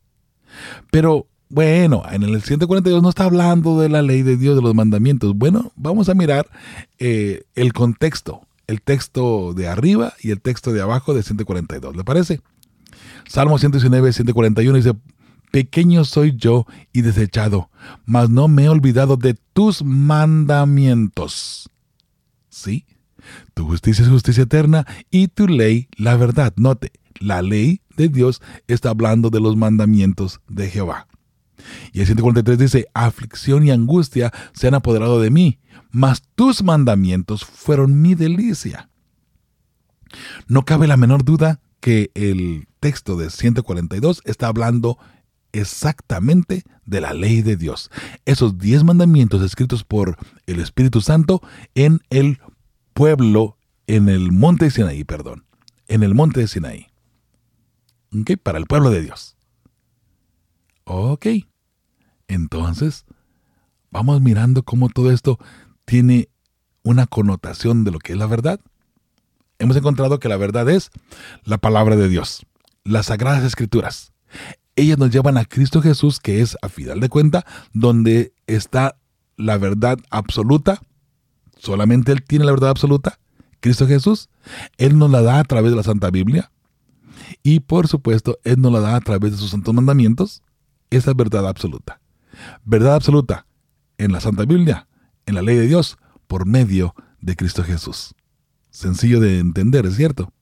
Pero 0.91 1.27
bueno, 1.47 2.03
en 2.11 2.23
el 2.23 2.41
142 2.41 3.01
no 3.01 3.07
está 3.07 3.23
hablando 3.23 3.79
de 3.79 3.87
la 3.87 4.01
ley 4.01 4.21
de 4.21 4.35
Dios, 4.35 4.57
de 4.57 4.61
los 4.61 4.75
mandamientos. 4.75 5.33
Bueno, 5.33 5.71
vamos 5.77 6.09
a 6.09 6.15
mirar 6.15 6.49
eh, 6.99 7.43
el 7.55 7.71
contexto, 7.71 8.41
el 8.67 8.81
texto 8.81 9.53
de 9.53 9.69
arriba 9.69 10.11
y 10.21 10.31
el 10.31 10.41
texto 10.41 10.73
de 10.73 10.81
abajo 10.81 11.13
de 11.13 11.23
142. 11.23 11.95
¿Le 11.95 12.03
parece? 12.03 12.41
Salmo 13.29 13.57
119, 13.57 14.11
141 14.11 14.75
dice, 14.75 14.93
Pequeño 15.53 16.03
soy 16.03 16.35
yo 16.35 16.65
y 16.93 17.03
desechado, 17.03 17.69
mas 18.07 18.31
no 18.31 18.47
me 18.47 18.63
he 18.63 18.69
olvidado 18.69 19.17
de 19.17 19.35
tus 19.53 19.83
mandamientos. 19.83 21.69
¿Sí? 22.49 22.87
Tu 23.53 23.63
justicia 23.63 24.03
es 24.03 24.09
justicia 24.09 24.45
eterna 24.45 24.87
y 25.11 25.27
tu 25.27 25.47
ley 25.47 25.89
la 25.95 26.17
verdad. 26.17 26.53
Note, 26.55 26.91
la 27.19 27.43
ley 27.43 27.81
de 27.95 28.09
Dios 28.09 28.41
está 28.67 28.89
hablando 28.89 29.29
de 29.29 29.41
los 29.41 29.55
mandamientos 29.55 30.41
de 30.49 30.71
Jehová. 30.71 31.05
Y 31.91 31.99
el 31.99 32.07
143 32.07 32.57
dice, 32.57 32.87
aflicción 32.95 33.63
y 33.63 33.69
angustia 33.69 34.33
se 34.53 34.69
han 34.69 34.73
apoderado 34.73 35.21
de 35.21 35.29
mí, 35.29 35.59
mas 35.91 36.23
tus 36.33 36.63
mandamientos 36.63 37.45
fueron 37.45 38.01
mi 38.01 38.15
delicia. 38.15 38.89
No 40.47 40.65
cabe 40.65 40.87
la 40.87 40.97
menor 40.97 41.23
duda 41.23 41.59
que 41.79 42.09
el 42.15 42.67
texto 42.79 43.17
de 43.17 43.29
142 43.29 44.23
está 44.25 44.47
hablando 44.47 44.97
exactamente 45.53 46.63
de 46.85 46.99
la 46.99 47.13
ley 47.13 47.41
de 47.41 47.55
Dios. 47.55 47.89
Esos 48.25 48.57
diez 48.57 48.83
mandamientos 48.83 49.41
escritos 49.41 49.85
por 49.85 50.17
el 50.45 50.59
Espíritu 50.59 50.99
Santo 50.99 51.41
en 51.75 52.01
el 52.09 52.39
pueblo, 52.93 53.57
en 53.87 54.09
el 54.09 54.31
monte 54.31 54.65
de 54.65 54.71
Sinaí, 54.71 55.03
perdón, 55.05 55.45
en 55.87 56.03
el 56.03 56.13
monte 56.13 56.41
de 56.41 56.47
Sinaí. 56.47 56.87
¿Ok? 58.19 58.31
Para 58.41 58.57
el 58.57 58.65
pueblo 58.65 58.89
de 58.89 59.01
Dios. 59.01 59.37
Ok. 60.83 61.27
Entonces, 62.27 63.05
vamos 63.89 64.21
mirando 64.21 64.63
cómo 64.63 64.89
todo 64.89 65.11
esto 65.11 65.39
tiene 65.85 66.29
una 66.83 67.07
connotación 67.07 67.83
de 67.83 67.91
lo 67.91 67.99
que 67.99 68.13
es 68.13 68.19
la 68.19 68.27
verdad. 68.27 68.59
Hemos 69.59 69.77
encontrado 69.77 70.19
que 70.19 70.29
la 70.29 70.37
verdad 70.37 70.69
es 70.69 70.91
la 71.43 71.57
palabra 71.57 71.95
de 71.95 72.09
Dios, 72.09 72.45
las 72.83 73.07
sagradas 73.07 73.43
escrituras. 73.43 74.11
Ellas 74.75 74.97
nos 74.97 75.11
llevan 75.11 75.37
a 75.37 75.45
Cristo 75.45 75.81
Jesús, 75.81 76.19
que 76.19 76.41
es, 76.41 76.57
a 76.61 76.69
final 76.69 76.99
de 76.99 77.09
cuenta, 77.09 77.45
donde 77.73 78.33
está 78.47 78.97
la 79.37 79.57
verdad 79.57 79.97
absoluta. 80.09 80.81
Solamente 81.57 82.11
Él 82.11 82.23
tiene 82.23 82.45
la 82.45 82.51
verdad 82.51 82.71
absoluta. 82.71 83.19
Cristo 83.59 83.87
Jesús. 83.87 84.29
Él 84.77 84.97
nos 84.97 85.09
la 85.09 85.21
da 85.21 85.39
a 85.39 85.43
través 85.43 85.71
de 85.71 85.77
la 85.77 85.83
Santa 85.83 86.09
Biblia. 86.09 86.51
Y 87.43 87.61
por 87.61 87.87
supuesto, 87.87 88.39
Él 88.43 88.59
nos 88.61 88.71
la 88.71 88.79
da 88.79 88.95
a 88.95 89.01
través 89.01 89.31
de 89.31 89.37
sus 89.37 89.51
santos 89.51 89.73
mandamientos. 89.73 90.41
Esa 90.89 91.11
es 91.11 91.17
verdad 91.17 91.47
absoluta. 91.47 92.01
Verdad 92.65 92.95
absoluta 92.95 93.45
en 93.97 94.11
la 94.11 94.19
Santa 94.19 94.45
Biblia, 94.45 94.87
en 95.25 95.35
la 95.35 95.41
ley 95.41 95.55
de 95.55 95.67
Dios, 95.67 95.97
por 96.27 96.45
medio 96.45 96.95
de 97.21 97.35
Cristo 97.35 97.63
Jesús. 97.63 98.15
Sencillo 98.69 99.19
de 99.19 99.39
entender, 99.39 99.85
¿es 99.85 99.95
cierto? 99.95 100.33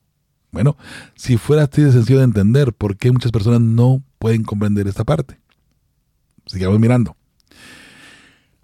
Bueno, 0.51 0.77
si 1.15 1.37
fuera 1.37 1.63
así 1.63 1.81
de 1.81 1.91
sencillo 1.91 2.19
de 2.19 2.25
entender, 2.25 2.73
¿por 2.73 2.97
qué 2.97 3.11
muchas 3.11 3.31
personas 3.31 3.61
no 3.61 4.03
pueden 4.21 4.43
comprender 4.43 4.87
esta 4.87 5.03
parte? 5.03 5.39
Sigamos 6.45 6.79
mirando. 6.79 7.17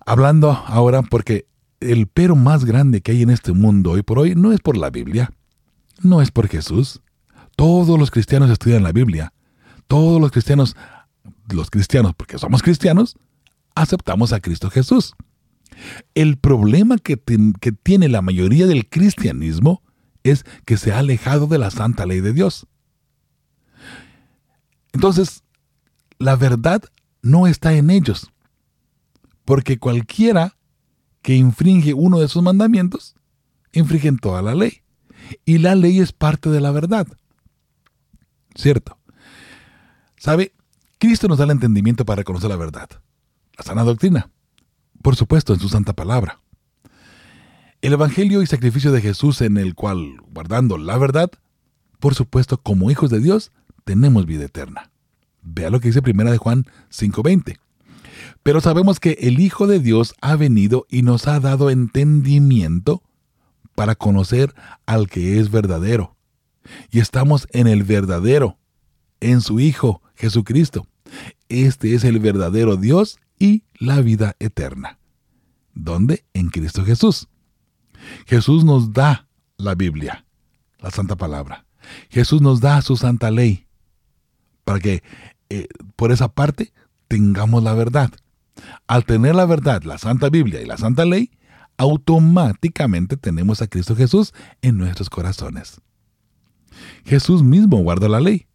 Hablando 0.06 0.52
ahora 0.52 1.02
porque 1.02 1.48
el 1.80 2.06
pero 2.06 2.36
más 2.36 2.64
grande 2.64 3.02
que 3.02 3.12
hay 3.12 3.24
en 3.24 3.32
este 3.32 3.54
mundo 3.54 3.92
hoy 3.92 4.04
por 4.04 4.20
hoy 4.20 4.36
no 4.36 4.54
es 4.54 4.60
por 4.60 4.78
la 4.78 4.92
Biblia, 4.92 5.34
no 6.04 6.22
es 6.22 6.30
por 6.30 6.48
Jesús. 6.48 7.02
Todos 7.56 7.98
los 8.00 8.12
cristianos 8.12 8.52
estudian 8.52 8.84
la 8.84 8.92
Biblia. 8.92 9.34
Todos 9.88 10.22
los 10.22 10.32
cristianos, 10.32 10.76
los 11.50 11.72
cristianos, 11.72 12.14
porque 12.16 12.38
somos 12.38 12.62
cristianos, 12.62 13.18
aceptamos 13.74 14.34
a 14.34 14.40
Cristo 14.40 14.70
Jesús. 14.70 15.16
El 16.14 16.38
problema 16.38 16.98
que, 17.00 17.20
que 17.60 17.72
tiene 17.72 18.10
la 18.10 18.22
mayoría 18.22 18.68
del 18.68 18.88
cristianismo 18.88 19.82
es 20.22 20.46
que 20.66 20.78
se 20.78 20.92
ha 20.92 21.00
alejado 21.00 21.48
de 21.48 21.58
la 21.58 21.72
santa 21.72 22.06
ley 22.06 22.20
de 22.20 22.34
Dios. 22.34 22.68
Entonces, 24.94 25.44
la 26.20 26.36
verdad 26.36 26.84
no 27.22 27.48
está 27.48 27.74
en 27.74 27.90
ellos. 27.90 28.32
porque 29.46 29.80
cualquiera 29.80 30.58
que 31.22 31.36
infringe 31.36 31.94
uno 31.94 32.20
de 32.20 32.28
sus 32.28 32.44
mandamientos, 32.44 33.16
infringe 33.72 34.12
toda 34.22 34.42
la 34.42 34.54
ley. 34.54 34.82
Y 35.46 35.60
la 35.60 35.74
ley 35.76 36.02
es 36.02 36.12
parte 36.12 36.50
de 36.50 36.60
la 36.60 36.72
verdad. 36.72 37.08
¿Cierto? 38.56 38.98
¿Sabe? 40.18 40.54
Cristo 41.00 41.30
nos 41.30 41.38
da 41.38 41.46
el 41.46 41.52
entendimiento 41.52 42.04
para 42.04 42.18
reconocer 42.18 42.50
la 42.50 42.58
verdad. 42.58 42.90
La 43.58 43.64
sana 43.64 43.84
doctrina. 43.86 44.30
Por 45.02 45.16
supuesto, 45.16 45.54
en 45.54 45.62
su 45.62 45.70
santa 45.70 45.94
palabra. 45.94 46.42
El 47.82 47.94
Evangelio 47.94 48.42
y 48.42 48.48
sacrificio 48.48 48.92
de 48.92 49.00
Jesús 49.00 49.40
en 49.40 49.56
el 49.58 49.76
cual, 49.76 50.18
guardando 50.34 50.78
la 50.78 50.98
verdad, 50.98 51.32
por 52.00 52.16
supuesto, 52.16 52.58
como 52.58 52.92
hijos 52.92 53.10
de 53.10 53.22
Dios, 53.22 53.54
tenemos 53.86 54.26
vida 54.26 54.44
eterna. 54.44 54.92
Vea 55.50 55.70
lo 55.70 55.80
que 55.80 55.88
dice 55.88 56.02
Primera 56.02 56.30
de 56.32 56.38
Juan 56.38 56.66
5:20. 56.90 57.58
Pero 58.44 58.60
sabemos 58.60 59.00
que 59.00 59.12
el 59.22 59.40
Hijo 59.40 59.66
de 59.66 59.80
Dios 59.80 60.14
ha 60.22 60.36
venido 60.36 60.86
y 60.90 61.04
nos 61.04 61.28
ha 61.28 61.40
dado 61.40 61.70
entendimiento 61.70 63.02
para 63.74 63.96
conocer 63.96 64.54
al 64.86 65.08
que 65.10 65.40
es 65.40 65.50
verdadero. 65.50 66.18
Y 66.92 67.00
estamos 67.00 67.48
en 67.52 67.68
el 67.68 67.84
verdadero, 67.84 68.58
en 69.22 69.40
su 69.42 69.60
Hijo, 69.62 70.02
Jesucristo. 70.16 70.86
Este 71.48 71.94
es 71.96 72.04
el 72.04 72.20
verdadero 72.20 72.76
Dios 72.76 73.18
y 73.40 73.64
la 73.80 74.02
vida 74.02 74.36
eterna. 74.40 75.00
¿Dónde? 75.74 76.26
En 76.34 76.50
Cristo 76.50 76.84
Jesús. 76.84 77.30
Jesús 78.26 78.66
nos 78.66 78.92
da 78.92 79.28
la 79.58 79.76
Biblia, 79.76 80.26
la 80.80 80.92
Santa 80.92 81.16
Palabra. 81.16 81.66
Jesús 82.10 82.42
nos 82.42 82.60
da 82.60 82.82
su 82.82 82.98
Santa 82.98 83.32
Ley, 83.32 83.68
para 84.66 84.80
que 84.80 85.04
eh, 85.50 85.68
por 85.96 86.12
esa 86.12 86.28
parte 86.30 86.74
tengamos 87.08 87.64
la 87.64 87.74
verdad. 87.74 88.12
Al 88.88 89.06
tener 89.06 89.36
la 89.36 89.46
verdad, 89.46 89.84
la 89.84 89.98
Santa 89.98 90.30
Biblia 90.30 90.62
y 90.62 90.66
la 90.66 90.78
Santa 90.78 91.06
Ley, 91.06 91.32
automáticamente 91.78 93.18
tenemos 93.18 93.62
a 93.62 93.68
Cristo 93.68 93.96
Jesús 93.96 94.34
en 94.62 94.78
nuestros 94.78 95.10
corazones. 95.10 95.80
Jesús 97.06 97.44
mismo 97.44 97.78
guarda 97.78 98.10
la 98.10 98.20
ley. 98.20 98.48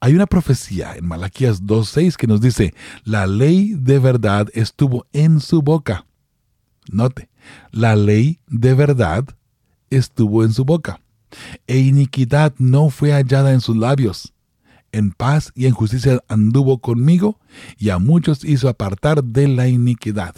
Hay 0.00 0.14
una 0.14 0.26
profecía 0.26 0.94
en 0.96 1.06
Malaquías 1.06 1.62
2.6 1.62 2.16
que 2.16 2.26
nos 2.26 2.40
dice, 2.40 2.74
la 3.04 3.26
ley 3.26 3.74
de 3.74 3.98
verdad 3.98 4.48
estuvo 4.54 5.06
en 5.12 5.40
su 5.40 5.60
boca. 5.60 6.06
Note, 6.90 7.28
la 7.70 7.96
ley 7.96 8.40
de 8.46 8.74
verdad 8.74 9.24
estuvo 9.90 10.44
en 10.44 10.54
su 10.54 10.64
boca, 10.64 11.00
e 11.66 11.78
iniquidad 11.78 12.54
no 12.58 12.88
fue 12.88 13.12
hallada 13.12 13.52
en 13.52 13.60
sus 13.60 13.76
labios. 13.76 14.32
En 14.92 15.12
paz 15.12 15.52
y 15.54 15.66
en 15.66 15.72
justicia 15.72 16.20
anduvo 16.28 16.80
conmigo, 16.80 17.38
y 17.78 17.90
a 17.90 17.98
muchos 17.98 18.44
hizo 18.44 18.68
apartar 18.68 19.22
de 19.22 19.48
la 19.48 19.68
iniquidad. 19.68 20.34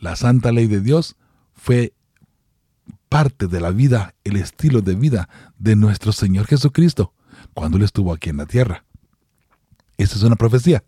La 0.00 0.16
santa 0.16 0.52
ley 0.52 0.66
de 0.66 0.80
Dios 0.80 1.16
fue 1.54 1.94
parte 3.08 3.46
de 3.46 3.60
la 3.60 3.70
vida, 3.70 4.14
el 4.24 4.36
estilo 4.36 4.82
de 4.82 4.94
vida 4.94 5.28
de 5.58 5.76
nuestro 5.76 6.12
Señor 6.12 6.46
Jesucristo 6.46 7.14
cuando 7.52 7.76
Él 7.76 7.84
estuvo 7.84 8.12
aquí 8.12 8.30
en 8.30 8.38
la 8.38 8.46
tierra. 8.46 8.84
Esa 9.96 10.16
es 10.16 10.22
una 10.22 10.36
profecía. 10.36 10.84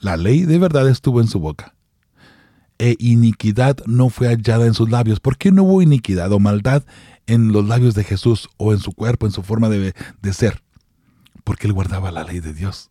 La 0.00 0.16
ley 0.16 0.44
de 0.44 0.58
verdad 0.58 0.88
estuvo 0.88 1.20
en 1.20 1.28
su 1.28 1.38
boca. 1.38 1.74
E 2.78 2.96
iniquidad 2.98 3.78
no 3.86 4.08
fue 4.08 4.28
hallada 4.28 4.66
en 4.66 4.74
sus 4.74 4.90
labios. 4.90 5.20
¿Por 5.20 5.36
qué 5.36 5.50
no 5.50 5.64
hubo 5.64 5.82
iniquidad 5.82 6.32
o 6.32 6.38
maldad 6.38 6.84
en 7.26 7.52
los 7.52 7.66
labios 7.66 7.94
de 7.94 8.04
Jesús 8.04 8.48
o 8.56 8.72
en 8.72 8.78
su 8.78 8.92
cuerpo, 8.92 9.26
en 9.26 9.32
su 9.32 9.42
forma 9.42 9.68
de, 9.68 9.94
de 10.22 10.32
ser? 10.32 10.62
Porque 11.48 11.66
Él 11.66 11.72
guardaba 11.72 12.12
la 12.12 12.24
ley 12.24 12.40
de 12.40 12.52
Dios. 12.52 12.90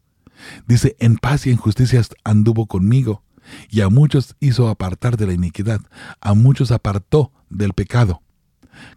Dice, 0.66 0.96
en 0.98 1.18
paz 1.18 1.46
y 1.46 1.52
en 1.52 1.58
justicia 1.58 2.02
anduvo 2.24 2.66
conmigo, 2.66 3.22
y 3.70 3.82
a 3.82 3.90
muchos 3.90 4.36
hizo 4.40 4.68
apartar 4.68 5.16
de 5.16 5.28
la 5.28 5.34
iniquidad, 5.34 5.80
a 6.22 6.34
muchos 6.34 6.72
apartó 6.72 7.32
del 7.52 7.74
pecado. 7.74 8.24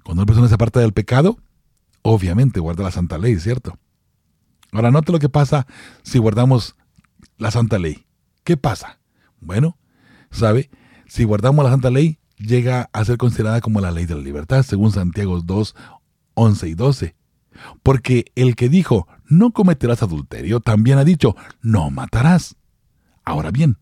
Cuando 0.03 0.23
una 0.23 0.27
persona 0.27 0.49
se 0.49 0.55
aparta 0.55 0.81
del 0.81 0.95
pecado, 0.95 1.37
obviamente 2.01 2.59
guarda 2.59 2.85
la 2.85 2.91
santa 2.91 3.19
ley, 3.19 3.39
¿cierto? 3.39 3.79
Ahora, 4.73 4.91
note 4.91 5.13
lo 5.13 5.19
que 5.19 5.29
pasa 5.29 5.67
si 6.05 6.17
guardamos 6.17 6.75
la 7.37 7.51
santa 7.51 7.79
ley. 7.79 8.07
¿Qué 8.45 8.57
pasa? 8.57 8.99
Bueno, 9.41 9.77
¿sabe? 10.31 10.71
Si 11.07 11.25
guardamos 11.25 11.67
la 11.67 11.71
santa 11.71 11.91
ley, 11.91 12.19
llega 12.39 12.89
a 12.95 13.05
ser 13.05 13.19
considerada 13.19 13.61
como 13.61 13.83
la 13.83 13.91
ley 13.91 14.07
de 14.07 14.15
la 14.15 14.23
libertad, 14.23 14.63
según 14.63 14.91
Santiago 14.91 15.39
2, 15.43 15.75
11 16.33 16.67
y 16.67 16.75
12. 16.75 17.20
Porque 17.83 18.27
el 18.35 18.57
que 18.57 18.69
dijo, 18.69 19.07
no 19.27 19.53
cometerás 19.53 20.03
adulterio, 20.03 20.61
también 20.61 20.99
ha 20.99 21.05
dicho, 21.05 21.37
no 21.63 21.91
matarás. 21.91 22.57
Ahora 23.25 23.51
bien, 23.51 23.79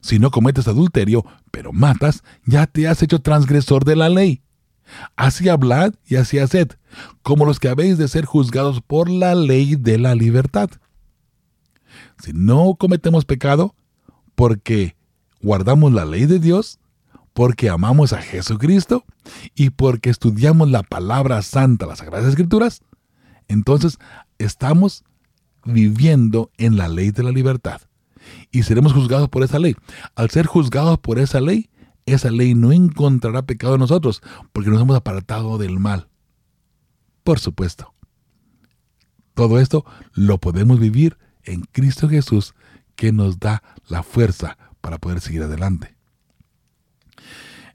si 0.00 0.18
no 0.18 0.30
cometes 0.30 0.68
adulterio, 0.68 1.24
pero 1.50 1.72
matas, 1.72 2.22
ya 2.44 2.66
te 2.66 2.88
has 2.88 3.02
hecho 3.02 3.20
transgresor 3.20 3.84
de 3.84 3.96
la 3.96 4.08
ley. 4.08 4.42
Así 5.16 5.48
hablad 5.48 5.94
y 6.06 6.16
así 6.16 6.38
haced, 6.38 6.70
como 7.22 7.44
los 7.44 7.58
que 7.58 7.68
habéis 7.68 7.98
de 7.98 8.08
ser 8.08 8.24
juzgados 8.24 8.80
por 8.80 9.10
la 9.10 9.34
ley 9.34 9.74
de 9.74 9.98
la 9.98 10.14
libertad. 10.14 10.70
Si 12.22 12.32
no 12.32 12.76
cometemos 12.78 13.24
pecado, 13.24 13.74
porque 14.34 14.96
guardamos 15.42 15.92
la 15.92 16.04
ley 16.04 16.26
de 16.26 16.38
Dios, 16.38 16.78
porque 17.32 17.68
amamos 17.68 18.12
a 18.12 18.22
Jesucristo 18.22 19.04
y 19.54 19.70
porque 19.70 20.10
estudiamos 20.10 20.70
la 20.70 20.82
palabra 20.82 21.42
santa, 21.42 21.86
las 21.86 21.98
Sagradas 21.98 22.28
Escrituras, 22.28 22.80
entonces 23.48 23.98
estamos 24.38 25.04
viviendo 25.64 26.50
en 26.58 26.76
la 26.76 26.88
ley 26.88 27.10
de 27.10 27.22
la 27.22 27.32
libertad 27.32 27.80
y 28.50 28.62
seremos 28.62 28.92
juzgados 28.92 29.28
por 29.28 29.42
esa 29.42 29.58
ley. 29.58 29.76
Al 30.14 30.30
ser 30.30 30.46
juzgados 30.46 30.98
por 30.98 31.18
esa 31.18 31.40
ley, 31.40 31.70
esa 32.06 32.30
ley 32.30 32.54
no 32.54 32.72
encontrará 32.72 33.42
pecado 33.42 33.74
en 33.74 33.80
nosotros, 33.80 34.22
porque 34.52 34.70
nos 34.70 34.80
hemos 34.80 34.96
apartado 34.96 35.58
del 35.58 35.78
mal. 35.78 36.08
Por 37.24 37.40
supuesto. 37.40 37.92
Todo 39.34 39.58
esto 39.58 39.84
lo 40.14 40.38
podemos 40.38 40.80
vivir 40.80 41.18
en 41.44 41.62
Cristo 41.72 42.08
Jesús, 42.08 42.54
que 42.94 43.12
nos 43.12 43.38
da 43.38 43.62
la 43.88 44.02
fuerza 44.02 44.56
para 44.80 44.98
poder 44.98 45.20
seguir 45.20 45.42
adelante. 45.42 45.94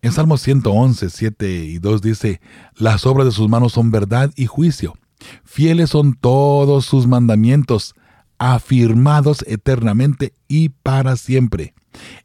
En 0.01 0.11
Salmo 0.11 0.37
111, 0.37 1.11
7 1.11 1.63
y 1.65 1.77
2 1.77 2.01
dice, 2.01 2.41
Las 2.75 3.05
obras 3.05 3.25
de 3.25 3.31
sus 3.31 3.47
manos 3.49 3.73
son 3.73 3.91
verdad 3.91 4.31
y 4.35 4.47
juicio. 4.47 4.95
Fieles 5.43 5.89
son 5.91 6.13
todos 6.13 6.85
sus 6.85 7.07
mandamientos, 7.07 7.95
afirmados 8.37 9.43
eternamente 9.47 10.33
y 10.47 10.69
para 10.69 11.15
siempre, 11.15 11.73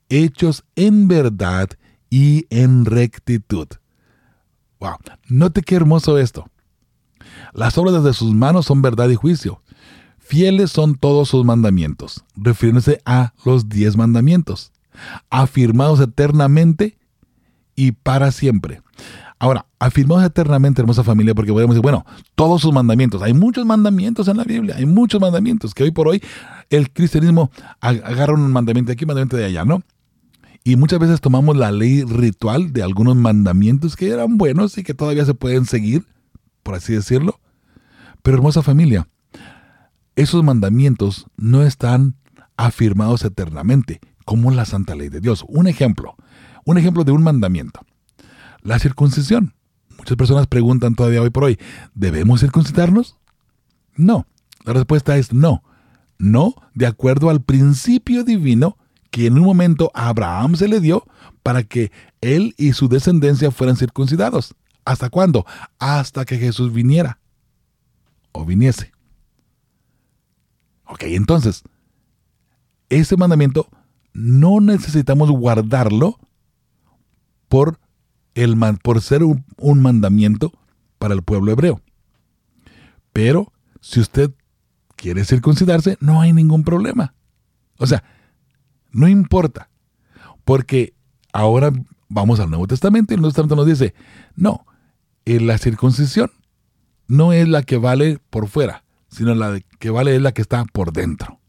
hechos 0.08 0.64
en 0.74 1.08
verdad 1.08 1.68
y 2.10 2.46
en 2.50 2.84
rectitud. 2.84 3.68
Wow, 4.80 4.96
note 5.28 5.62
qué 5.62 5.74
hermoso 5.74 6.18
esto. 6.18 6.50
Las 7.52 7.76
obras 7.78 8.02
de 8.04 8.12
sus 8.12 8.34
manos 8.34 8.66
son 8.66 8.82
verdad 8.82 9.08
y 9.08 9.14
juicio. 9.14 9.62
Fieles 10.18 10.70
son 10.70 10.96
todos 10.96 11.28
sus 11.28 11.44
mandamientos, 11.44 12.24
refiriéndose 12.34 13.00
a 13.04 13.32
los 13.44 13.68
diez 13.68 13.96
mandamientos, 13.96 14.72
afirmados 15.30 16.00
eternamente 16.00 16.98
y 17.74 17.92
para 17.92 18.32
siempre. 18.32 18.82
Ahora, 19.38 19.65
afirmados 19.78 20.24
eternamente, 20.24 20.80
hermosa 20.80 21.04
familia, 21.04 21.34
porque 21.34 21.52
podemos 21.52 21.74
decir, 21.74 21.82
bueno, 21.82 22.04
todos 22.34 22.62
sus 22.62 22.72
mandamientos, 22.72 23.22
hay 23.22 23.34
muchos 23.34 23.66
mandamientos 23.66 24.28
en 24.28 24.38
la 24.38 24.44
Biblia, 24.44 24.76
hay 24.76 24.86
muchos 24.86 25.20
mandamientos, 25.20 25.74
que 25.74 25.82
hoy 25.82 25.90
por 25.90 26.08
hoy 26.08 26.22
el 26.70 26.90
cristianismo 26.90 27.50
agarra 27.80 28.34
un 28.34 28.50
mandamiento 28.50 28.88
de 28.88 28.92
aquí, 28.94 29.04
un 29.04 29.08
mandamiento 29.08 29.36
de 29.36 29.44
allá, 29.44 29.64
¿no? 29.64 29.82
Y 30.64 30.76
muchas 30.76 30.98
veces 30.98 31.20
tomamos 31.20 31.56
la 31.56 31.70
ley 31.70 32.02
ritual 32.02 32.72
de 32.72 32.82
algunos 32.82 33.14
mandamientos 33.14 33.94
que 33.94 34.08
eran 34.08 34.36
buenos 34.36 34.76
y 34.78 34.82
que 34.82 34.94
todavía 34.94 35.24
se 35.24 35.34
pueden 35.34 35.64
seguir, 35.64 36.04
por 36.64 36.74
así 36.74 36.92
decirlo. 36.92 37.38
Pero 38.22 38.38
hermosa 38.38 38.62
familia, 38.62 39.06
esos 40.16 40.42
mandamientos 40.42 41.26
no 41.36 41.62
están 41.62 42.16
afirmados 42.56 43.24
eternamente, 43.24 44.00
como 44.24 44.50
la 44.50 44.64
santa 44.64 44.96
ley 44.96 45.08
de 45.08 45.20
Dios. 45.20 45.44
Un 45.46 45.68
ejemplo, 45.68 46.16
un 46.64 46.78
ejemplo 46.78 47.04
de 47.04 47.12
un 47.12 47.22
mandamiento. 47.22 47.80
La 48.60 48.80
circuncisión. 48.80 49.54
Muchas 49.98 50.16
personas 50.16 50.46
preguntan 50.46 50.94
todavía 50.94 51.22
hoy 51.22 51.30
por 51.30 51.44
hoy, 51.44 51.58
¿debemos 51.94 52.40
circuncidarnos? 52.40 53.16
No. 53.96 54.26
La 54.64 54.72
respuesta 54.72 55.16
es 55.16 55.32
no. 55.32 55.62
No 56.18 56.54
de 56.74 56.86
acuerdo 56.86 57.30
al 57.30 57.42
principio 57.42 58.24
divino 58.24 58.76
que 59.10 59.26
en 59.26 59.38
un 59.38 59.44
momento 59.44 59.90
a 59.94 60.08
Abraham 60.08 60.56
se 60.56 60.68
le 60.68 60.80
dio 60.80 61.04
para 61.42 61.62
que 61.62 61.92
él 62.20 62.54
y 62.58 62.72
su 62.72 62.88
descendencia 62.88 63.50
fueran 63.50 63.76
circuncidados. 63.76 64.54
¿Hasta 64.84 65.10
cuándo? 65.10 65.46
Hasta 65.78 66.24
que 66.24 66.38
Jesús 66.38 66.72
viniera 66.72 67.18
o 68.32 68.44
viniese. 68.44 68.92
Ok, 70.86 71.04
entonces, 71.04 71.64
ese 72.88 73.16
mandamiento 73.16 73.68
no 74.12 74.60
necesitamos 74.60 75.30
guardarlo 75.30 76.18
por, 77.48 77.78
el, 78.36 78.56
por 78.82 79.00
ser 79.00 79.22
un, 79.24 79.82
mandamiento 79.82 80.52
para 80.98 81.14
el 81.14 81.22
pueblo 81.22 81.50
hebreo. 81.50 81.80
Pero 83.12 83.52
si 83.80 83.98
usted 83.98 84.30
quiere 84.94 85.24
circuncidarse, 85.24 85.96
no 86.00 86.20
hay 86.20 86.32
ningún 86.32 86.62
problema. 86.62 87.14
O 87.78 87.86
sea, 87.86 88.04
no 88.92 89.08
importa. 89.08 89.70
Porque 90.44 90.94
ahora 91.32 91.72
vamos 92.08 92.38
al 92.38 92.50
Nuevo 92.50 92.66
Testamento 92.66 93.12
y 93.12 93.16
el 93.16 93.22
Nuevo 93.22 93.32
Testamento 93.32 93.56
nos 93.56 93.66
dice, 93.66 93.94
no, 94.36 94.66
la 95.24 95.56
circuncisión 95.58 96.30
no 97.08 97.32
es 97.32 97.48
la 97.48 97.62
que 97.62 97.78
vale 97.78 98.20
por 98.30 98.48
fuera, 98.48 98.84
sino 99.08 99.34
la 99.34 99.60
que 99.78 99.90
vale 99.90 100.14
es 100.14 100.20
la 100.20 100.32
que 100.32 100.42
está 100.42 100.64
por 100.66 100.92
dentro. 100.92 101.40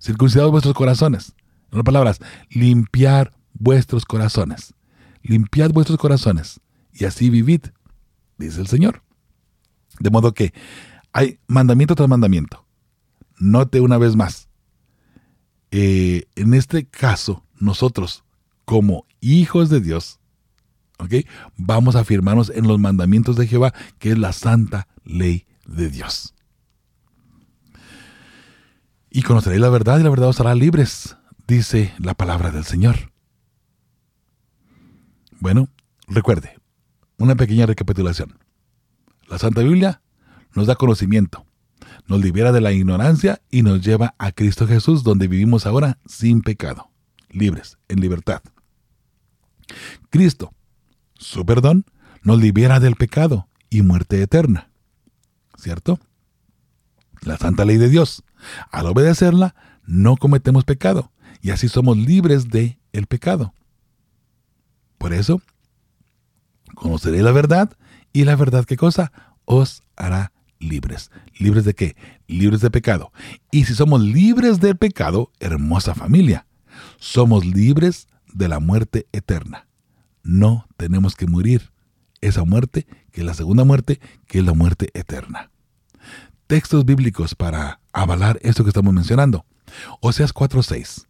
Circuncidados 0.00 0.52
vuestros 0.52 0.74
corazones. 0.74 1.34
En 1.64 1.78
otras 1.78 1.84
palabras, 1.84 2.20
limpiar 2.48 3.34
vuestros 3.52 4.06
corazones. 4.06 4.74
Limpiad 5.22 5.70
vuestros 5.70 5.98
corazones 5.98 6.60
y 6.92 7.04
así 7.04 7.30
vivid, 7.30 7.62
dice 8.38 8.60
el 8.60 8.66
Señor. 8.66 9.02
De 9.98 10.10
modo 10.10 10.32
que 10.32 10.52
hay 11.12 11.38
mandamiento 11.46 11.94
tras 11.94 12.08
mandamiento. 12.08 12.66
Note 13.38 13.80
una 13.80 13.98
vez 13.98 14.16
más. 14.16 14.48
Eh, 15.70 16.24
en 16.36 16.54
este 16.54 16.86
caso, 16.86 17.44
nosotros, 17.58 18.24
como 18.64 19.06
hijos 19.20 19.68
de 19.68 19.80
Dios, 19.80 20.20
vamos 21.56 21.96
a 21.96 22.00
afirmarnos 22.00 22.50
en 22.50 22.66
los 22.66 22.78
mandamientos 22.78 23.36
de 23.36 23.46
Jehová, 23.46 23.72
que 23.98 24.10
es 24.10 24.18
la 24.18 24.32
santa 24.32 24.88
ley 25.04 25.46
de 25.66 25.88
Dios. 25.88 26.34
Y 29.10 29.22
conoceréis 29.22 29.60
la 29.60 29.70
verdad 29.70 29.98
y 29.98 30.02
la 30.02 30.10
verdad 30.10 30.28
os 30.28 30.40
hará 30.40 30.54
libres, 30.54 31.16
dice 31.46 31.92
la 31.98 32.14
palabra 32.14 32.50
del 32.50 32.64
Señor. 32.64 33.09
Bueno, 35.40 35.68
recuerde, 36.06 36.58
una 37.16 37.34
pequeña 37.34 37.64
recapitulación. 37.64 38.38
La 39.26 39.38
Santa 39.38 39.62
Biblia 39.62 40.02
nos 40.54 40.66
da 40.66 40.76
conocimiento, 40.76 41.46
nos 42.06 42.20
libera 42.20 42.52
de 42.52 42.60
la 42.60 42.72
ignorancia 42.72 43.40
y 43.50 43.62
nos 43.62 43.80
lleva 43.80 44.14
a 44.18 44.32
Cristo 44.32 44.66
Jesús, 44.66 45.02
donde 45.02 45.28
vivimos 45.28 45.64
ahora 45.64 45.98
sin 46.06 46.42
pecado, 46.42 46.90
libres, 47.30 47.78
en 47.88 48.00
libertad. 48.00 48.42
Cristo, 50.10 50.52
su 51.14 51.46
perdón, 51.46 51.86
nos 52.22 52.38
libera 52.38 52.78
del 52.78 52.96
pecado 52.96 53.48
y 53.70 53.80
muerte 53.80 54.20
eterna. 54.20 54.70
¿Cierto? 55.56 55.98
La 57.22 57.38
santa 57.38 57.64
ley 57.64 57.78
de 57.78 57.88
Dios 57.88 58.24
al 58.70 58.86
obedecerla, 58.86 59.54
no 59.86 60.16
cometemos 60.16 60.64
pecado 60.64 61.12
y 61.40 61.50
así 61.50 61.68
somos 61.68 61.96
libres 61.96 62.48
de 62.48 62.78
el 62.92 63.06
pecado. 63.06 63.54
Por 65.00 65.14
eso, 65.14 65.40
conoceréis 66.74 67.24
la 67.24 67.32
verdad 67.32 67.72
y 68.12 68.24
la 68.24 68.36
verdad 68.36 68.66
qué 68.66 68.76
cosa? 68.76 69.10
Os 69.46 69.82
hará 69.96 70.32
libres. 70.58 71.10
¿Libres 71.38 71.64
de 71.64 71.74
qué? 71.74 71.96
Libres 72.28 72.60
de 72.60 72.70
pecado. 72.70 73.10
Y 73.50 73.64
si 73.64 73.74
somos 73.74 74.02
libres 74.02 74.60
del 74.60 74.76
pecado, 74.76 75.32
hermosa 75.40 75.94
familia, 75.94 76.46
somos 76.98 77.46
libres 77.46 78.08
de 78.32 78.48
la 78.48 78.60
muerte 78.60 79.06
eterna. 79.12 79.66
No 80.22 80.66
tenemos 80.76 81.16
que 81.16 81.26
morir. 81.26 81.72
Esa 82.20 82.44
muerte, 82.44 82.86
que 83.12 83.22
es 83.22 83.26
la 83.26 83.32
segunda 83.32 83.64
muerte, 83.64 83.98
que 84.26 84.40
es 84.40 84.44
la 84.44 84.52
muerte 84.52 84.90
eterna 84.92 85.50
textos 86.50 86.84
bíblicos 86.84 87.36
para 87.36 87.78
avalar 87.92 88.40
esto 88.42 88.64
que 88.64 88.70
estamos 88.70 88.92
mencionando. 88.92 89.46
Oseas 90.00 90.34
4:6. 90.34 91.06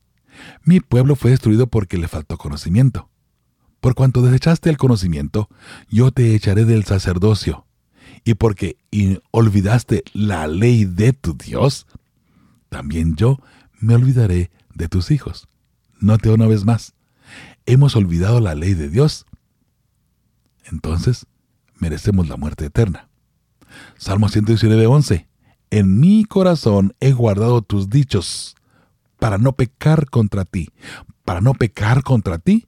Mi 0.64 0.80
pueblo 0.80 1.16
fue 1.16 1.30
destruido 1.30 1.66
porque 1.66 1.96
le 1.96 2.08
faltó 2.08 2.36
conocimiento. 2.36 3.08
Por 3.80 3.94
cuanto 3.94 4.22
desechaste 4.22 4.70
el 4.70 4.76
conocimiento, 4.76 5.48
yo 5.88 6.10
te 6.10 6.34
echaré 6.34 6.64
del 6.64 6.84
sacerdocio. 6.84 7.66
Y 8.24 8.34
porque 8.34 8.76
olvidaste 9.30 10.04
la 10.12 10.46
ley 10.46 10.84
de 10.84 11.12
tu 11.12 11.34
Dios, 11.34 11.86
también 12.68 13.16
yo 13.16 13.38
me 13.78 13.94
olvidaré 13.94 14.50
de 14.74 14.88
tus 14.88 15.10
hijos. 15.10 15.48
Note 15.98 16.30
una 16.30 16.46
vez 16.46 16.64
más, 16.64 16.94
hemos 17.64 17.96
olvidado 17.96 18.40
la 18.40 18.54
ley 18.54 18.74
de 18.74 18.90
Dios. 18.90 19.26
Entonces, 20.64 21.26
merecemos 21.78 22.28
la 22.28 22.36
muerte 22.36 22.66
eterna. 22.66 23.08
Salmo 23.96 24.28
119, 24.28 24.86
11 24.86 25.30
en 25.70 26.00
mi 26.00 26.24
corazón 26.24 26.94
he 27.00 27.12
guardado 27.12 27.62
tus 27.62 27.88
dichos 27.88 28.56
para 29.18 29.38
no 29.38 29.52
pecar 29.52 30.10
contra 30.10 30.44
ti. 30.44 30.70
Para 31.24 31.40
no 31.40 31.54
pecar 31.54 32.02
contra 32.02 32.38
ti. 32.38 32.66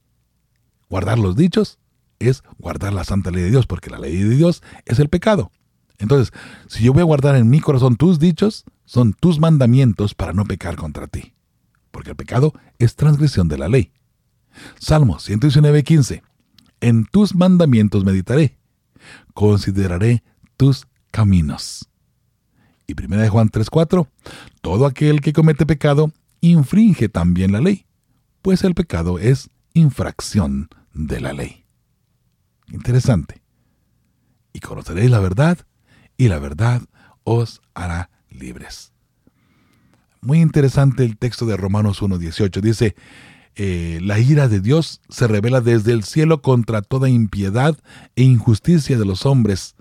Guardar 0.93 1.17
los 1.17 1.35
dichos 1.35 1.79
es 2.19 2.43
guardar 2.59 2.93
la 2.93 3.03
santa 3.03 3.31
ley 3.31 3.41
de 3.41 3.49
Dios, 3.49 3.65
porque 3.65 3.89
la 3.89 3.97
ley 3.97 4.15
de 4.15 4.35
Dios 4.35 4.61
es 4.85 4.99
el 4.99 5.09
pecado. 5.09 5.51
Entonces, 5.97 6.31
si 6.67 6.83
yo 6.83 6.93
voy 6.93 7.01
a 7.01 7.05
guardar 7.05 7.35
en 7.35 7.49
mi 7.49 7.61
corazón 7.61 7.95
tus 7.95 8.19
dichos, 8.19 8.63
son 8.85 9.13
tus 9.13 9.39
mandamientos 9.39 10.13
para 10.13 10.33
no 10.33 10.45
pecar 10.45 10.75
contra 10.75 11.07
ti. 11.07 11.33
Porque 11.89 12.11
el 12.11 12.15
pecado 12.15 12.53
es 12.77 12.95
transgresión 12.95 13.47
de 13.47 13.57
la 13.57 13.69
ley. 13.69 13.91
Salmo 14.77 15.17
119, 15.17 15.83
15. 15.83 16.21
En 16.79 17.05
tus 17.05 17.33
mandamientos 17.33 18.05
meditaré. 18.05 18.59
Consideraré 19.33 20.21
tus 20.57 20.85
caminos. 21.09 21.89
Y 22.85 22.93
1 22.93 23.31
Juan 23.31 23.49
3:4, 23.49 24.07
todo 24.61 24.85
aquel 24.85 25.21
que 25.21 25.33
comete 25.33 25.65
pecado 25.65 26.11
infringe 26.39 27.09
también 27.09 27.51
la 27.51 27.61
ley, 27.61 27.87
pues 28.43 28.63
el 28.63 28.75
pecado 28.75 29.17
es 29.17 29.49
infracción 29.73 30.69
de 30.93 31.19
la 31.19 31.33
ley. 31.33 31.65
Interesante. 32.71 33.41
Y 34.53 34.59
conoceréis 34.59 35.11
la 35.11 35.19
verdad, 35.19 35.57
y 36.17 36.27
la 36.27 36.39
verdad 36.39 36.81
os 37.23 37.61
hará 37.73 38.09
libres. 38.29 38.93
Muy 40.21 40.39
interesante 40.39 41.03
el 41.03 41.17
texto 41.17 41.45
de 41.45 41.57
Romanos 41.57 42.01
1.18. 42.01 42.61
Dice, 42.61 42.95
eh, 43.55 43.99
la 44.01 44.19
ira 44.19 44.47
de 44.47 44.61
Dios 44.61 45.01
se 45.09 45.27
revela 45.27 45.61
desde 45.61 45.91
el 45.91 46.03
cielo 46.03 46.41
contra 46.41 46.81
toda 46.81 47.09
impiedad 47.09 47.77
e 48.15 48.23
injusticia 48.23 48.97
de 48.97 49.05
los 49.05 49.25
hombres 49.25 49.75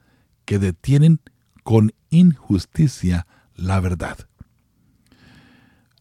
que 0.44 0.58
detienen 0.58 1.20
con 1.62 1.92
injusticia 2.10 3.26
la 3.54 3.80
verdad. 3.80 4.18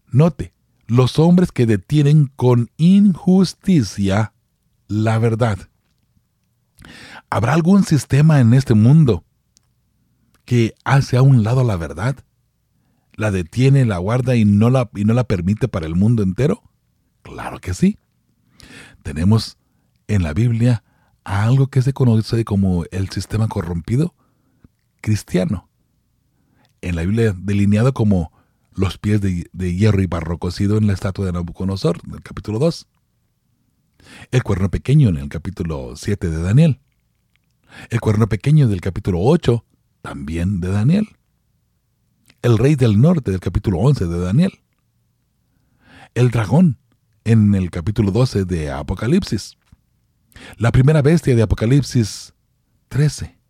Note, 0.09 0.53
los 0.88 1.20
hombres 1.20 1.51
que 1.51 1.66
detienen 1.66 2.32
con 2.36 2.70
injusticia 2.78 4.34
la 4.91 5.17
verdad. 5.19 5.57
¿Habrá 7.29 7.53
algún 7.53 7.85
sistema 7.85 8.41
en 8.41 8.53
este 8.53 8.73
mundo 8.73 9.23
que 10.43 10.73
hace 10.83 11.15
a 11.15 11.21
un 11.21 11.43
lado 11.43 11.63
la 11.63 11.77
verdad? 11.77 12.17
¿La 13.13 13.31
detiene, 13.31 13.85
la 13.85 13.99
guarda 13.99 14.35
y 14.35 14.43
no 14.43 14.69
la, 14.69 14.89
y 14.93 15.05
no 15.05 15.13
la 15.13 15.23
permite 15.23 15.69
para 15.69 15.85
el 15.85 15.95
mundo 15.95 16.23
entero? 16.23 16.61
Claro 17.21 17.59
que 17.59 17.73
sí. 17.73 17.99
Tenemos 19.01 19.57
en 20.07 20.23
la 20.23 20.33
Biblia 20.33 20.83
algo 21.23 21.67
que 21.67 21.81
se 21.81 21.93
conoce 21.93 22.43
como 22.43 22.83
el 22.91 23.09
sistema 23.11 23.47
corrompido 23.47 24.13
cristiano. 24.99 25.69
En 26.81 26.97
la 26.97 27.03
Biblia 27.03 27.33
delineado 27.37 27.93
como 27.93 28.33
los 28.73 28.97
pies 28.97 29.21
de, 29.21 29.75
hierro 29.75 30.01
y 30.01 30.07
barro 30.07 30.37
cocido 30.37 30.77
en 30.77 30.87
la 30.87 30.93
estatua 30.93 31.25
de 31.25 31.31
Nabucodonosor, 31.31 32.01
en 32.05 32.15
el 32.15 32.21
capítulo 32.21 32.59
2. 32.59 32.87
El 34.31 34.43
cuerno 34.43 34.69
pequeño 34.69 35.09
en 35.09 35.17
el 35.17 35.29
capítulo 35.29 35.95
7 35.95 36.29
de 36.29 36.41
Daniel. 36.41 36.79
El 37.89 37.99
cuerno 37.99 38.27
pequeño 38.27 38.67
del 38.67 38.81
capítulo 38.81 39.19
8, 39.21 39.65
también 40.01 40.59
de 40.59 40.71
Daniel. 40.71 41.07
El 42.41 42.57
rey 42.57 42.75
del 42.75 42.99
norte 42.99 43.31
del 43.31 43.39
capítulo 43.39 43.79
11 43.79 44.07
de 44.07 44.19
Daniel. 44.19 44.59
El 46.15 46.31
dragón 46.31 46.77
en 47.23 47.55
el 47.55 47.69
capítulo 47.69 48.11
12 48.11 48.45
de 48.45 48.71
Apocalipsis. 48.71 49.57
La 50.57 50.71
primera 50.71 51.01
bestia 51.01 51.35
de 51.35 51.43
Apocalipsis 51.43 52.33
13 52.89 53.41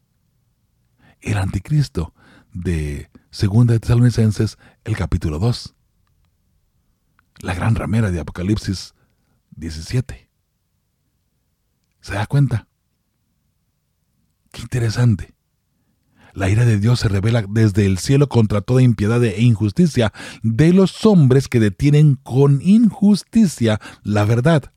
el 1.21 1.37
anticristo 1.37 2.13
de 2.53 3.09
Segunda 3.29 3.73
de 3.73 3.79
Tesalonicenses, 3.79 4.57
el 4.83 4.97
capítulo 4.97 5.39
2. 5.39 5.75
La 7.39 7.53
gran 7.53 7.75
ramera 7.75 8.11
de 8.11 8.19
Apocalipsis 8.19 8.93
17. 9.51 10.29
¿Se 12.01 12.13
da 12.13 12.25
cuenta? 12.25 12.67
Qué 14.51 14.61
interesante. 14.61 15.33
La 16.33 16.49
ira 16.49 16.65
de 16.65 16.79
Dios 16.79 16.99
se 16.99 17.09
revela 17.09 17.43
desde 17.47 17.85
el 17.85 17.97
cielo 17.97 18.29
contra 18.29 18.61
toda 18.61 18.81
impiedad 18.81 19.23
e 19.23 19.41
injusticia 19.41 20.13
de 20.43 20.73
los 20.73 21.05
hombres 21.05 21.47
que 21.47 21.59
detienen 21.59 22.15
con 22.15 22.61
injusticia 22.61 23.79
la 24.03 24.25
verdad. 24.25 24.71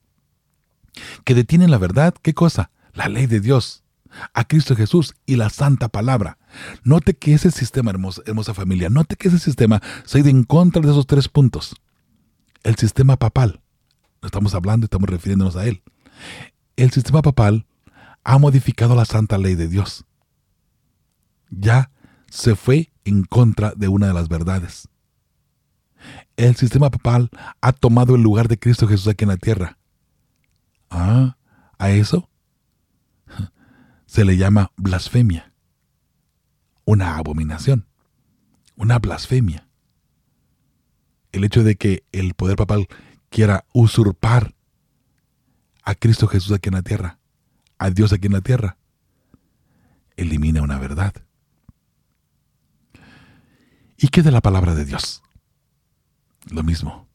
Que 1.25 1.35
detienen 1.35 1.71
la 1.71 1.79
verdad, 1.79 2.15
¿qué 2.23 2.35
cosa? 2.35 2.71
La 2.93 3.09
ley 3.09 3.27
de 3.27 3.41
Dios 3.41 3.85
a 4.33 4.45
Cristo 4.45 4.77
Jesús 4.77 5.15
y 5.27 5.37
la 5.37 5.51
santa 5.51 5.89
palabra. 5.89 6.39
Note 6.83 7.15
que 7.15 7.35
ese 7.35 7.51
sistema, 7.51 7.91
hermosa, 7.91 8.55
familia, 8.55 8.89
note 8.91 9.17
que 9.17 9.29
ese 9.29 9.39
sistema 9.39 9.83
se 10.05 10.19
ha 10.19 10.21
ido 10.21 10.31
en 10.31 10.45
contra 10.45 10.83
de 10.83 10.91
esos 10.91 11.07
tres 11.07 11.29
puntos. 11.29 11.75
El 12.63 12.77
sistema 12.77 13.17
papal, 13.17 13.61
estamos 14.23 14.55
hablando 14.55 14.87
estamos 14.87 15.09
refiriéndonos 15.09 15.57
a 15.57 15.67
él. 15.67 15.83
El 16.77 16.91
sistema 16.91 17.23
papal 17.23 17.67
ha 18.25 18.39
modificado 18.39 18.95
la 18.97 19.05
santa 19.05 19.39
ley 19.39 19.55
de 19.55 19.69
Dios. 19.69 20.05
Ya 21.51 21.91
se 22.29 22.57
fue 22.57 22.91
en 23.05 23.23
contra 23.25 23.73
de 23.77 23.89
una 23.89 24.09
de 24.09 24.15
las 24.15 24.29
verdades. 24.29 24.89
El 26.37 26.57
sistema 26.57 26.91
papal 26.91 27.31
ha 27.61 27.73
tomado 27.73 28.17
el 28.17 28.23
lugar 28.23 28.49
de 28.49 28.59
Cristo 28.59 28.89
Jesús 28.89 29.07
aquí 29.09 29.25
en 29.25 29.31
la 29.31 29.37
tierra. 29.37 29.79
Ah, 30.91 31.37
a 31.79 31.91
eso 31.91 32.29
se 34.07 34.25
le 34.25 34.37
llama 34.37 34.73
blasfemia. 34.77 35.53
Una 36.85 37.17
abominación. 37.17 37.87
Una 38.77 38.99
blasfemia. 38.99 39.69
El 41.31 41.45
hecho 41.45 41.63
de 41.63 41.77
que 41.77 42.05
el 42.13 42.35
poder 42.35 42.57
papal 42.57 42.89
quiera 43.29 43.65
usurpar 43.73 44.54
a 45.85 45.95
Cristo 45.95 46.27
Jesús 46.27 46.53
aquí 46.53 46.69
en 46.71 46.75
la 46.75 46.83
tierra, 46.83 47.19
a 47.79 47.91
Dios 47.91 48.13
aquí 48.13 48.27
en 48.27 48.33
la 48.33 48.41
tierra, 48.41 48.79
elimina 50.17 50.63
una 50.63 50.79
verdad. 50.79 51.15
¿Y 53.97 54.09
qué 54.09 54.23
de 54.23 54.33
la 54.33 54.41
palabra 54.41 54.75
de 54.75 54.85
Dios? 54.85 55.23
Lo 56.51 56.63
mismo. 56.63 57.07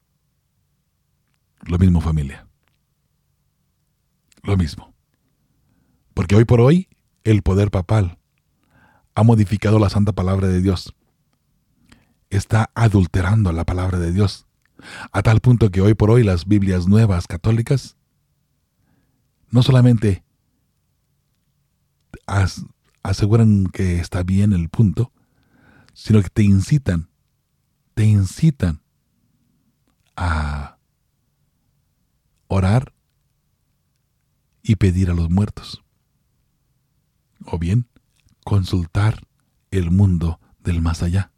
Lo 1.61 1.77
mismo 1.77 2.01
familia. 2.01 2.47
Lo 4.43 4.55
mismo. 4.55 4.93
Porque 6.13 6.35
hoy 6.35 6.45
por 6.45 6.61
hoy 6.61 6.87
el 7.23 7.41
poder 7.41 7.71
papal 7.71 8.17
ha 9.15 9.23
modificado 9.23 9.79
la 9.79 9.89
santa 9.89 10.13
palabra 10.13 10.47
de 10.47 10.61
Dios. 10.61 10.95
Está 12.29 12.71
adulterando 12.75 13.51
la 13.51 13.65
palabra 13.65 13.99
de 13.99 14.11
Dios. 14.11 14.45
A 15.11 15.21
tal 15.21 15.41
punto 15.41 15.71
que 15.71 15.81
hoy 15.81 15.93
por 15.93 16.09
hoy 16.09 16.23
las 16.23 16.47
Biblias 16.47 16.87
nuevas 16.87 17.27
católicas 17.27 17.97
no 19.51 19.63
solamente 19.63 20.23
aseguran 23.03 23.65
que 23.67 23.99
está 23.99 24.23
bien 24.23 24.53
el 24.53 24.69
punto, 24.69 25.11
sino 25.93 26.21
que 26.21 26.29
te 26.29 26.43
incitan, 26.43 27.09
te 27.93 28.05
incitan 28.05 28.81
a 30.15 30.77
orar 32.47 32.93
y 34.61 34.75
pedir 34.75 35.09
a 35.09 35.13
los 35.13 35.29
muertos. 35.29 35.83
O 37.45 37.57
bien, 37.57 37.87
consultar 38.43 39.25
el 39.71 39.91
mundo 39.91 40.39
del 40.59 40.81
más 40.81 41.01
allá. 41.03 41.31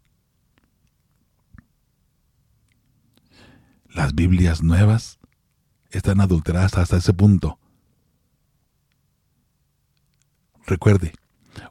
Las 3.88 4.14
Biblias 4.14 4.62
nuevas 4.62 5.18
están 5.90 6.20
adulteradas 6.20 6.76
hasta 6.76 6.96
ese 6.96 7.12
punto. 7.12 7.58
Recuerde, 10.66 11.12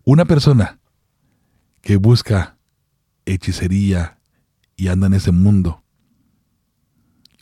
una 0.03 0.25
persona 0.25 0.79
que 1.81 1.97
busca 1.97 2.57
hechicería 3.25 4.19
y 4.75 4.87
anda 4.87 5.07
en 5.07 5.13
ese 5.13 5.31
mundo, 5.31 5.83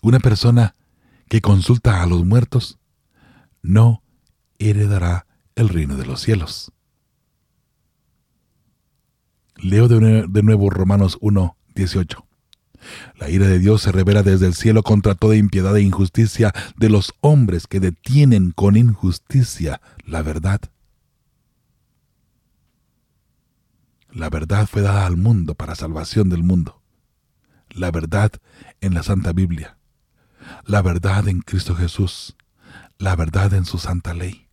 una 0.01 0.19
persona 0.19 0.75
que 1.27 1.41
consulta 1.41 2.01
a 2.01 2.05
los 2.05 2.25
muertos, 2.25 2.79
no 3.61 4.03
heredará 4.57 5.25
el 5.55 5.69
reino 5.69 5.95
de 5.95 6.05
los 6.05 6.21
cielos. 6.21 6.71
Leo 9.57 9.87
de, 9.87 10.43
nuevo 10.43 10.69
Romanos 10.69 11.17
1, 11.21 11.57
18. 11.75 12.25
La 13.17 13.29
ira 13.29 13.45
de 13.47 13.59
Dios 13.59 13.81
se 13.81 13.91
revela 13.91 14.23
desde 14.23 14.47
el 14.47 14.53
cielo 14.53 14.83
contra 14.83 15.15
toda 15.15 15.35
impiedad 15.35 15.75
e 15.75 15.81
injusticia 15.81 16.53
de 16.77 16.89
los 16.89 17.13
hombres 17.19 17.67
que 17.67 17.81
detienen 17.81 18.51
con 18.51 18.77
injusticia 18.77 19.81
la 20.05 20.21
verdad. 20.21 20.61
La 24.11 24.29
verdad 24.29 24.67
fue 24.67 24.81
dada 24.81 25.05
al 25.05 25.17
mundo 25.17 25.55
para 25.55 25.75
salvación 25.75 26.29
del 26.29 26.43
mundo. 26.43 26.81
La 27.69 27.91
verdad 27.91 28.31
en 28.81 28.93
la 28.93 29.03
Santa 29.03 29.33
Biblia. 29.33 29.77
La 30.65 30.81
verdad 30.81 31.27
en 31.27 31.41
Cristo 31.41 31.75
Jesús. 31.75 32.35
La 32.97 33.15
verdad 33.15 33.53
en 33.53 33.65
su 33.65 33.77
santa 33.77 34.13
ley. 34.13 34.47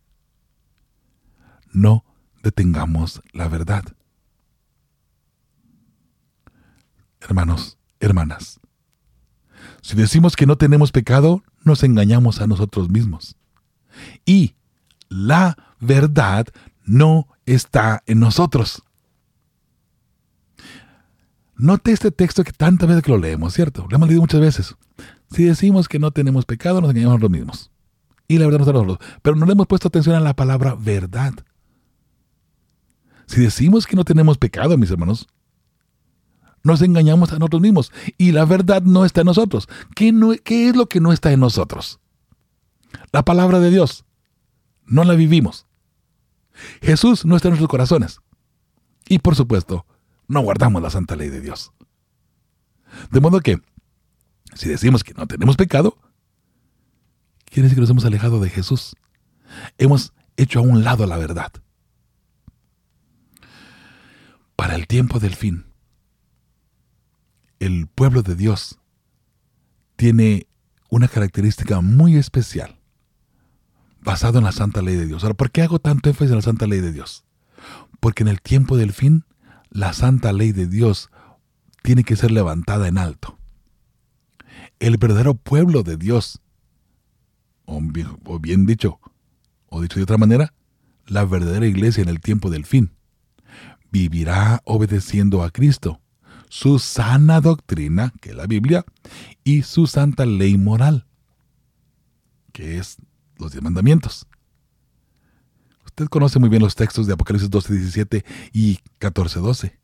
No 1.73 2.05
detengamos 2.43 3.21
la 3.33 3.47
verdad. 3.47 3.83
Hermanos, 7.19 7.77
hermanas, 7.99 8.59
si 9.81 9.95
decimos 9.95 10.35
que 10.35 10.45
no 10.45 10.57
tenemos 10.57 10.91
pecado, 10.91 11.43
nos 11.63 11.83
engañamos 11.83 12.41
a 12.41 12.47
nosotros 12.47 12.89
mismos. 12.89 13.35
Y 14.25 14.55
la 15.09 15.57
verdad 15.79 16.47
no 16.85 17.27
está 17.45 18.03
en 18.05 18.19
nosotros. 18.19 18.83
Note 21.57 21.91
este 21.91 22.11
texto 22.11 22.43
que 22.43 22.51
tantas 22.51 22.87
veces 22.87 23.03
que 23.03 23.11
lo 23.11 23.17
leemos, 23.17 23.53
¿cierto? 23.53 23.87
Lo 23.89 23.95
hemos 23.95 24.07
leído 24.07 24.21
muchas 24.21 24.41
veces. 24.41 24.75
Si 25.31 25.43
decimos 25.43 25.87
que 25.87 25.99
no 25.99 26.11
tenemos 26.11 26.45
pecado, 26.45 26.81
nos 26.81 26.91
engañamos 26.91 27.13
a 27.13 27.17
nosotros 27.17 27.31
mismos. 27.31 27.71
Y 28.27 28.37
la 28.37 28.45
verdad 28.45 28.59
no 28.59 28.63
está 28.65 28.71
en 28.71 28.87
nosotros. 28.87 29.19
Pero 29.21 29.35
no 29.35 29.45
le 29.45 29.53
hemos 29.53 29.67
puesto 29.67 29.87
atención 29.87 30.15
a 30.15 30.19
la 30.19 30.35
palabra 30.35 30.75
verdad. 30.75 31.33
Si 33.25 33.41
decimos 33.41 33.87
que 33.87 33.95
no 33.95 34.05
tenemos 34.05 34.37
pecado, 34.37 34.77
mis 34.77 34.91
hermanos, 34.91 35.27
nos 36.63 36.81
engañamos 36.81 37.31
a 37.31 37.39
nosotros 37.39 37.61
mismos. 37.61 37.91
Y 38.17 38.33
la 38.33 38.45
verdad 38.45 38.83
no 38.83 39.03
está 39.03 39.21
en 39.21 39.27
nosotros. 39.27 39.67
¿Qué, 39.95 40.13
¿Qué 40.43 40.69
es 40.69 40.75
lo 40.75 40.87
que 40.87 41.01
no 41.01 41.11
está 41.11 41.31
en 41.31 41.39
nosotros? 41.39 41.99
La 43.11 43.23
palabra 43.25 43.59
de 43.59 43.71
Dios. 43.71 44.05
No 44.85 45.03
la 45.03 45.15
vivimos. 45.15 45.65
Jesús 46.81 47.25
no 47.25 47.35
está 47.35 47.47
en 47.47 47.51
nuestros 47.53 47.69
corazones. 47.69 48.21
Y 49.09 49.19
por 49.19 49.35
supuesto, 49.35 49.85
no 50.27 50.41
guardamos 50.41 50.81
la 50.81 50.89
santa 50.89 51.15
ley 51.15 51.29
de 51.29 51.41
Dios. 51.41 51.71
De 53.11 53.19
modo 53.19 53.39
que, 53.39 53.59
si 54.55 54.69
decimos 54.69 55.03
que 55.03 55.13
no 55.13 55.27
tenemos 55.27 55.55
pecado, 55.55 55.97
quiere 57.45 57.63
decir 57.63 57.75
que 57.75 57.81
nos 57.81 57.89
hemos 57.89 58.05
alejado 58.05 58.39
de 58.39 58.49
Jesús. 58.49 58.95
Hemos 59.77 60.13
hecho 60.35 60.59
a 60.59 60.63
un 60.63 60.83
lado 60.83 61.05
la 61.05 61.17
verdad. 61.17 61.51
Para 64.55 64.75
el 64.75 64.87
tiempo 64.87 65.19
del 65.19 65.35
fin, 65.35 65.65
el 67.59 67.87
pueblo 67.87 68.21
de 68.21 68.35
Dios 68.35 68.79
tiene 69.95 70.47
una 70.89 71.07
característica 71.07 71.81
muy 71.81 72.17
especial, 72.17 72.79
basado 74.01 74.37
en 74.37 74.45
la 74.45 74.51
santa 74.51 74.81
ley 74.81 74.95
de 74.95 75.05
Dios. 75.05 75.23
Ahora, 75.23 75.35
¿por 75.35 75.51
qué 75.51 75.61
hago 75.61 75.79
tanto 75.79 76.09
énfasis 76.09 76.31
en 76.31 76.37
la 76.37 76.41
santa 76.41 76.67
ley 76.67 76.81
de 76.81 76.91
Dios? 76.91 77.25
Porque 77.99 78.23
en 78.23 78.29
el 78.29 78.41
tiempo 78.41 78.77
del 78.77 78.93
fin 78.93 79.25
la 79.69 79.93
santa 79.93 80.33
ley 80.33 80.51
de 80.51 80.67
Dios 80.67 81.09
tiene 81.83 82.03
que 82.03 82.15
ser 82.15 82.31
levantada 82.31 82.87
en 82.87 82.97
alto. 82.97 83.37
El 84.79 84.97
verdadero 84.97 85.33
pueblo 85.35 85.83
de 85.83 85.97
Dios, 85.97 86.41
o 87.65 87.81
bien, 88.39 88.65
dicho, 88.65 88.99
o 89.69 89.81
dicho 89.81 89.97
de 89.97 90.03
otra 90.03 90.17
manera, 90.17 90.53
la 91.05 91.25
verdadera 91.25 91.65
iglesia 91.65 92.03
en 92.03 92.09
el 92.09 92.19
tiempo 92.19 92.49
del 92.49 92.65
fin, 92.65 92.91
vivirá 93.91 94.61
obedeciendo 94.65 95.43
a 95.43 95.51
Cristo, 95.51 96.01
su 96.49 96.79
sana 96.79 97.41
doctrina, 97.41 98.13
que 98.21 98.29
es 98.31 98.35
la 98.35 98.47
Biblia, 98.47 98.85
y 99.43 99.63
su 99.63 99.87
santa 99.87 100.25
ley 100.25 100.57
moral, 100.57 101.05
que 102.51 102.77
es 102.77 102.97
los 103.37 103.51
diez 103.51 103.63
mandamientos. 103.63 104.26
Usted 105.97 106.09
conoce 106.09 106.37
muy 106.37 106.49
bien 106.49 106.61
los 106.61 106.75
textos 106.75 107.07
de 107.07 107.13
Apocalipsis 107.13 107.49
12, 107.49 107.73
17 107.73 108.25
y 108.53 108.77
14, 108.99 109.39
12. 109.39 109.79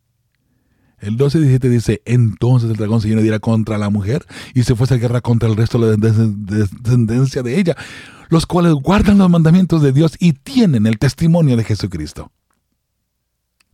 El 0.99 1.17
12, 1.17 1.39
17 1.39 1.69
dice, 1.69 2.01
entonces 2.05 2.69
el 2.69 2.75
dragón 2.75 3.01
se 3.01 3.07
llenó 3.07 3.39
contra 3.39 3.79
la 3.79 3.89
mujer 3.89 4.23
y 4.53 4.61
se 4.61 4.75
fue 4.75 4.85
a 4.91 4.97
guerra 4.97 5.21
contra 5.21 5.49
el 5.49 5.55
resto 5.55 5.79
de 5.79 5.97
la 5.97 5.97
descendencia 5.97 7.41
de 7.41 7.59
ella, 7.59 7.75
los 8.29 8.45
cuales 8.45 8.73
guardan 8.73 9.17
los 9.17 9.27
mandamientos 9.27 9.81
de 9.81 9.91
Dios 9.91 10.15
y 10.19 10.33
tienen 10.33 10.85
el 10.85 10.99
testimonio 10.99 11.57
de 11.57 11.63
Jesucristo. 11.63 12.31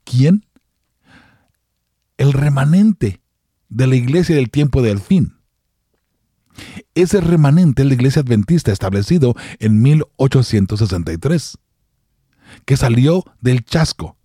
¿Quién? 0.06 0.46
El 2.16 2.32
remanente 2.32 3.20
de 3.68 3.86
la 3.86 3.98
iglesia 3.98 4.38
del 4.38 4.50
tiempo 4.50 4.82
del 4.82 5.02
fin. 5.02 5.36
Ese 6.96 7.20
remanente 7.20 7.82
es 7.82 7.88
la 7.90 7.96
iglesia 7.96 8.22
adventista 8.22 8.72
establecido 8.72 9.36
en 9.60 9.82
1863 9.82 11.58
que 12.66 12.78
salió 12.78 13.24
del 13.42 13.64
chasco, 13.64 14.18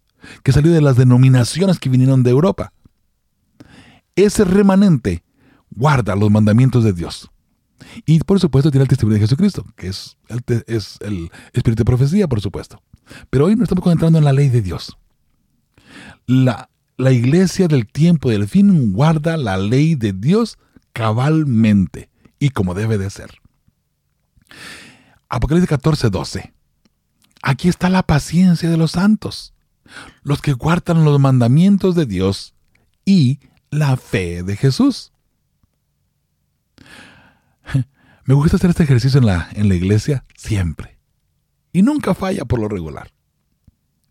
que 0.42 0.52
salió 0.52 0.72
de 0.72 0.80
las 0.80 0.96
denominaciones 0.96 1.78
que 1.78 1.88
vinieron 1.88 2.22
de 2.22 2.30
Europa. 2.30 2.72
Ese 4.16 4.44
remanente 4.44 5.24
guarda 5.70 6.14
los 6.14 6.30
mandamientos 6.30 6.84
de 6.84 6.92
Dios. 6.92 7.30
Y 8.06 8.20
por 8.20 8.40
supuesto 8.40 8.70
tiene 8.70 8.82
el 8.82 8.88
testimonio 8.88 9.16
de 9.16 9.24
Jesucristo, 9.24 9.64
que 9.76 9.88
es 9.88 10.16
el, 10.28 10.42
es 10.66 10.98
el 11.00 11.30
espíritu 11.52 11.80
de 11.80 11.84
profecía, 11.84 12.28
por 12.28 12.40
supuesto. 12.40 12.82
Pero 13.30 13.46
hoy 13.46 13.56
nos 13.56 13.64
estamos 13.64 13.82
concentrando 13.82 14.18
en 14.18 14.24
la 14.24 14.32
ley 14.32 14.48
de 14.48 14.62
Dios. 14.62 14.96
La, 16.26 16.70
la 16.96 17.12
iglesia 17.12 17.68
del 17.68 17.86
tiempo 17.86 18.30
del 18.30 18.48
fin 18.48 18.92
guarda 18.92 19.36
la 19.36 19.58
ley 19.58 19.94
de 19.94 20.12
Dios 20.12 20.58
cabalmente 20.92 22.08
y 22.38 22.50
como 22.50 22.74
debe 22.74 22.98
de 22.98 23.10
ser. 23.10 23.30
Apocalipsis 25.28 25.68
14, 25.68 26.10
12. 26.10 26.53
Aquí 27.46 27.68
está 27.68 27.90
la 27.90 28.02
paciencia 28.02 28.70
de 28.70 28.78
los 28.78 28.92
santos, 28.92 29.52
los 30.22 30.40
que 30.40 30.54
guardan 30.54 31.04
los 31.04 31.20
mandamientos 31.20 31.94
de 31.94 32.06
Dios 32.06 32.54
y 33.04 33.38
la 33.68 33.98
fe 33.98 34.42
de 34.42 34.56
Jesús. 34.56 35.12
Me 38.24 38.32
gusta 38.32 38.56
hacer 38.56 38.70
este 38.70 38.84
ejercicio 38.84 39.20
en 39.20 39.26
la, 39.26 39.50
en 39.52 39.68
la 39.68 39.74
iglesia 39.74 40.24
siempre. 40.34 40.96
Y 41.70 41.82
nunca 41.82 42.14
falla 42.14 42.46
por 42.46 42.60
lo 42.60 42.66
regular. 42.66 43.12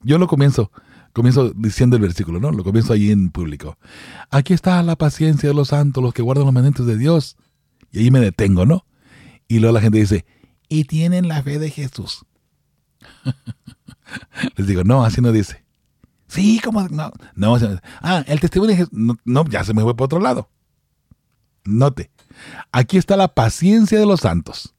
Yo 0.01 0.19
lo 0.19 0.27
comienzo, 0.27 0.71
comienzo 1.11 1.53
diciendo 1.55 1.95
el 1.95 2.03
versículo, 2.03 2.39
¿no? 2.39 2.51
Lo 2.51 2.63
comienzo 2.63 2.93
allí 2.93 3.09
en 3.09 3.31
público. 3.31 3.79
Aquí 4.29 4.53
está 4.53 4.83
la 4.83 4.95
paciencia 4.95 5.49
de 5.49 5.55
los 5.55 5.69
santos, 5.69 6.03
los 6.03 6.13
que 6.13 6.21
guardan 6.21 6.45
los 6.45 6.53
mandamientos 6.53 6.85
de 6.85 6.99
Dios. 6.99 7.35
Y 7.91 8.01
ahí 8.01 8.11
me 8.11 8.19
detengo, 8.19 8.67
¿no? 8.67 8.85
Y 9.47 9.57
luego 9.57 9.73
la 9.73 9.81
gente 9.81 9.97
dice, 9.97 10.23
y 10.69 10.83
tienen 10.83 11.27
la 11.27 11.41
fe 11.41 11.57
de 11.57 11.71
Jesús. 11.71 12.27
Les 14.55 14.67
digo, 14.67 14.83
no, 14.83 15.03
así 15.03 15.21
no 15.21 15.31
dice. 15.31 15.63
Sí, 16.27 16.59
como 16.63 16.87
no, 16.89 17.11
no, 17.35 17.57
ah, 18.01 18.23
el 18.25 18.39
testimonio 18.39 18.75
de 18.75 18.87
no, 18.91 19.15
no, 19.23 19.45
ya 19.45 19.63
se 19.63 19.73
me 19.73 19.83
fue 19.83 19.95
por 19.95 20.05
otro 20.05 20.19
lado. 20.19 20.49
Note, 21.63 22.11
aquí 22.71 22.97
está 22.97 23.15
la 23.15 23.29
paciencia 23.29 23.99
de 23.99 24.05
los 24.05 24.21
santos, 24.21 24.73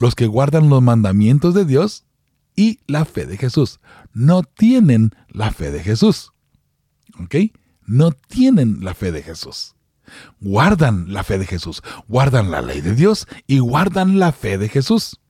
los 0.00 0.14
que 0.14 0.26
guardan 0.26 0.68
los 0.68 0.82
mandamientos 0.82 1.54
de 1.54 1.64
Dios 1.64 2.04
y 2.56 2.80
la 2.86 3.04
fe 3.04 3.24
de 3.24 3.36
Jesús. 3.36 3.78
No 4.12 4.42
tienen 4.42 5.12
la 5.28 5.52
fe 5.52 5.70
de 5.70 5.82
Jesús. 5.82 6.32
¿Ok? 7.22 7.36
No 7.86 8.10
tienen 8.10 8.78
la 8.84 8.94
fe 8.94 9.12
de 9.12 9.22
Jesús. 9.22 9.76
Guardan 10.40 11.12
la 11.12 11.22
fe 11.22 11.38
de 11.38 11.46
Jesús, 11.46 11.82
guardan 12.08 12.50
la 12.50 12.62
ley 12.62 12.80
de 12.80 12.94
Dios 12.94 13.26
y 13.46 13.58
guardan 13.58 14.18
la 14.18 14.32
fe 14.32 14.58
de 14.58 14.68
Jesús. 14.68 15.20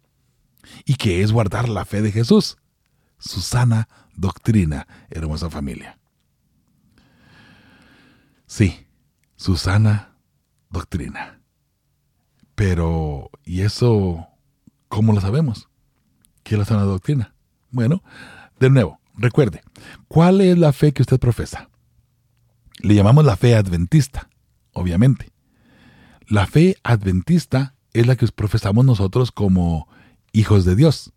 ¿Y 0.85 0.95
qué 0.95 1.23
es 1.23 1.33
guardar 1.33 1.69
la 1.69 1.85
fe 1.85 2.03
de 2.03 2.13
Jesús? 2.13 2.59
Su 3.19 3.41
sana 3.41 3.89
doctrina, 4.15 4.87
hermosa 5.11 5.51
familia. 5.51 5.99
Sí, 8.47 8.87
su 9.37 9.57
sana 9.57 10.17
doctrina. 10.71 11.41
Pero, 12.55 13.31
¿y 13.45 13.63
eso 13.63 14.27
cómo 14.89 15.13
lo 15.13 15.21
sabemos? 15.21 15.69
¿Qué 16.43 16.55
es 16.55 16.59
la 16.59 16.65
sana 16.65 16.83
doctrina? 16.83 17.35
Bueno, 17.71 18.03
de 18.59 18.71
nuevo, 18.71 19.01
recuerde, 19.15 19.63
¿cuál 20.09 20.41
es 20.41 20.59
la 20.59 20.73
fe 20.73 20.93
que 20.93 21.03
usted 21.03 21.21
profesa? 21.21 21.69
Le 22.81 22.95
llamamos 22.95 23.25
la 23.25 23.37
fe 23.37 23.55
adventista, 23.55 24.29
obviamente. 24.73 25.31
La 26.27 26.47
fe 26.47 26.77
adventista 26.83 27.75
es 27.93 28.07
la 28.07 28.17
que 28.17 28.27
profesamos 28.29 28.85
nosotros 28.85 29.33
como 29.33 29.89
hijos 30.33 30.65
de 30.65 30.77
Dios. 30.77 31.13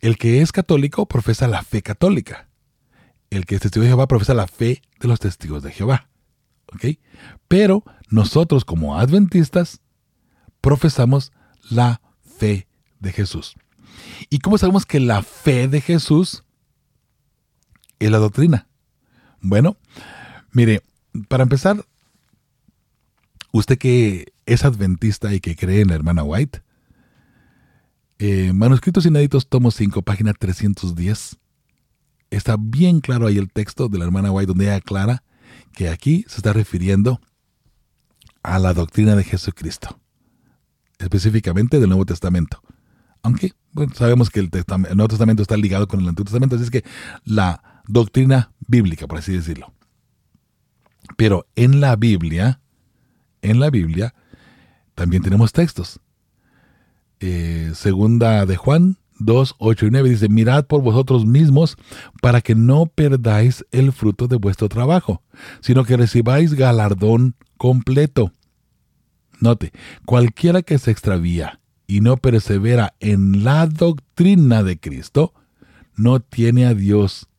El 0.00 0.18
que 0.18 0.42
es 0.42 0.52
católico 0.52 1.06
profesa 1.06 1.48
la 1.48 1.62
fe 1.62 1.82
católica. 1.82 2.48
El 3.30 3.46
que 3.46 3.54
es 3.54 3.60
testigo 3.60 3.84
de 3.84 3.90
Jehová 3.90 4.06
profesa 4.06 4.34
la 4.34 4.46
fe 4.46 4.82
de 5.00 5.08
los 5.08 5.20
testigos 5.20 5.62
de 5.62 5.72
Jehová. 5.72 6.08
¿Ok? 6.72 6.98
Pero 7.48 7.84
nosotros 8.10 8.64
como 8.64 8.98
adventistas 8.98 9.80
profesamos 10.60 11.32
la 11.70 12.00
fe 12.38 12.66
de 13.00 13.12
Jesús. 13.12 13.54
¿Y 14.30 14.38
cómo 14.38 14.58
sabemos 14.58 14.86
que 14.86 15.00
la 15.00 15.22
fe 15.22 15.68
de 15.68 15.80
Jesús 15.80 16.44
es 17.98 18.10
la 18.10 18.18
doctrina? 18.18 18.66
Bueno, 19.40 19.76
mire, 20.52 20.82
para 21.28 21.42
empezar, 21.42 21.84
usted 23.52 23.78
que 23.78 24.32
es 24.46 24.64
adventista 24.64 25.32
y 25.32 25.40
que 25.40 25.56
cree 25.56 25.80
en 25.80 25.88
la 25.88 25.94
hermana 25.94 26.22
White, 26.24 26.62
eh, 28.18 28.52
Manuscritos 28.52 29.06
Inéditos, 29.06 29.48
tomo 29.48 29.70
5, 29.70 30.02
página 30.02 30.32
310, 30.32 31.36
está 32.30 32.56
bien 32.58 33.00
claro 33.00 33.26
ahí 33.26 33.38
el 33.38 33.50
texto 33.50 33.88
de 33.88 33.98
la 33.98 34.04
hermana 34.04 34.30
White 34.30 34.48
donde 34.48 34.66
ella 34.66 34.76
aclara 34.76 35.22
que 35.72 35.88
aquí 35.88 36.24
se 36.28 36.36
está 36.36 36.52
refiriendo 36.52 37.20
a 38.42 38.58
la 38.58 38.74
doctrina 38.74 39.16
de 39.16 39.24
Jesucristo, 39.24 39.98
específicamente 40.98 41.80
del 41.80 41.88
Nuevo 41.88 42.06
Testamento. 42.06 42.62
Aunque, 43.22 43.52
sabemos 43.94 44.30
que 44.30 44.40
el, 44.40 44.50
Nuevo 44.94 45.08
Testamento 45.08 45.42
está 45.42 45.56
ligado 45.56 45.88
con 45.88 46.00
el 46.00 46.08
Antiguo 46.08 46.26
Testamento, 46.26 46.56
así 46.56 46.64
es 46.64 46.70
que 46.70 46.84
la 47.24 47.82
doctrina 47.88 48.52
bíblica, 48.68 49.06
por 49.06 49.18
así 49.18 49.32
decirlo. 49.32 49.72
Pero 51.16 51.46
en 51.56 51.80
la 51.80 51.96
Biblia, 51.96 52.60
en 53.42 53.60
la 53.60 53.70
Biblia, 53.70 54.14
también 54.94 55.22
tenemos 55.22 55.52
textos. 55.52 56.00
Eh, 57.26 57.70
segunda 57.74 58.44
de 58.44 58.58
Juan 58.58 58.98
2, 59.18 59.54
8 59.58 59.86
y 59.86 59.90
9 59.92 60.10
dice, 60.10 60.28
mirad 60.28 60.66
por 60.66 60.82
vosotros 60.82 61.24
mismos 61.24 61.78
para 62.20 62.42
que 62.42 62.54
no 62.54 62.84
perdáis 62.84 63.64
el 63.70 63.92
fruto 63.92 64.28
de 64.28 64.36
vuestro 64.36 64.68
trabajo, 64.68 65.22
sino 65.62 65.86
que 65.86 65.96
recibáis 65.96 66.52
galardón 66.52 67.34
completo. 67.56 68.34
Note, 69.40 69.72
cualquiera 70.04 70.60
que 70.60 70.76
se 70.76 70.90
extravía 70.90 71.60
y 71.86 72.02
no 72.02 72.18
persevera 72.18 72.92
en 73.00 73.42
la 73.42 73.68
doctrina 73.68 74.62
de 74.62 74.78
Cristo, 74.78 75.32
no 75.96 76.20
tiene 76.20 76.66
a 76.66 76.74
Dios. 76.74 77.30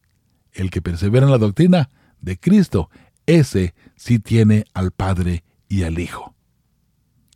El 0.51 0.71
que 0.71 0.81
persevera 0.81 1.27
en 1.27 1.31
la 1.31 1.37
doctrina 1.37 1.91
de 2.21 2.39
Cristo, 2.39 2.89
ese 3.27 3.75
sí 3.95 4.17
tiene 4.17 4.65
al 4.73 4.89
Padre 4.89 5.43
y 5.69 5.83
al 5.83 5.99
Hijo. 5.99 6.33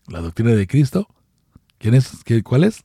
La 0.07 0.21
doctrina 0.21 0.53
de 0.53 0.65
Cristo, 0.65 1.09
¿quién 1.79 1.95
es? 1.95 2.11
¿Cuál 2.43 2.65
es? 2.65 2.83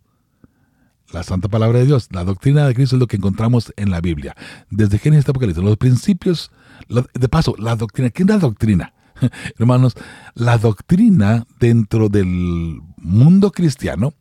la 1.15 1.23
santa 1.23 1.49
palabra 1.49 1.79
de 1.79 1.87
Dios. 1.87 2.09
La 2.11 2.25
doctrina 2.25 2.67
de 2.67 2.75
Cristo 2.75 2.97
es 2.97 3.01
lo 3.01 3.07
que 3.07 3.17
encontramos 3.17 3.73
en 3.77 3.91
la 3.91 4.01
Biblia. 4.01 4.35
Desde 4.69 4.99
Génesis 4.99 5.21
hasta 5.21 5.31
Apocalipsis. 5.31 5.65
Los 5.65 5.79
principios, 5.79 6.51
de 6.89 7.29
paso, 7.29 7.55
la 7.59 7.77
doctrina. 7.77 8.11
¿Qué 8.11 8.25
es 8.25 8.29
la 8.29 8.39
doctrina? 8.39 8.93
Hermanos, 9.59 9.95
la 10.35 10.59
doctrina 10.59 11.47
dentro 11.61 12.09
del 12.09 12.81
mundo 12.97 13.53
cristiano, 13.53 14.13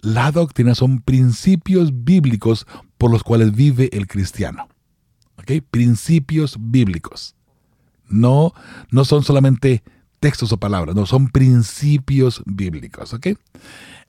la 0.00 0.30
doctrina 0.32 0.74
son 0.74 1.00
principios 1.00 2.04
bíblicos 2.04 2.66
por 2.98 3.10
los 3.10 3.22
cuales 3.22 3.54
vive 3.54 3.88
el 3.92 4.06
cristiano. 4.06 4.68
¿Ok? 5.38 5.62
Principios 5.70 6.56
bíblicos. 6.58 7.36
No, 8.08 8.52
no 8.90 9.04
son 9.04 9.22
solamente 9.22 9.82
textos 10.20 10.52
o 10.52 10.56
palabras, 10.58 10.94
no, 10.94 11.06
son 11.06 11.28
principios 11.28 12.42
bíblicos. 12.46 13.14
¿Ok? 13.14 13.28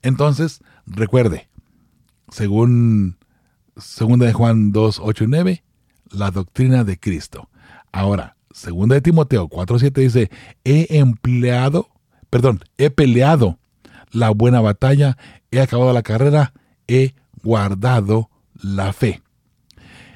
Entonces, 0.04 0.60
recuerde, 0.86 1.48
según 2.30 3.16
segunda 3.78 4.26
de 4.26 4.34
Juan 4.34 4.70
2, 4.70 5.00
8 5.02 5.24
y 5.24 5.26
9, 5.26 5.64
la 6.10 6.30
doctrina 6.30 6.84
de 6.84 7.00
Cristo. 7.00 7.48
Ahora, 7.90 8.36
segunda 8.52 8.96
de 8.96 9.00
Timoteo 9.00 9.48
4, 9.48 9.78
7 9.78 10.00
dice, 10.02 10.30
he 10.62 10.98
empleado, 10.98 11.88
perdón, 12.28 12.60
he 12.76 12.90
peleado 12.90 13.58
la 14.12 14.28
buena 14.28 14.60
batalla, 14.60 15.16
he 15.50 15.60
acabado 15.60 15.94
la 15.94 16.02
carrera, 16.02 16.52
he 16.86 17.14
guardado 17.42 18.28
la 18.62 18.92
fe. 18.92 19.22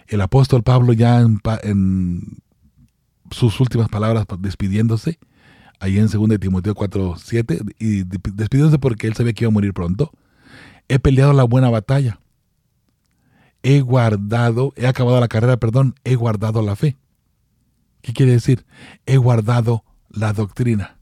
El 0.06 0.20
apóstol 0.20 0.62
Pablo 0.62 0.92
ya 0.92 1.20
en, 1.20 2.42
sus 3.30 3.58
últimas 3.58 3.88
palabras 3.88 4.26
despidiéndose, 4.38 5.18
ahí 5.80 5.98
en 5.98 6.08
2 6.08 6.28
de 6.28 6.38
Timoteo 6.38 6.74
4, 6.74 7.14
7, 7.18 7.60
y 7.78 8.02
despidiéndose 8.04 8.78
porque 8.78 9.06
él 9.06 9.14
sabía 9.14 9.32
que 9.32 9.44
iba 9.44 9.48
a 9.48 9.52
morir 9.52 9.72
pronto, 9.72 10.12
he 10.88 10.98
peleado 10.98 11.32
la 11.32 11.44
buena 11.44 11.70
batalla. 11.70 12.20
He 13.62 13.80
guardado, 13.80 14.72
he 14.76 14.86
acabado 14.86 15.20
la 15.20 15.28
carrera, 15.28 15.56
perdón, 15.56 15.94
he 16.04 16.14
guardado 16.14 16.62
la 16.62 16.76
fe. 16.76 16.96
¿Qué 18.02 18.12
quiere 18.12 18.32
decir? 18.32 18.64
He 19.06 19.16
guardado 19.16 19.84
la 20.08 20.32
doctrina. 20.32 20.98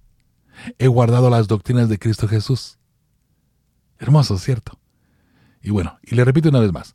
He 0.78 0.86
guardado 0.86 1.30
las 1.30 1.48
doctrinas 1.48 1.88
de 1.88 1.98
Cristo 1.98 2.28
Jesús. 2.28 2.78
Hermoso, 3.98 4.38
¿cierto? 4.38 4.78
Y 5.66 5.70
bueno, 5.70 5.98
y 6.00 6.14
le 6.14 6.24
repito 6.24 6.48
una 6.50 6.60
vez 6.60 6.72
más, 6.72 6.94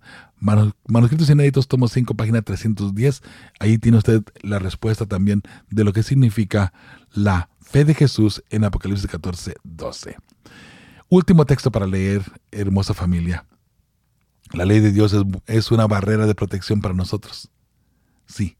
Manuscritos 0.88 1.30
Inéditos, 1.30 1.68
tomo 1.68 1.89
5, 1.89 2.14
página 2.14 2.41
310, 2.41 3.22
ahí 3.60 3.77
tiene 3.77 3.98
usted 3.98 4.23
la 4.43 4.60
respuesta 4.60 5.06
también 5.06 5.41
de 5.69 5.84
lo 5.84 5.91
que 5.91 6.03
significa 6.03 6.72
la 7.11 7.49
fe 7.60 7.84
de 7.84 7.93
Jesús 7.93 8.41
en 8.49 8.64
Apocalipsis 8.64 9.11
14, 9.11 9.56
12. 9.65 10.15
Último 11.10 11.45
texto 11.45 11.69
para 11.69 11.85
leer, 11.85 12.23
hermosa 12.49 12.93
familia. 12.93 13.45
La 14.53 14.64
ley 14.64 14.80
de 14.80 14.93
Dios 14.93 15.14
es, 15.48 15.72
una 15.72 15.85
barrera 15.85 16.26
de 16.26 16.34
protección 16.34 16.80
para 16.80 16.93
nosotros. 16.93 17.52
Sí, 18.26 18.56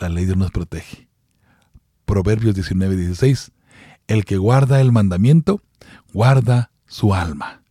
la 0.00 0.08
ley 0.08 0.22
de 0.22 0.26
Dios 0.26 0.38
nos 0.38 0.52
protege. 0.52 1.08
Proverbios 2.04 2.54
19, 2.54 2.94
16. 2.94 3.50
El 4.06 4.24
que 4.24 4.36
guarda 4.36 4.80
el 4.80 4.92
mandamiento, 4.92 5.60
guarda 6.12 6.70
su 6.86 7.12
alma. 7.12 7.64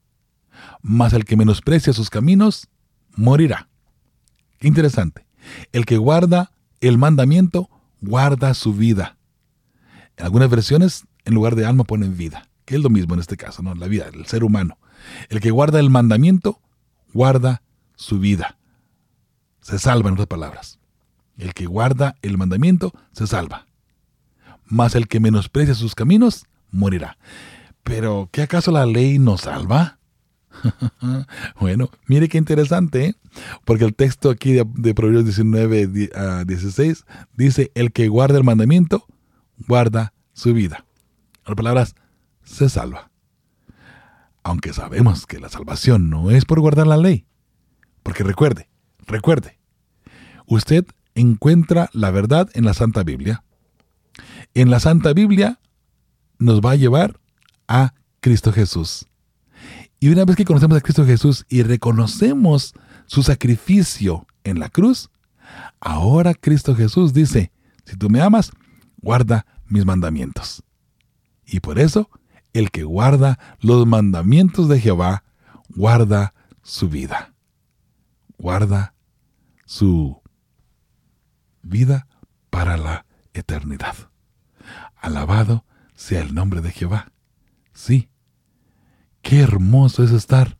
Mas 0.87 1.13
el 1.13 1.25
que 1.25 1.35
menosprecia 1.35 1.93
sus 1.93 2.09
caminos, 2.09 2.67
morirá. 3.15 3.67
Qué 4.59 4.67
interesante. 4.67 5.25
El 5.71 5.85
que 5.85 5.97
guarda 5.97 6.51
el 6.81 6.97
mandamiento, 6.97 7.69
guarda 8.01 8.53
su 8.53 8.73
vida. 8.73 9.17
En 10.15 10.25
algunas 10.25 10.49
versiones, 10.49 11.05
en 11.25 11.33
lugar 11.33 11.55
de 11.55 11.65
alma, 11.65 11.83
ponen 11.83 12.17
vida 12.17 12.47
que 12.67 12.75
es 12.75 12.81
lo 12.81 12.89
mismo 12.89 13.13
en 13.13 13.21
este 13.21 13.37
caso, 13.37 13.63
¿no? 13.63 13.73
La 13.75 13.87
vida, 13.87 14.09
el 14.13 14.25
ser 14.25 14.43
humano. 14.43 14.77
El 15.29 15.39
que 15.39 15.51
guarda 15.51 15.79
el 15.79 15.89
mandamiento, 15.89 16.59
guarda 17.13 17.61
su 17.95 18.19
vida. 18.19 18.57
Se 19.61 19.79
salva, 19.79 20.09
en 20.09 20.15
otras 20.15 20.27
palabras. 20.27 20.77
El 21.37 21.53
que 21.53 21.65
guarda 21.65 22.17
el 22.21 22.37
mandamiento, 22.37 22.91
se 23.13 23.25
salva. 23.25 23.67
Mas 24.65 24.95
el 24.95 25.07
que 25.07 25.21
menosprecia 25.21 25.75
sus 25.75 25.95
caminos, 25.95 26.45
morirá. 26.69 27.17
Pero, 27.83 28.27
¿qué 28.33 28.41
acaso 28.41 28.71
la 28.71 28.85
ley 28.85 29.17
nos 29.17 29.41
salva? 29.41 29.96
bueno, 31.59 31.89
mire 32.07 32.29
qué 32.29 32.37
interesante, 32.37 33.05
¿eh? 33.05 33.15
porque 33.65 33.85
el 33.85 33.95
texto 33.95 34.29
aquí 34.29 34.53
de, 34.53 34.93
Proverbios 34.93 35.25
19 35.25 36.09
a 36.15 36.43
16 36.43 37.05
dice, 37.35 37.71
el 37.75 37.91
que 37.91 38.07
guarda 38.07 38.37
el 38.37 38.43
mandamiento, 38.43 39.05
guarda 39.67 40.13
su 40.33 40.53
vida. 40.53 40.85
En 41.45 41.55
palabras, 41.55 41.95
se 42.43 42.69
salva. 42.69 43.11
Aunque 44.43 44.73
sabemos 44.73 45.25
que 45.25 45.39
la 45.39 45.49
salvación 45.49 46.09
no 46.09 46.31
es 46.31 46.45
por 46.45 46.59
guardar 46.59 46.87
la 46.87 46.97
ley. 46.97 47.25
Porque 48.03 48.23
recuerde, 48.23 48.69
recuerde, 49.05 49.59
usted 50.45 50.85
encuentra 51.15 51.89
la 51.93 52.11
verdad 52.11 52.49
en 52.53 52.63
la 52.63 52.73
Santa 52.73 53.03
Biblia. 53.03 53.43
En 54.53 54.69
la 54.71 54.79
Santa 54.79 55.13
Biblia 55.13 55.59
nos 56.39 56.61
va 56.61 56.71
a 56.71 56.75
llevar 56.75 57.19
a 57.67 57.93
Cristo 58.21 58.53
Jesús. 58.53 59.07
Y 59.99 60.09
una 60.09 60.25
vez 60.25 60.35
que 60.35 60.45
conocemos 60.45 60.77
a 60.77 60.81
Cristo 60.81 61.05
Jesús 61.05 61.45
y 61.49 61.63
reconocemos 61.63 62.73
su 63.07 63.23
sacrificio 63.23 64.27
en 64.43 64.59
la 64.59 64.69
cruz, 64.69 65.09
ahora 65.79 66.33
Cristo 66.33 66.75
Jesús 66.75 67.13
dice, 67.13 67.51
si 67.85 67.95
tú 67.95 68.09
me 68.09 68.21
amas, 68.21 68.51
guarda 69.01 69.45
mis 69.65 69.85
mandamientos. 69.85 70.63
Y 71.45 71.61
por 71.61 71.79
eso, 71.79 72.09
el 72.53 72.71
que 72.71 72.83
guarda 72.83 73.39
los 73.59 73.87
mandamientos 73.87 74.67
de 74.67 74.79
Jehová, 74.79 75.23
guarda 75.69 76.33
su 76.61 76.89
vida. 76.89 77.33
Guarda 78.37 78.93
su 79.65 80.21
vida 81.61 82.07
para 82.49 82.77
la 82.77 83.05
eternidad. 83.33 83.95
Alabado 84.95 85.65
sea 85.95 86.21
el 86.21 86.33
nombre 86.35 86.61
de 86.61 86.71
Jehová. 86.71 87.11
Sí, 87.73 88.09
qué 89.21 89.41
hermoso 89.41 90.03
es 90.03 90.11
estar 90.11 90.57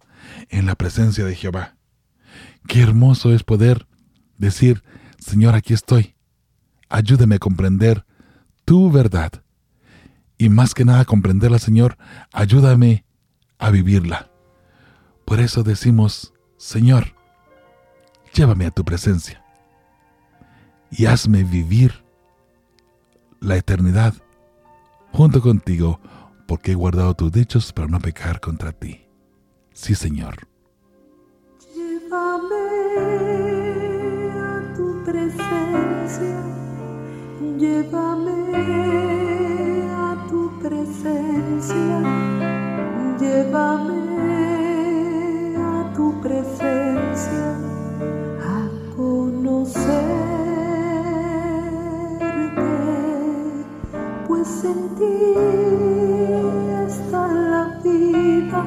en 0.50 0.66
la 0.66 0.76
presencia 0.76 1.26
de 1.26 1.36
Jehová. 1.36 1.78
Qué 2.68 2.82
hermoso 2.82 3.32
es 3.32 3.44
poder 3.44 3.88
decir, 4.38 4.84
Señor, 5.20 5.56
aquí 5.56 5.74
estoy. 5.74 6.16
Ayúdeme 6.90 7.36
a 7.36 7.40
comprender 7.40 8.06
tu 8.66 8.92
verdad. 8.92 9.32
Y 10.38 10.50
más 10.50 10.74
que 10.74 10.86
nada 10.86 11.06
comprenderla, 11.06 11.60
Señor, 11.60 11.98
ayúdame 12.32 13.06
a 13.58 13.72
vivirla. 13.72 14.30
Por 15.26 15.40
eso 15.40 15.64
decimos, 15.64 16.34
Señor, 16.58 17.16
llévame 18.34 18.66
a 18.66 18.72
tu 18.72 18.86
presencia 18.86 19.44
y 20.92 21.06
hazme 21.06 21.44
vivir 21.44 22.04
la 23.40 23.58
eternidad 23.58 24.14
junto 25.12 25.42
contigo, 25.42 26.00
porque 26.48 26.72
he 26.72 26.76
guardado 26.76 27.14
tus 27.14 27.32
dichos 27.32 27.72
para 27.74 27.88
no 27.88 28.00
pecar 28.00 28.40
contra 28.40 28.72
ti. 28.72 29.06
Sí, 29.74 29.94
Señor. 29.94 30.48
Llévame 31.76 32.56
a 34.40 34.74
tu 34.76 35.04
presencia, 35.04 36.42
llévame 37.58 38.56
a 39.92 40.26
tu 40.30 40.60
presencia, 40.60 42.02
llévame 43.20 43.98
a 45.58 45.94
tu 45.94 46.20
presencia 46.22 47.56
a 48.42 48.70
conocer. 48.96 50.17
Pues 54.48 54.64
en 54.64 54.96
ti 54.96 55.04
está 56.88 57.28
la 57.28 57.80
vida, 57.84 58.66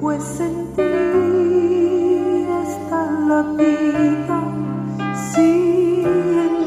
pues 0.00 0.40
en 0.40 0.72
ti 0.74 0.82
está 2.66 3.10
la 3.28 3.42
vida, 3.58 4.40
sí 5.32 6.02
en 6.06 6.63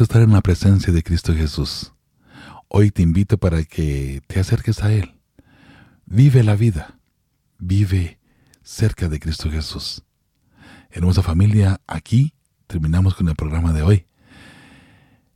Estar 0.00 0.22
en 0.22 0.32
la 0.32 0.40
presencia 0.40 0.92
de 0.92 1.04
Cristo 1.04 1.32
Jesús. 1.34 1.92
Hoy 2.66 2.90
te 2.90 3.00
invito 3.00 3.38
para 3.38 3.62
que 3.62 4.22
te 4.26 4.40
acerques 4.40 4.82
a 4.82 4.92
Él. 4.92 5.14
Vive 6.04 6.42
la 6.42 6.56
vida. 6.56 6.98
Vive 7.58 8.18
cerca 8.62 9.08
de 9.08 9.20
Cristo 9.20 9.50
Jesús. 9.50 10.02
Hermosa 10.90 11.22
familia, 11.22 11.80
aquí 11.86 12.34
terminamos 12.66 13.14
con 13.14 13.28
el 13.28 13.36
programa 13.36 13.72
de 13.72 13.82
hoy. 13.82 14.06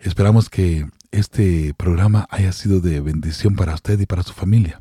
Esperamos 0.00 0.50
que 0.50 0.90
este 1.12 1.72
programa 1.74 2.26
haya 2.28 2.52
sido 2.52 2.80
de 2.80 3.00
bendición 3.00 3.54
para 3.54 3.74
usted 3.74 3.98
y 4.00 4.06
para 4.06 4.24
su 4.24 4.32
familia. 4.32 4.80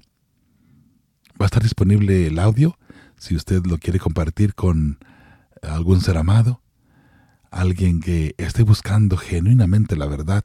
Va 1.40 1.46
a 1.46 1.46
estar 1.46 1.62
disponible 1.62 2.26
el 2.26 2.40
audio 2.40 2.78
si 3.18 3.36
usted 3.36 3.64
lo 3.68 3.78
quiere 3.78 4.00
compartir 4.00 4.56
con 4.56 4.98
algún 5.62 6.02
ser 6.02 6.18
amado, 6.18 6.62
alguien 7.52 8.02
que 8.02 8.36
esté 8.38 8.64
buscando 8.64 9.18
genuinamente 9.18 9.96
la 9.96 10.06
verdad 10.06 10.44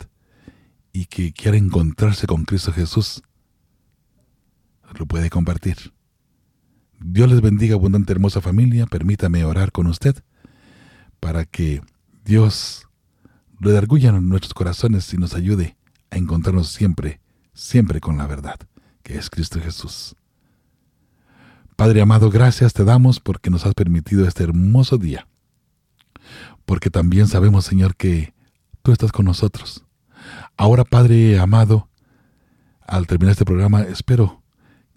y 0.93 1.07
que 1.07 1.33
quiera 1.33 1.57
encontrarse 1.57 2.27
con 2.27 2.45
Cristo 2.45 2.73
Jesús. 2.73 3.23
lo 4.99 5.07
puede 5.07 5.31
compartir. 5.31 5.93
Dios 7.01 7.31
les 7.31 7.41
bendiga, 7.41 7.74
abundante, 7.74 8.12
hermosa 8.12 8.41
familia. 8.41 8.87
Permítame 8.87 9.45
orar 9.45 9.73
con 9.73 9.87
usted 9.87 10.23
para 11.19 11.45
que 11.45 11.83
Dios 12.24 12.87
redarguya 13.59 14.11
en 14.11 14.29
nuestros 14.29 14.55
corazones 14.55 15.12
y 15.15 15.16
nos 15.16 15.35
ayude 15.35 15.77
a 16.11 16.19
encontrarnos 16.19 16.69
siempre, 16.69 17.20
siempre 17.55 18.01
con 18.01 18.19
la 18.19 18.27
verdad, 18.27 18.57
que 19.03 19.16
es 19.16 19.31
Cristo 19.31 19.61
Jesús. 19.61 20.15
Padre 21.77 22.03
amado, 22.03 22.31
gracias 22.31 22.74
te 22.74 22.85
damos 22.85 23.19
porque 23.19 23.51
nos 23.51 23.66
has 23.66 23.74
permitido 23.74 24.27
este 24.27 24.45
hermoso 24.45 24.99
día. 24.99 25.27
Porque 26.73 26.89
también 26.89 27.28
sabemos, 27.28 27.66
Señor, 27.66 27.97
que 27.97 28.32
tú 28.82 28.93
estás 28.93 29.12
con 29.12 29.27
nosotros. 29.27 29.85
Ahora, 30.57 30.85
Padre 30.85 31.39
amado, 31.39 31.90
al 32.81 33.07
terminar 33.07 33.32
este 33.32 33.44
programa, 33.44 33.82
espero 33.82 34.43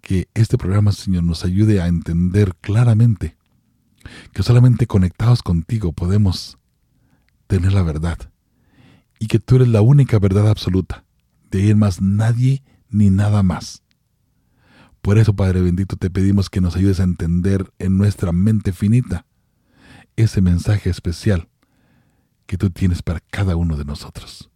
que 0.00 0.26
este 0.32 0.56
programa, 0.56 0.90
Señor, 0.92 1.24
nos 1.24 1.44
ayude 1.44 1.82
a 1.82 1.86
entender 1.88 2.54
claramente 2.62 3.36
que 4.32 4.42
solamente 4.42 4.86
conectados 4.86 5.42
contigo 5.42 5.92
podemos 5.92 6.56
tener 7.46 7.74
la 7.74 7.82
verdad 7.82 8.16
y 9.18 9.26
que 9.26 9.38
tú 9.38 9.56
eres 9.56 9.68
la 9.68 9.82
única 9.82 10.18
verdad 10.18 10.48
absoluta. 10.48 11.04
De 11.50 11.60
ahí 11.60 11.74
más 11.74 12.00
nadie 12.00 12.62
ni 12.88 13.10
nada 13.10 13.42
más. 13.42 13.82
Por 15.02 15.18
eso, 15.18 15.36
Padre 15.36 15.60
bendito, 15.60 15.96
te 15.96 16.08
pedimos 16.08 16.48
que 16.48 16.62
nos 16.62 16.74
ayudes 16.74 17.00
a 17.00 17.04
entender 17.04 17.70
en 17.78 17.98
nuestra 17.98 18.32
mente 18.32 18.72
finita 18.72 19.26
ese 20.16 20.40
mensaje 20.40 20.88
especial 20.88 21.50
que 22.46 22.56
tú 22.56 22.70
tienes 22.70 23.02
para 23.02 23.20
cada 23.20 23.56
uno 23.56 23.76
de 23.76 23.84
nosotros. 23.84 24.50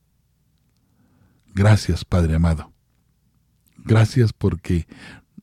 Gracias, 1.54 2.04
Padre 2.04 2.36
amado. 2.36 2.72
Gracias 3.78 4.32
porque 4.32 4.86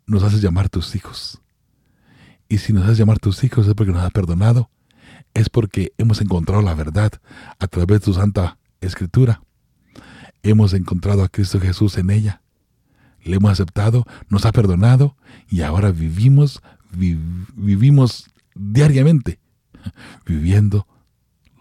nos 0.05 0.23
haces 0.23 0.41
llamar 0.41 0.69
tus 0.69 0.95
hijos. 0.95 1.41
Y 2.49 2.59
si 2.59 2.71
nos 2.71 2.85
haces 2.85 2.97
llamar 2.97 3.19
tus 3.19 3.43
hijos 3.43 3.67
es 3.67 3.73
porque 3.73 3.91
nos 3.91 4.03
has 4.03 4.11
perdonado, 4.11 4.69
es 5.33 5.49
porque 5.49 5.91
hemos 5.97 6.21
encontrado 6.21 6.61
la 6.61 6.73
verdad 6.73 7.11
a 7.59 7.67
través 7.67 7.99
de 7.99 8.05
tu 8.05 8.13
santa 8.13 8.57
escritura. 8.79 9.41
Hemos 10.43 10.73
encontrado 10.73 11.23
a 11.23 11.29
Cristo 11.29 11.59
Jesús 11.59 11.97
en 11.97 12.09
ella. 12.09 12.41
Le 13.23 13.35
hemos 13.35 13.51
aceptado, 13.51 14.05
nos 14.29 14.45
ha 14.45 14.53
perdonado 14.53 15.17
y 15.49 15.61
ahora 15.61 15.91
vivimos, 15.91 16.61
vivimos 16.91 18.29
diariamente, 18.55 19.39
viviendo 20.25 20.87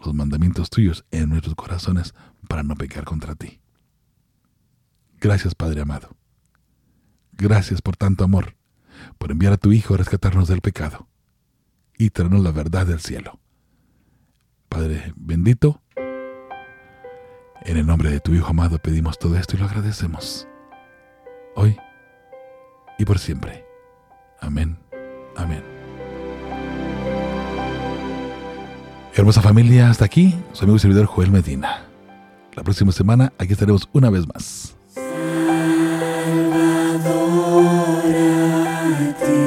los 0.03 0.13
mandamientos 0.13 0.69
tuyos 0.69 1.05
en 1.11 1.29
nuestros 1.29 1.55
corazones 1.55 2.13
para 2.47 2.63
no 2.63 2.75
pecar 2.75 3.03
contra 3.03 3.35
ti. 3.35 3.59
Gracias 5.19 5.55
Padre 5.55 5.81
amado. 5.81 6.15
Gracias 7.33 7.81
por 7.81 7.95
tanto 7.95 8.23
amor, 8.23 8.55
por 9.17 9.31
enviar 9.31 9.53
a 9.53 9.57
tu 9.57 9.71
Hijo 9.71 9.93
a 9.93 9.97
rescatarnos 9.97 10.47
del 10.47 10.61
pecado 10.61 11.07
y 11.97 12.09
traernos 12.09 12.43
la 12.43 12.51
verdad 12.51 12.85
del 12.87 12.99
cielo. 12.99 13.39
Padre 14.69 15.13
bendito, 15.15 15.81
en 17.61 17.77
el 17.77 17.85
nombre 17.85 18.09
de 18.09 18.19
tu 18.19 18.33
Hijo 18.33 18.47
amado 18.47 18.79
pedimos 18.79 19.17
todo 19.19 19.37
esto 19.37 19.55
y 19.55 19.59
lo 19.59 19.65
agradecemos. 19.65 20.47
Hoy 21.55 21.77
y 22.97 23.05
por 23.05 23.19
siempre. 23.19 23.65
Amén. 24.41 24.77
Amén. 25.35 25.76
Hermosa 29.17 29.41
familia, 29.41 29.89
hasta 29.89 30.05
aquí 30.05 30.35
su 30.53 30.63
amigo 30.63 30.75
y 30.75 30.79
servidor 30.79 31.07
Joel 31.07 31.31
Medina. 31.31 31.87
La 32.53 32.61
próxima 32.61 32.91
semana 32.91 33.33
aquí 33.39 33.53
estaremos 33.53 33.89
una 33.91 34.11
vez 34.11 34.27
más. 34.27 34.75
Salvador 34.93 36.53
a 38.13 39.15
ti 39.17 39.41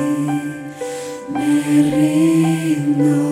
me 1.32 1.82
rindo. 1.88 3.29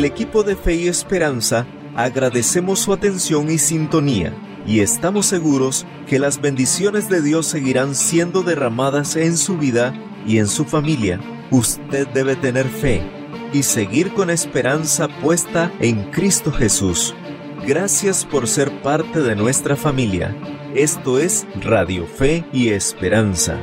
El 0.00 0.06
equipo 0.06 0.42
de 0.44 0.56
Fe 0.56 0.76
y 0.76 0.88
Esperanza 0.88 1.66
agradecemos 1.94 2.78
su 2.78 2.94
atención 2.94 3.50
y 3.50 3.58
sintonía 3.58 4.32
y 4.66 4.80
estamos 4.80 5.26
seguros 5.26 5.84
que 6.08 6.18
las 6.18 6.40
bendiciones 6.40 7.10
de 7.10 7.20
Dios 7.20 7.44
seguirán 7.44 7.94
siendo 7.94 8.42
derramadas 8.42 9.16
en 9.16 9.36
su 9.36 9.58
vida 9.58 9.92
y 10.26 10.38
en 10.38 10.46
su 10.46 10.64
familia. 10.64 11.20
Usted 11.50 12.08
debe 12.14 12.34
tener 12.34 12.66
fe 12.66 13.02
y 13.52 13.62
seguir 13.62 14.14
con 14.14 14.30
esperanza 14.30 15.06
puesta 15.20 15.70
en 15.80 16.10
Cristo 16.10 16.50
Jesús. 16.50 17.14
Gracias 17.66 18.24
por 18.24 18.48
ser 18.48 18.80
parte 18.80 19.20
de 19.20 19.36
nuestra 19.36 19.76
familia. 19.76 20.34
Esto 20.74 21.18
es 21.18 21.46
Radio 21.60 22.06
Fe 22.06 22.46
y 22.54 22.70
Esperanza. 22.70 23.58